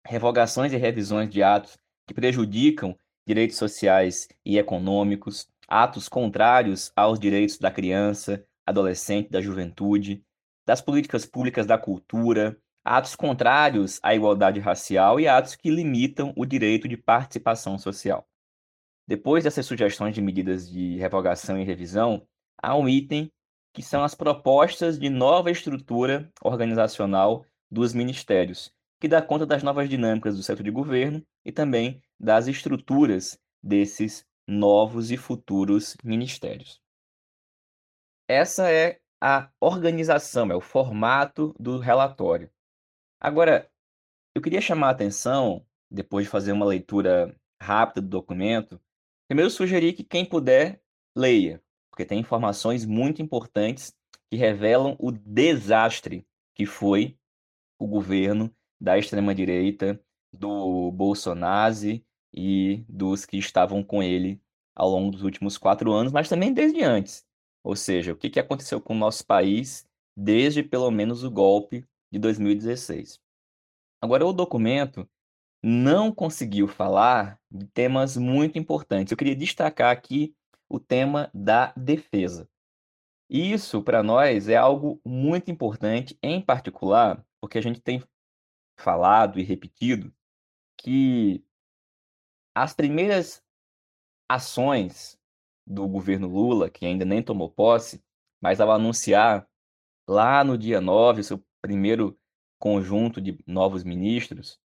revogações 0.05 0.73
e 0.73 0.78
revisões 0.78 1.30
de 1.30 1.43
atos 1.43 1.78
que 2.07 2.13
prejudicam 2.13 2.97
direitos 3.26 3.57
sociais 3.57 4.28
e 4.45 4.57
econômicos, 4.57 5.47
atos 5.67 6.07
contrários 6.07 6.91
aos 6.95 7.19
direitos 7.19 7.57
da 7.57 7.71
criança, 7.71 8.45
adolescente, 8.65 9.30
da 9.30 9.41
juventude, 9.41 10.23
das 10.65 10.82
políticas 10.82 11.26
públicas 11.26 11.65
da 11.65 11.78
cultura, 11.78 12.57
atos 12.84 13.15
contrários 13.15 13.99
à 14.03 14.13
igualdade 14.13 14.59
racial 14.59 15.19
e 15.19 15.28
atos 15.28 15.55
que 15.55 15.69
limitam 15.69 16.34
o 16.36 16.45
direito 16.45 16.88
de 16.88 16.97
participação 16.97 17.78
social. 17.78 18.28
Depois 19.07 19.43
dessas 19.43 19.65
sugestões 19.65 20.15
de 20.15 20.21
medidas 20.21 20.69
de 20.69 20.97
revogação 20.97 21.59
e 21.59 21.63
revisão, 21.63 22.28
há 22.61 22.76
um 22.76 22.89
item 22.89 23.32
que 23.73 23.84
são 23.84 24.03
as 24.03 24.15
propostas 24.15 24.97
de 24.97 25.09
nova 25.09 25.51
estrutura 25.51 26.32
organizacional 26.41 27.45
dos 27.69 27.93
ministérios, 27.93 28.71
que 28.99 29.07
dá 29.07 29.21
conta 29.21 29.45
das 29.45 29.61
novas 29.61 29.89
dinâmicas 29.89 30.36
do 30.36 30.43
centro 30.43 30.63
de 30.63 30.71
governo 30.71 31.23
e 31.43 31.51
também 31.51 32.01
das 32.20 32.47
estruturas 32.47 33.39
desses 33.61 34.26
novos 34.47 35.11
e 35.11 35.18
futuros 35.18 35.95
ministérios. 36.03 36.82
Essa 38.28 38.72
é 38.72 38.99
a 39.22 39.49
organização, 39.59 40.51
é 40.51 40.55
o 40.55 40.61
formato 40.61 41.55
do 41.59 41.80
relatório. 41.80 42.49
Agora, 43.20 43.70
eu 44.36 44.41
queria 44.41 44.61
chamar 44.61 44.88
a 44.88 44.91
atenção, 44.91 45.66
depois 45.89 46.26
de 46.26 46.32
fazer 46.32 46.51
uma 46.51 46.66
leitura 46.66 47.36
rápida 47.61 48.01
do 48.01 48.09
documento, 48.09 48.80
primeiro 49.28 49.49
sugerir 49.49 49.93
que 49.93 50.03
quem 50.03 50.26
puder 50.26 50.82
leia, 51.16 51.63
porque 51.89 52.05
tem 52.05 52.20
informações 52.20 52.86
muito 52.86 53.22
importantes 53.22 53.95
que 54.30 54.38
revelam 54.38 54.95
o 54.99 55.11
desastre 55.11 56.28
que 56.53 56.66
foi 56.66 57.18
o 57.80 57.88
governo 57.88 58.53
da 58.80 58.97
extrema-direita, 58.97 59.99
do 60.32 60.91
Bolsonaro 60.91 61.76
e 62.36 62.83
dos 62.89 63.25
que 63.25 63.38
estavam 63.38 63.81
com 63.83 64.03
ele 64.03 64.41
ao 64.75 64.89
longo 64.89 65.11
dos 65.11 65.23
últimos 65.23 65.57
quatro 65.57 65.93
anos, 65.93 66.11
mas 66.11 66.27
também 66.27 66.53
desde 66.53 66.83
antes. 66.83 67.25
Ou 67.63 67.75
seja, 67.75 68.13
o 68.13 68.17
que 68.17 68.39
aconteceu 68.39 68.81
com 68.81 68.93
o 68.93 68.97
nosso 68.97 69.25
país 69.25 69.88
desde 70.15 70.61
pelo 70.61 70.91
menos 70.91 71.23
o 71.23 71.31
golpe 71.31 71.86
de 72.11 72.19
2016. 72.19 73.19
Agora, 74.01 74.25
o 74.25 74.33
documento 74.33 75.09
não 75.63 76.11
conseguiu 76.11 76.67
falar 76.67 77.39
de 77.49 77.65
temas 77.67 78.15
muito 78.15 78.59
importantes. 78.59 79.11
Eu 79.11 79.17
queria 79.17 79.36
destacar 79.36 79.91
aqui 79.91 80.36
o 80.69 80.79
tema 80.79 81.29
da 81.33 81.73
defesa. 81.75 82.47
Isso, 83.29 83.81
para 83.81 84.03
nós, 84.03 84.47
é 84.47 84.55
algo 84.55 85.01
muito 85.03 85.49
importante, 85.49 86.17
em 86.21 86.39
particular, 86.39 87.25
porque 87.41 87.57
a 87.57 87.61
gente 87.61 87.81
tem 87.81 88.03
falado 88.77 89.39
e 89.39 89.43
repetido 89.43 90.13
que 90.77 91.43
as 92.56 92.74
primeiras 92.74 93.43
ações 94.30 95.20
do 95.68 95.88
governo 95.88 96.28
Lula, 96.28 96.70
que 96.70 96.86
ainda 96.86 97.03
nem 97.03 97.22
tomou 97.22 97.49
posse, 97.49 98.01
mas 98.41 98.62
ao 98.62 98.72
anunciar 98.72 99.47
lá 100.08 100.43
no 100.43 100.58
dia 100.58 100.80
9 100.80 101.24
seu 101.24 101.43
primeiro 101.62 102.18
conjunto 102.58 103.20
de 103.20 103.38
novos 103.45 103.84
ministros, 103.84 104.60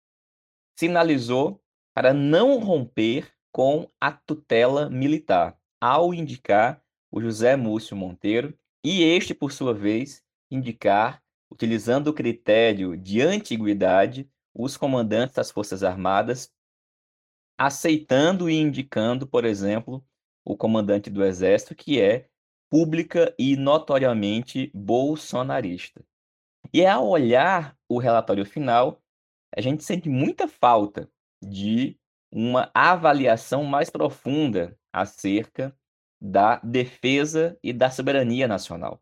sinalizou 0.77 1.61
para 1.93 2.13
não 2.13 2.59
romper 2.59 3.33
com 3.51 3.89
a 3.99 4.11
tutela 4.11 4.89
militar, 4.89 5.57
ao 5.81 6.13
indicar 6.13 6.81
o 7.11 7.19
José 7.19 7.55
Múcio 7.55 7.97
Monteiro 7.97 8.57
e 8.83 9.01
este, 9.01 9.33
por 9.33 9.51
sua 9.51 9.73
vez, 9.73 10.23
indicar, 10.51 11.23
utilizando 11.51 12.09
o 12.09 12.13
critério 12.13 12.95
de 12.95 13.21
antiguidade, 13.21 14.29
os 14.53 14.77
comandantes 14.77 15.35
das 15.35 15.49
Forças 15.49 15.83
Armadas, 15.83 16.53
aceitando 17.59 18.49
e 18.49 18.55
indicando, 18.55 19.27
por 19.27 19.43
exemplo, 19.43 20.01
o 20.45 20.55
comandante 20.55 21.09
do 21.09 21.25
Exército, 21.25 21.75
que 21.75 21.99
é 21.99 22.29
pública 22.69 23.35
e 23.37 23.57
notoriamente 23.57 24.71
bolsonarista. 24.73 26.01
E 26.73 26.85
ao 26.85 27.05
olhar 27.05 27.75
o 27.89 27.97
relatório 27.97 28.45
final, 28.45 29.01
a 29.53 29.59
gente 29.59 29.83
sente 29.83 30.07
muita 30.07 30.47
falta 30.47 31.09
de 31.43 31.99
uma 32.31 32.71
avaliação 32.73 33.65
mais 33.65 33.89
profunda 33.89 34.77
acerca 34.93 35.75
da 36.21 36.57
defesa 36.57 37.57
e 37.61 37.73
da 37.73 37.89
soberania 37.89 38.47
nacional. 38.47 39.01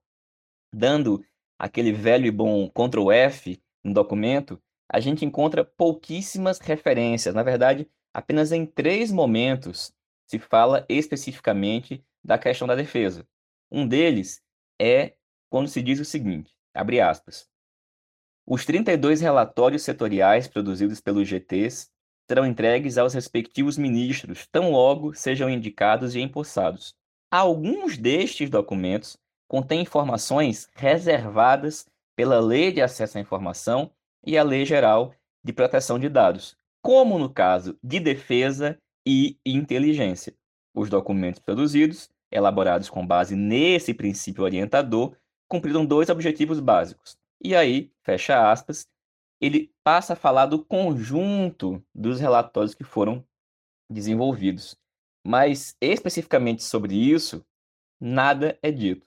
Dando 0.73 1.23
aquele 1.59 1.91
velho 1.91 2.25
e 2.25 2.31
bom 2.31 2.69
Ctrl 2.69 3.11
F 3.11 3.61
no 3.83 3.93
documento, 3.93 4.59
a 4.89 4.99
gente 4.99 5.25
encontra 5.25 5.63
pouquíssimas 5.63 6.59
referências. 6.59 7.35
Na 7.35 7.43
verdade, 7.43 7.89
apenas 8.17 8.51
em 8.51 8.65
três 8.65 9.11
momentos 9.11 9.93
se 10.25 10.39
fala 10.39 10.83
especificamente 10.89 12.03
da 12.23 12.35
questão 12.35 12.67
da 12.67 12.73
defesa. 12.73 13.27
Um 13.71 13.87
deles 13.87 14.41
é 14.81 15.13
quando 15.51 15.67
se 15.69 15.83
diz 15.83 15.99
o 15.99 16.05
seguinte, 16.05 16.51
abre 16.73 16.99
aspas, 16.99 17.47
os 18.43 18.65
32 18.65 19.21
relatórios 19.21 19.83
setoriais 19.83 20.47
produzidos 20.47 20.99
pelos 20.99 21.27
GTs 21.27 21.91
serão 22.27 22.43
entregues 22.43 22.97
aos 22.97 23.13
respectivos 23.13 23.77
ministros, 23.77 24.47
tão 24.47 24.71
logo 24.71 25.13
sejam 25.13 25.47
indicados 25.47 26.15
e 26.15 26.19
empossados. 26.19 26.95
Alguns 27.29 27.99
destes 27.99 28.49
documentos 28.49 29.15
contêm 29.47 29.81
informações 29.81 30.67
reservadas 30.73 31.85
pela 32.15 32.39
Lei 32.39 32.71
de 32.71 32.81
Acesso 32.81 33.19
à 33.19 33.21
Informação 33.21 33.91
e 34.25 34.39
a 34.39 34.43
Lei 34.43 34.65
Geral 34.65 35.13
de 35.43 35.53
Proteção 35.53 35.99
de 35.99 36.09
Dados, 36.09 36.57
como 36.87 37.19
no 37.19 37.29
caso 37.29 37.77
de 37.83 37.99
defesa 37.99 38.81
e 39.05 39.37
inteligência. 39.45 40.33
Os 40.73 40.89
documentos 40.89 41.41
produzidos, 41.41 42.09
elaborados 42.31 42.89
com 42.89 43.05
base 43.05 43.35
nesse 43.35 43.93
princípio 43.93 44.45
orientador, 44.45 45.13
cumpriram 45.49 45.85
dois 45.85 46.07
objetivos 46.09 46.61
básicos. 46.61 47.17
E 47.43 47.53
aí, 47.53 47.91
fecha 48.05 48.49
aspas, 48.49 48.87
ele 49.41 49.69
passa 49.83 50.13
a 50.13 50.15
falar 50.15 50.45
do 50.45 50.63
conjunto 50.63 51.83
dos 51.93 52.21
relatórios 52.21 52.73
que 52.73 52.85
foram 52.85 53.21
desenvolvidos. 53.91 54.73
Mas 55.25 55.75
especificamente 55.81 56.63
sobre 56.63 56.95
isso, 56.95 57.45
nada 57.99 58.57
é 58.63 58.71
dito. 58.71 59.05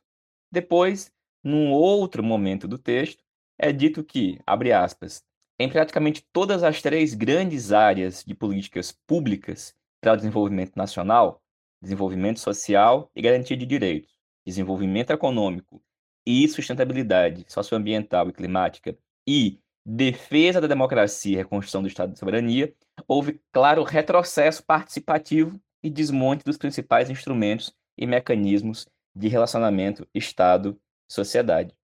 Depois, 0.52 1.10
num 1.42 1.72
outro 1.72 2.22
momento 2.22 2.68
do 2.68 2.76
texto, 2.76 3.24
é 3.58 3.72
dito 3.72 4.04
que, 4.04 4.38
abre 4.46 4.70
aspas, 4.70 5.24
em 5.60 5.68
praticamente 5.68 6.24
todas 6.32 6.62
as 6.62 6.80
três 6.80 7.12
grandes 7.12 7.70
áreas 7.70 8.24
de 8.24 8.34
políticas 8.34 8.92
públicas 9.06 9.74
para 10.00 10.14
o 10.14 10.16
desenvolvimento 10.16 10.74
nacional, 10.74 11.42
desenvolvimento 11.82 12.40
social 12.40 13.10
e 13.14 13.20
garantia 13.20 13.54
de 13.58 13.66
direitos, 13.66 14.10
desenvolvimento 14.42 15.10
econômico 15.10 15.82
e 16.26 16.48
sustentabilidade 16.48 17.44
socioambiental 17.46 18.30
e 18.30 18.32
climática 18.32 18.96
e 19.28 19.60
defesa 19.84 20.62
da 20.62 20.66
democracia 20.66 21.34
e 21.34 21.36
reconstrução 21.36 21.82
do 21.82 21.88
Estado 21.88 22.14
de 22.14 22.18
soberania, 22.18 22.72
houve 23.06 23.38
claro 23.52 23.82
retrocesso 23.82 24.64
participativo 24.64 25.60
e 25.82 25.90
desmonte 25.90 26.42
dos 26.42 26.56
principais 26.56 27.10
instrumentos 27.10 27.70
e 27.98 28.06
mecanismos 28.06 28.88
de 29.14 29.28
relacionamento 29.28 30.08
Estado-sociedade. 30.14 31.76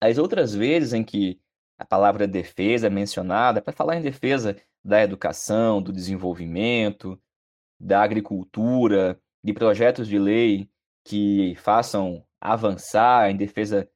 As 0.00 0.16
outras 0.16 0.54
vezes 0.54 0.94
em 0.94 1.04
que 1.04 1.38
a 1.78 1.84
palavra 1.84 2.26
defesa 2.26 2.86
é 2.86 2.90
mencionada, 2.90 3.60
para 3.60 3.72
falar 3.72 3.96
em 3.96 4.02
defesa 4.02 4.56
da 4.84 5.02
educação, 5.02 5.82
do 5.82 5.92
desenvolvimento, 5.92 7.20
da 7.80 8.02
agricultura, 8.02 9.20
de 9.42 9.52
projetos 9.52 10.08
de 10.08 10.18
lei 10.18 10.70
que 11.04 11.54
façam 11.56 12.24
avançar 12.40 13.30
em 13.30 13.36
defesa 13.36 13.88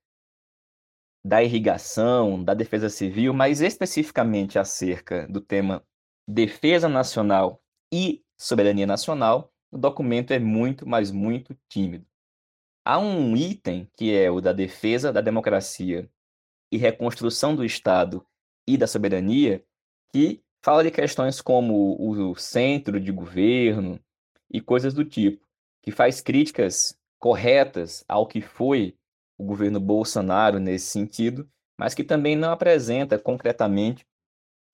da 1.24 1.42
irrigação, 1.42 2.42
da 2.42 2.54
defesa 2.54 2.88
civil, 2.88 3.34
mas 3.34 3.60
especificamente 3.60 4.58
acerca 4.58 5.26
do 5.28 5.40
tema 5.40 5.84
defesa 6.26 6.88
nacional 6.88 7.62
e 7.92 8.22
soberania 8.38 8.86
nacional, 8.86 9.52
o 9.70 9.78
documento 9.78 10.32
é 10.32 10.38
muito, 10.38 10.86
mas 10.88 11.10
muito 11.10 11.56
tímido. 11.68 12.06
Há 12.84 12.98
um 12.98 13.36
item 13.36 13.90
que 13.96 14.14
é 14.14 14.30
o 14.30 14.40
da 14.40 14.52
defesa 14.52 15.12
da 15.12 15.20
democracia 15.20 16.08
e 16.70 16.76
reconstrução 16.76 17.54
do 17.54 17.64
Estado 17.64 18.24
e 18.66 18.76
da 18.76 18.86
soberania, 18.86 19.64
que 20.12 20.42
fala 20.62 20.82
de 20.82 20.90
questões 20.90 21.40
como 21.40 21.96
o 21.98 22.34
centro 22.34 23.00
de 23.00 23.10
governo 23.12 23.98
e 24.50 24.60
coisas 24.60 24.92
do 24.92 25.04
tipo, 25.04 25.44
que 25.82 25.90
faz 25.90 26.20
críticas 26.20 26.98
corretas 27.18 28.04
ao 28.08 28.26
que 28.26 28.40
foi 28.40 28.96
o 29.36 29.44
governo 29.44 29.80
Bolsonaro 29.80 30.58
nesse 30.58 30.86
sentido, 30.86 31.48
mas 31.78 31.94
que 31.94 32.04
também 32.04 32.36
não 32.36 32.50
apresenta 32.50 33.18
concretamente 33.18 34.06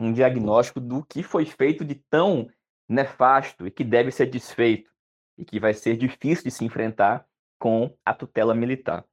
um 0.00 0.12
diagnóstico 0.12 0.80
do 0.80 1.04
que 1.04 1.22
foi 1.22 1.44
feito 1.44 1.84
de 1.84 1.94
tão 2.10 2.48
nefasto 2.88 3.66
e 3.66 3.70
que 3.70 3.84
deve 3.84 4.10
ser 4.10 4.26
desfeito 4.26 4.90
e 5.38 5.44
que 5.44 5.60
vai 5.60 5.74
ser 5.74 5.96
difícil 5.96 6.44
de 6.44 6.50
se 6.50 6.64
enfrentar 6.64 7.26
com 7.58 7.94
a 8.04 8.12
tutela 8.12 8.54
militar. 8.54 9.04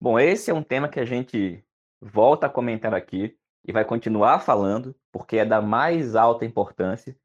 Bom, 0.00 0.18
esse 0.18 0.50
é 0.50 0.54
um 0.54 0.62
tema 0.62 0.88
que 0.88 1.00
a 1.00 1.04
gente 1.04 1.64
volta 2.00 2.46
a 2.46 2.50
comentar 2.50 2.94
aqui 2.94 3.36
e 3.64 3.72
vai 3.72 3.84
continuar 3.84 4.40
falando, 4.40 4.94
porque 5.12 5.38
é 5.38 5.44
da 5.44 5.60
mais 5.60 6.16
alta 6.16 6.44
importância. 6.44 7.16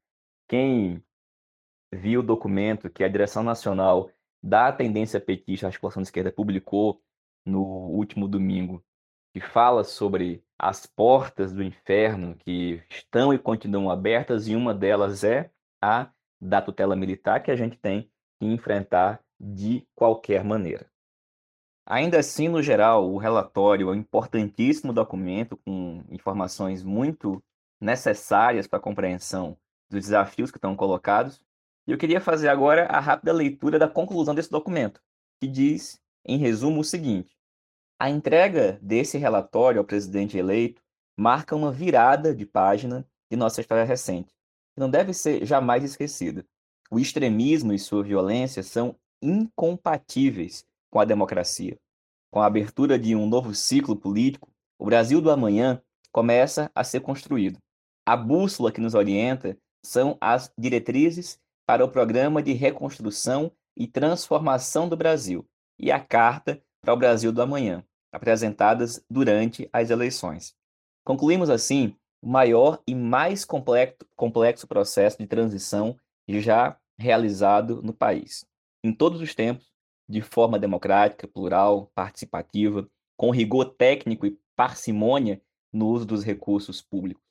Quem 0.48 1.02
viu 1.92 2.20
o 2.20 2.24
documento 2.24 2.90
que 2.90 3.04
a 3.04 3.08
direção 3.08 3.42
nacional 3.42 4.10
da 4.42 4.72
tendência 4.72 5.20
petista, 5.20 5.66
a 5.66 5.68
articulação 5.68 6.02
de 6.02 6.08
esquerda, 6.08 6.30
publicou 6.30 7.00
no 7.46 7.62
último 7.62 8.28
domingo, 8.28 8.84
que 9.32 9.40
fala 9.40 9.84
sobre 9.84 10.44
as 10.58 10.86
portas 10.86 11.52
do 11.52 11.62
inferno 11.62 12.36
que 12.36 12.82
estão 12.90 13.32
e 13.32 13.38
continuam 13.38 13.90
abertas, 13.90 14.46
e 14.48 14.54
uma 14.54 14.74
delas 14.74 15.24
é 15.24 15.50
a 15.82 16.10
da 16.40 16.60
tutela 16.60 16.94
militar, 16.94 17.42
que 17.42 17.50
a 17.50 17.56
gente 17.56 17.76
tem 17.76 18.10
que 18.38 18.46
enfrentar 18.46 19.22
de 19.40 19.86
qualquer 19.94 20.44
maneira. 20.44 20.90
Ainda 21.86 22.18
assim, 22.18 22.48
no 22.48 22.62
geral, 22.62 23.12
o 23.12 23.18
relatório 23.18 23.88
é 23.88 23.92
um 23.92 23.94
importantíssimo 23.94 24.92
documento 24.92 25.56
com 25.58 26.02
informações 26.08 26.82
muito 26.82 27.42
necessárias 27.78 28.66
para 28.66 28.78
a 28.78 28.82
compreensão 28.82 29.58
dos 29.90 30.04
desafios 30.04 30.50
que 30.50 30.56
estão 30.56 30.74
colocados. 30.74 31.40
E 31.86 31.92
eu 31.92 31.98
queria 31.98 32.22
fazer 32.22 32.48
agora 32.48 32.86
a 32.86 32.98
rápida 33.00 33.32
leitura 33.34 33.78
da 33.78 33.86
conclusão 33.86 34.34
desse 34.34 34.50
documento, 34.50 35.02
que 35.38 35.46
diz, 35.46 36.00
em 36.24 36.38
resumo, 36.38 36.80
o 36.80 36.84
seguinte: 36.84 37.36
a 37.98 38.08
entrega 38.08 38.78
desse 38.80 39.18
relatório 39.18 39.78
ao 39.78 39.84
presidente 39.84 40.38
eleito 40.38 40.82
marca 41.14 41.54
uma 41.54 41.70
virada 41.70 42.34
de 42.34 42.46
página 42.46 43.06
de 43.30 43.36
nossa 43.36 43.60
história 43.60 43.84
recente, 43.84 44.34
que 44.72 44.80
não 44.80 44.88
deve 44.88 45.12
ser 45.12 45.44
jamais 45.44 45.84
esquecida. 45.84 46.46
O 46.90 46.98
extremismo 46.98 47.74
e 47.74 47.78
sua 47.78 48.02
violência 48.02 48.62
são 48.62 48.96
incompatíveis 49.20 50.66
com 50.94 51.00
a 51.00 51.04
democracia. 51.04 51.76
Com 52.30 52.40
a 52.40 52.46
abertura 52.46 52.96
de 52.96 53.16
um 53.16 53.26
novo 53.26 53.52
ciclo 53.52 53.96
político, 53.96 54.48
o 54.78 54.84
Brasil 54.84 55.20
do 55.20 55.28
amanhã 55.28 55.82
começa 56.12 56.70
a 56.72 56.84
ser 56.84 57.00
construído. 57.00 57.58
A 58.06 58.16
bússola 58.16 58.70
que 58.70 58.80
nos 58.80 58.94
orienta 58.94 59.58
são 59.84 60.16
as 60.20 60.52
diretrizes 60.56 61.36
para 61.66 61.84
o 61.84 61.90
Programa 61.90 62.40
de 62.40 62.52
Reconstrução 62.52 63.50
e 63.76 63.88
Transformação 63.88 64.88
do 64.88 64.96
Brasil 64.96 65.44
e 65.80 65.90
a 65.90 65.98
Carta 65.98 66.62
para 66.80 66.94
o 66.94 66.96
Brasil 66.96 67.32
do 67.32 67.42
Amanhã, 67.42 67.84
apresentadas 68.12 69.04
durante 69.10 69.68
as 69.72 69.90
eleições. 69.90 70.54
Concluímos, 71.04 71.50
assim, 71.50 71.96
o 72.22 72.28
maior 72.28 72.80
e 72.86 72.94
mais 72.94 73.44
complexo, 73.44 74.68
processo 74.68 75.18
de 75.18 75.26
transição 75.26 75.98
já 76.28 76.78
realizado 76.96 77.82
no 77.82 77.92
país. 77.92 78.46
Em 78.84 78.92
todos 78.92 79.20
os 79.20 79.34
tempos, 79.34 79.73
de 80.08 80.20
forma 80.20 80.58
democrática, 80.58 81.26
plural, 81.26 81.90
participativa, 81.94 82.88
com 83.16 83.30
rigor 83.30 83.66
técnico 83.76 84.26
e 84.26 84.38
parcimônia 84.56 85.40
no 85.72 85.88
uso 85.88 86.04
dos 86.04 86.22
recursos 86.24 86.82
públicos. 86.82 87.24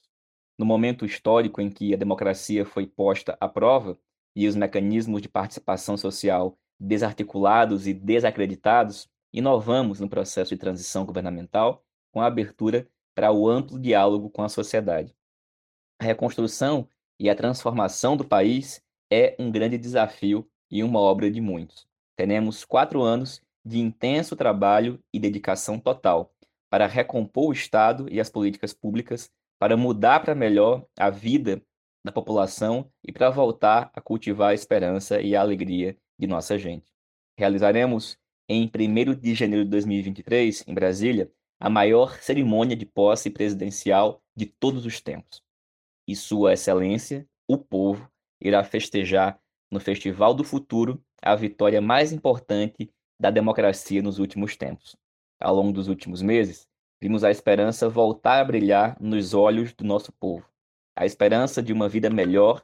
No 0.57 0.65
momento 0.65 1.05
histórico 1.05 1.61
em 1.61 1.69
que 1.69 1.93
a 1.93 1.97
democracia 1.97 2.65
foi 2.65 2.85
posta 2.85 3.37
à 3.39 3.47
prova 3.47 3.97
e 4.35 4.47
os 4.47 4.55
mecanismos 4.55 5.21
de 5.21 5.29
participação 5.29 5.97
social 5.97 6.57
desarticulados 6.79 7.87
e 7.87 7.93
desacreditados, 7.93 9.09
inovamos 9.31 9.99
no 9.99 10.09
processo 10.09 10.49
de 10.49 10.59
transição 10.59 11.05
governamental 11.05 11.83
com 12.11 12.21
a 12.21 12.25
abertura 12.25 12.87
para 13.15 13.31
o 13.31 13.47
amplo 13.47 13.79
diálogo 13.79 14.29
com 14.29 14.43
a 14.43 14.49
sociedade. 14.49 15.15
A 15.99 16.05
reconstrução 16.05 16.87
e 17.19 17.29
a 17.29 17.35
transformação 17.35 18.17
do 18.17 18.25
país 18.25 18.83
é 19.09 19.35
um 19.39 19.51
grande 19.51 19.77
desafio 19.77 20.47
e 20.69 20.83
uma 20.83 20.99
obra 20.99 21.31
de 21.31 21.39
muitos. 21.39 21.87
Teremos 22.15 22.63
quatro 22.63 23.01
anos 23.01 23.41
de 23.65 23.79
intenso 23.79 24.35
trabalho 24.35 24.99
e 25.13 25.19
dedicação 25.19 25.79
total 25.79 26.33
para 26.69 26.87
recompor 26.87 27.49
o 27.49 27.53
Estado 27.53 28.07
e 28.11 28.19
as 28.19 28.29
políticas 28.29 28.73
públicas, 28.73 29.31
para 29.59 29.77
mudar 29.77 30.21
para 30.21 30.33
melhor 30.33 30.85
a 30.97 31.09
vida 31.09 31.61
da 32.03 32.11
população 32.11 32.91
e 33.03 33.11
para 33.11 33.29
voltar 33.29 33.91
a 33.93 34.01
cultivar 34.01 34.49
a 34.49 34.53
esperança 34.53 35.21
e 35.21 35.35
a 35.35 35.41
alegria 35.41 35.95
de 36.17 36.27
nossa 36.27 36.57
gente. 36.57 36.91
Realizaremos 37.37 38.17
em 38.49 38.63
1 38.63 39.15
de 39.15 39.33
janeiro 39.35 39.63
de 39.63 39.71
2023, 39.71 40.65
em 40.67 40.73
Brasília, 40.73 41.31
a 41.59 41.69
maior 41.69 42.19
cerimônia 42.19 42.75
de 42.75 42.85
posse 42.85 43.29
presidencial 43.29 44.21
de 44.35 44.47
todos 44.47 44.85
os 44.85 44.99
tempos. 44.99 45.41
E 46.07 46.15
Sua 46.15 46.53
Excelência, 46.53 47.25
o 47.47 47.57
povo, 47.57 48.11
irá 48.41 48.63
festejar 48.63 49.39
no 49.71 49.79
Festival 49.79 50.33
do 50.33 50.43
Futuro 50.43 51.01
a 51.23 51.35
vitória 51.35 51.81
mais 51.81 52.11
importante 52.11 52.91
da 53.17 53.31
democracia 53.31 54.01
nos 54.01 54.19
últimos 54.19 54.57
tempos. 54.57 54.95
Ao 55.39 55.55
longo 55.55 55.71
dos 55.71 55.87
últimos 55.87 56.21
meses, 56.21 56.67
vimos 57.01 57.23
a 57.23 57.31
esperança 57.31 57.87
voltar 57.87 58.41
a 58.41 58.43
brilhar 58.43 58.97
nos 58.99 59.33
olhos 59.33 59.73
do 59.73 59.85
nosso 59.85 60.11
povo. 60.11 60.45
A 60.95 61.05
esperança 61.05 61.63
de 61.63 61.71
uma 61.71 61.87
vida 61.87 62.09
melhor 62.09 62.61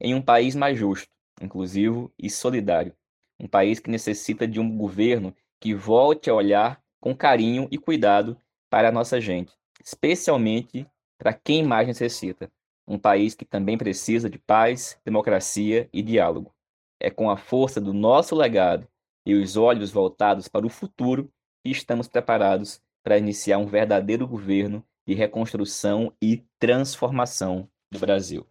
em 0.00 0.14
um 0.14 0.20
país 0.20 0.56
mais 0.56 0.76
justo, 0.76 1.12
inclusivo 1.40 2.12
e 2.18 2.28
solidário. 2.28 2.94
Um 3.38 3.46
país 3.46 3.78
que 3.78 3.90
necessita 3.90 4.46
de 4.46 4.58
um 4.58 4.76
governo 4.76 5.34
que 5.60 5.72
volte 5.72 6.28
a 6.28 6.34
olhar 6.34 6.82
com 7.00 7.14
carinho 7.14 7.68
e 7.70 7.78
cuidado 7.78 8.36
para 8.68 8.88
a 8.88 8.92
nossa 8.92 9.20
gente, 9.20 9.52
especialmente 9.82 10.86
para 11.16 11.32
quem 11.32 11.62
mais 11.62 11.86
necessita. 11.86 12.50
Um 12.88 12.98
país 12.98 13.34
que 13.34 13.44
também 13.44 13.78
precisa 13.78 14.28
de 14.28 14.38
paz, 14.38 14.98
democracia 15.04 15.88
e 15.92 16.02
diálogo. 16.02 16.52
É 17.00 17.10
com 17.10 17.30
a 17.30 17.36
força 17.36 17.80
do 17.80 17.92
nosso 17.92 18.34
legado 18.34 18.86
e 19.26 19.34
os 19.34 19.56
olhos 19.56 19.90
voltados 19.90 20.48
para 20.48 20.66
o 20.66 20.70
futuro 20.70 21.32
que 21.64 21.70
estamos 21.70 22.08
preparados 22.08 22.80
para 23.02 23.18
iniciar 23.18 23.58
um 23.58 23.66
verdadeiro 23.66 24.26
governo 24.26 24.84
de 25.06 25.14
reconstrução 25.14 26.12
e 26.22 26.44
transformação 26.58 27.68
do 27.90 27.98
Brasil. 27.98 28.46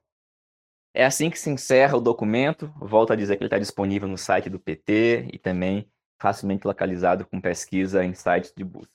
É 0.94 1.06
assim 1.06 1.30
que 1.30 1.40
se 1.40 1.50
encerra 1.50 1.98
o 1.98 2.02
documento. 2.02 2.74
Volto 2.80 3.14
a 3.14 3.16
dizer 3.16 3.38
que 3.38 3.44
ele 3.44 3.48
está 3.48 3.60
disponível 3.60 4.08
no 4.08 4.18
site 4.18 4.50
do 4.50 4.60
PT 4.60 5.30
e 5.32 5.38
também 5.38 5.90
facilmente 6.20 6.66
localizado 6.66 7.26
com 7.26 7.40
pesquisa 7.40 8.04
em 8.04 8.14
sites 8.14 8.52
de 8.56 8.64
busca. 8.64 8.92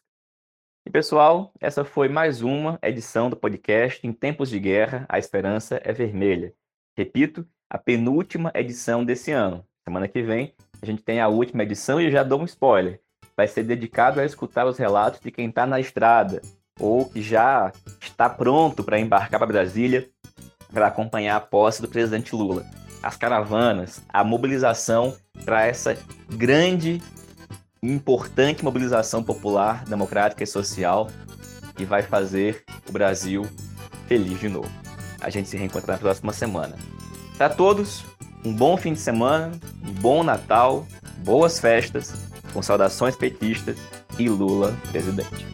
E 0.86 0.90
pessoal, 0.90 1.50
essa 1.60 1.82
foi 1.84 2.08
mais 2.08 2.42
uma 2.42 2.78
edição 2.82 3.30
do 3.30 3.36
podcast 3.36 4.06
Em 4.06 4.12
Tempos 4.12 4.50
de 4.50 4.60
Guerra, 4.60 5.06
a 5.08 5.18
Esperança 5.18 5.80
é 5.82 5.92
Vermelha. 5.92 6.52
Repito, 6.94 7.48
a 7.74 7.78
penúltima 7.78 8.52
edição 8.54 9.04
desse 9.04 9.32
ano. 9.32 9.64
Semana 9.82 10.06
que 10.06 10.22
vem 10.22 10.54
a 10.80 10.86
gente 10.86 11.02
tem 11.02 11.20
a 11.20 11.26
última 11.26 11.64
edição 11.64 12.00
e 12.00 12.08
já 12.08 12.22
dou 12.22 12.40
um 12.40 12.44
spoiler. 12.44 13.00
Vai 13.36 13.48
ser 13.48 13.64
dedicado 13.64 14.20
a 14.20 14.24
escutar 14.24 14.64
os 14.64 14.78
relatos 14.78 15.18
de 15.18 15.32
quem 15.32 15.48
está 15.48 15.66
na 15.66 15.80
estrada 15.80 16.40
ou 16.78 17.04
que 17.04 17.20
já 17.20 17.72
está 18.00 18.30
pronto 18.30 18.84
para 18.84 19.00
embarcar 19.00 19.40
para 19.40 19.48
Brasília 19.48 20.08
para 20.72 20.86
acompanhar 20.86 21.34
a 21.34 21.40
posse 21.40 21.82
do 21.82 21.88
presidente 21.88 22.36
Lula. 22.36 22.64
As 23.02 23.16
caravanas, 23.16 24.04
a 24.08 24.22
mobilização 24.22 25.12
para 25.44 25.66
essa 25.66 25.98
grande 26.30 27.02
importante 27.82 28.64
mobilização 28.64 29.20
popular, 29.20 29.84
democrática 29.84 30.44
e 30.44 30.46
social 30.46 31.08
que 31.74 31.84
vai 31.84 32.02
fazer 32.02 32.62
o 32.88 32.92
Brasil 32.92 33.42
feliz 34.06 34.38
de 34.38 34.48
novo. 34.48 34.70
A 35.20 35.28
gente 35.28 35.48
se 35.48 35.56
reencontra 35.56 35.94
na 35.94 35.98
próxima 35.98 36.32
semana. 36.32 36.76
Para 37.36 37.48
todos, 37.50 38.04
um 38.44 38.52
bom 38.52 38.76
fim 38.76 38.92
de 38.92 39.00
semana, 39.00 39.52
um 39.84 39.92
bom 39.92 40.22
Natal, 40.22 40.86
boas 41.18 41.58
festas, 41.58 42.14
com 42.52 42.62
saudações 42.62 43.16
petistas 43.16 43.76
e 44.18 44.28
Lula 44.28 44.72
presidente. 44.92 45.53